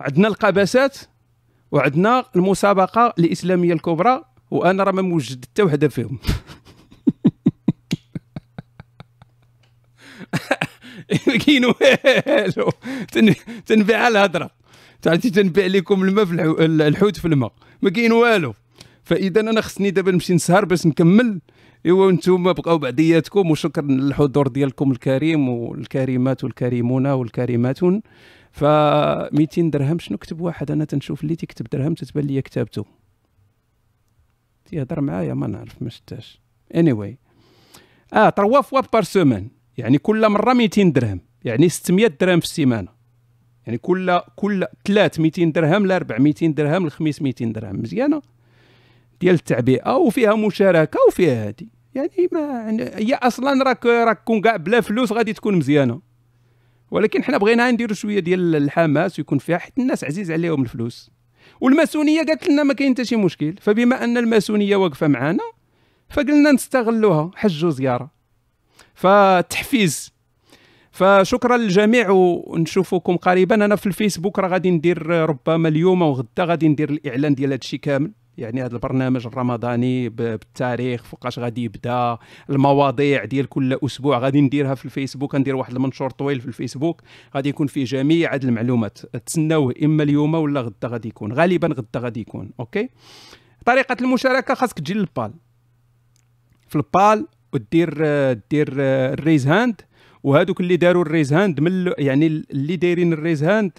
عندنا 0.00 0.28
القباسات 0.28 0.98
وعندنا 1.72 2.24
المسابقة 2.36 3.14
الإسلامية 3.18 3.72
الكبرى 3.72 4.24
وأنا 4.50 4.84
راه 4.84 4.92
ما 4.92 5.02
موجد 5.02 5.44
حتى 5.44 5.62
وحدة 5.62 5.88
فيهم. 5.88 6.18
كاين 11.46 11.64
والو. 11.64 12.72
تنبيع 13.66 14.08
الهضره 14.08 14.50
تعرفتي 15.02 15.30
تنبيع 15.30 15.66
لكم 15.66 16.02
الماء 16.02 16.24
في 16.24 16.34
الحوت 16.64 17.16
في 17.16 17.24
الماء. 17.28 17.52
ما 17.82 17.90
كاين 17.90 18.12
والو. 18.12 18.54
فإذا 19.10 19.40
أنا 19.40 19.60
خصني 19.60 19.90
دابا 19.90 20.12
نمشي 20.12 20.34
نسهر 20.34 20.64
باش 20.64 20.86
نكمل. 20.86 21.40
إيوا 21.86 22.10
أنتم 22.10 22.52
بقاو 22.52 22.78
بعدياتكم 22.78 23.50
وشكرا 23.50 23.84
للحضور 23.84 24.48
ديالكم 24.48 24.92
الكريم 24.92 25.48
والكريمات 25.48 26.44
والكريمون 26.44 27.06
والكريماتون. 27.06 28.02
ف 28.52 28.64
200 28.64 29.70
درهم 29.70 29.98
شنو 29.98 30.18
كتب 30.18 30.40
واحد؟ 30.40 30.70
أنا 30.70 30.84
تنشوف 30.84 31.22
اللي 31.22 31.36
تكتب 31.36 31.66
درهم 31.72 31.94
تتبان 31.94 32.24
لي 32.24 32.42
كتابته. 32.42 32.84
تيهضر 34.64 35.00
معايا 35.00 35.34
ما 35.34 35.46
نعرف 35.46 35.82
ما 35.82 35.90
شفتاش 35.90 36.40
اني 36.74 36.92
anyway. 36.92 37.16
آه 38.16 38.30
3 38.30 38.60
فوا 38.60 38.80
بار 38.92 39.02
سومان 39.02 39.48
يعني 39.78 39.98
كل 39.98 40.28
مرة 40.28 40.52
200 40.52 40.82
درهم. 40.82 41.20
يعني 41.44 41.68
600 41.68 42.06
درهم 42.06 42.40
في 42.40 42.46
السيمانة. 42.46 42.88
يعني 43.66 43.78
كل 43.78 44.20
كل 44.36 44.66
ثلاث 44.84 45.20
200 45.20 45.44
درهم 45.44 45.86
لأربع 45.86 46.18
200 46.18 46.46
درهم 46.46 46.84
الخميس 46.84 47.22
200 47.22 47.52
درهم. 47.52 47.82
مزيانة؟ 47.82 48.22
ديال 49.20 49.34
التعبئة 49.34 49.96
وفيها 49.96 50.34
مشاركة 50.34 50.98
وفيها 51.08 51.48
هذه 51.48 51.66
يعني 51.94 52.28
ما 52.32 52.70
هي 52.96 53.14
أصلا 53.14 53.64
راك 53.64 53.86
راك 53.86 54.24
كون 54.24 54.40
كاع 54.40 54.56
بلا 54.56 54.80
فلوس 54.80 55.12
غادي 55.12 55.32
تكون 55.32 55.56
مزيانة. 55.56 56.00
ولكن 56.90 57.24
حنا 57.24 57.38
بغينا 57.38 57.70
نديروا 57.70 57.94
شوية 57.94 58.18
ديال 58.18 58.56
الحماس 58.56 59.18
ويكون 59.18 59.38
فيها 59.38 59.58
حيت 59.58 59.78
الناس 59.78 60.04
عزيز 60.04 60.30
عليهم 60.30 60.62
الفلوس. 60.62 61.10
والماسونية 61.60 62.22
قالت 62.22 62.48
لنا 62.48 62.62
ما 62.62 62.74
كاين 62.74 62.92
حتى 62.92 63.04
شي 63.04 63.16
مشكل. 63.16 63.54
فبما 63.60 64.04
أن 64.04 64.16
الماسونية 64.16 64.76
واقفة 64.76 65.08
معنا 65.08 65.44
فقلنا 66.08 66.52
نستغلوها 66.52 67.30
حجوا 67.34 67.70
زيارة. 67.70 68.10
فتحفيز. 68.94 70.12
فشكرا 70.90 71.56
للجميع 71.56 72.10
ونشوفكم 72.10 73.16
قريبا. 73.16 73.54
أنا 73.54 73.76
في 73.76 73.86
الفيسبوك 73.86 74.38
راه 74.38 74.48
غادي 74.48 74.70
ندير 74.70 75.06
ربما 75.06 75.68
اليوم 75.68 76.02
أو 76.02 76.12
غدا 76.12 76.44
غادي 76.44 76.68
ندير 76.68 76.90
الإعلان 76.90 77.34
ديال 77.34 77.48
هذا 77.48 77.58
الشيء 77.62 77.80
كامل. 77.80 78.12
يعني 78.40 78.62
هذا 78.62 78.74
البرنامج 78.74 79.26
الرمضاني 79.26 80.08
بالتاريخ 80.08 81.04
فوقاش 81.04 81.38
غادي 81.38 81.64
يبدا. 81.64 82.18
المواضيع 82.50 83.24
ديال 83.24 83.46
كل 83.48 83.78
أسبوع 83.84 84.18
غادي 84.18 84.40
نديرها 84.40 84.74
في 84.74 84.84
الفيسبوك 84.84 85.34
ندير 85.34 85.56
واحد 85.56 85.74
المنشور 85.74 86.10
طويل 86.10 86.40
في 86.40 86.46
الفيسبوك. 86.46 87.02
غادي 87.34 87.48
يكون 87.48 87.66
فيه 87.66 87.84
جميع 87.84 88.34
هذه 88.34 88.44
المعلومات. 88.44 88.98
تسناوه 89.26 89.74
إما 89.84 90.02
اليوم 90.02 90.34
ولا 90.34 90.60
غدا 90.60 90.88
غادي 90.88 91.08
يكون. 91.08 91.32
غالبا 91.32 91.68
غدا 91.68 92.00
غادي 92.00 92.20
يكون. 92.20 92.50
أوكي؟ 92.60 92.88
طريقة 93.66 93.96
المشاركة 94.00 94.54
خاصك 94.54 94.78
تجي 94.78 94.94
للبال. 94.94 95.32
في 96.68 96.76
البال 96.76 97.26
ودير 97.52 97.92
دير 98.50 98.68
ال 98.78 98.89
raise 98.89 99.46
hand. 99.48 99.80
وهذوك 100.22 100.60
اللي 100.60 100.76
داروا 100.76 101.02
ال 101.02 101.07
raise 101.07 101.32
hand 101.32 101.60
من 101.60 101.92
يعني 101.98 102.26
اللي 102.26 102.76
دايرين 102.76 103.12
ال 103.12 103.17
raise 103.17 103.44
hand 103.44 103.72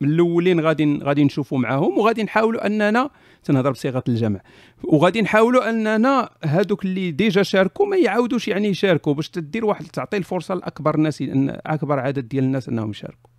من 0.00 0.08
الأولين 0.08 0.60
غادي 0.60 0.98
غادي 1.02 1.24
نشوفوا 1.24 1.58
معاهم 1.58 1.98
وغادي 1.98 2.22
نحاولوا 2.22 2.66
أننا 2.66 3.10
تنهضر 3.44 3.70
بصيغه 3.70 4.04
الجمع 4.08 4.40
وغادي 4.84 5.22
نحاولوا 5.22 5.70
أننا 5.70 6.30
هذوك 6.44 6.84
اللي 6.84 7.10
déjà 7.10 7.42
شاركوا 7.42 7.86
ما 7.86 7.96
يعاودوش 7.96 8.48
يعني 8.48 8.68
يشاركوا 8.68 9.14
باش 9.14 9.28
تدير 9.28 9.64
واحد 9.64 9.86
تعطي 9.86 10.16
الفرصة 10.16 10.54
لأكبر 10.54 10.94
الناس 10.94 11.24
أكبر 11.66 11.98
عدد 11.98 12.28
ديال 12.28 12.44
الناس 12.44 12.68
أنهم 12.68 12.90
يشاركوا 12.90 13.30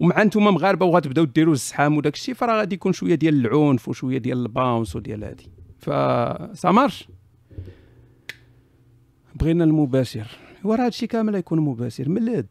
ومع 0.00 0.22
أنتم 0.22 0.44
مغاربة 0.44 0.86
وغتبداو 0.86 1.24
ديروا 1.24 1.54
الزحام 1.54 1.96
وداك 1.96 2.14
الشيء 2.14 2.34
فراه 2.34 2.58
غادي 2.58 2.74
يكون 2.74 2.92
شوية 2.92 3.14
ديال 3.14 3.46
العنف 3.46 3.88
وشوية 3.88 4.18
ديال 4.18 4.38
الباونس 4.38 4.96
وديال 4.96 5.24
هادي. 5.24 5.50
فسامارش 5.78 7.08
بغينا 9.34 9.64
المباشر. 9.64 10.26
وراه 10.64 10.84
هادشي 10.84 11.06
كامل 11.06 11.34
يكون 11.34 11.60
مباشر 11.60 12.08
من 12.08 12.28
اليد 12.28 12.46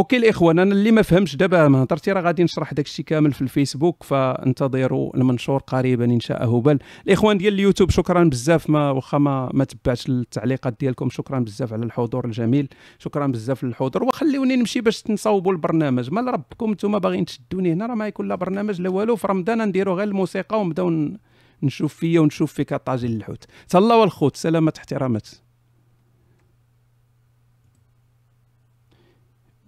أوكي 0.00 0.16
الاخوان 0.16 0.58
أنا 0.58 0.72
اللي 0.72 0.90
ما 0.90 1.02
فهمش 1.02 1.36
دابا 1.36 1.68
ما 1.68 1.82
هضرتي 1.82 2.12
راه 2.12 2.20
غادي 2.20 2.44
نشرح 2.44 2.74
داك 2.74 2.86
الشيء 2.86 3.04
كامل 3.04 3.32
في 3.32 3.42
الفيسبوك 3.42 4.02
فانتظروا 4.02 5.16
المنشور 5.16 5.60
قريبا 5.60 6.04
إن 6.04 6.20
شاء 6.20 6.48
هبل 6.48 6.78
الاخوان 7.06 7.38
ديال 7.38 7.54
اليوتيوب 7.54 7.90
شكرا 7.90 8.24
بزاف 8.24 8.70
ما 8.70 8.90
واخا 8.90 9.18
ما 9.18 9.50
ما 9.54 9.64
تبعتش 9.64 10.08
التعليقات 10.08 10.76
ديالكم 10.80 11.10
شكرا 11.10 11.38
بزاف 11.38 11.72
على 11.72 11.84
الحضور 11.84 12.24
الجميل 12.24 12.68
شكرا 12.98 13.26
بزاف 13.26 13.64
للحضور. 13.64 14.04
وخليوني 14.04 14.56
نمشي 14.56 14.80
باش 14.80 15.04
نصاوبوا 15.10 15.52
البرنامج. 15.52 16.10
مال 16.12 16.26
ربكم 16.26 16.70
نتوما 16.70 16.98
باغيين 16.98 17.24
تشدوني 17.24 17.72
هنا 17.72 17.86
راه 17.86 17.94
ما 17.94 18.06
يكون 18.06 18.28
لا 18.28 18.34
برنامج 18.34 18.80
لا 18.80 18.90
والو. 18.90 19.16
في 19.16 19.26
رمضان 19.26 19.68
نديروا 19.68 19.94
غير 19.94 20.08
الموسيقى 20.08 20.60
ونبداو 20.60 21.10
نشوف 21.62 21.94
فيا 21.94 22.20
ونشوف 22.20 22.52
فيك 22.52 22.74
طاجين 22.74 23.16
الحوت. 23.16 23.44
تهلاو 23.68 24.04
الخوت 24.04 24.36
سلامات 24.36 24.78
احترامات. 24.78 25.28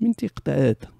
من 0.02 0.14
تيقطع 0.14 0.52
هذا 0.52 0.91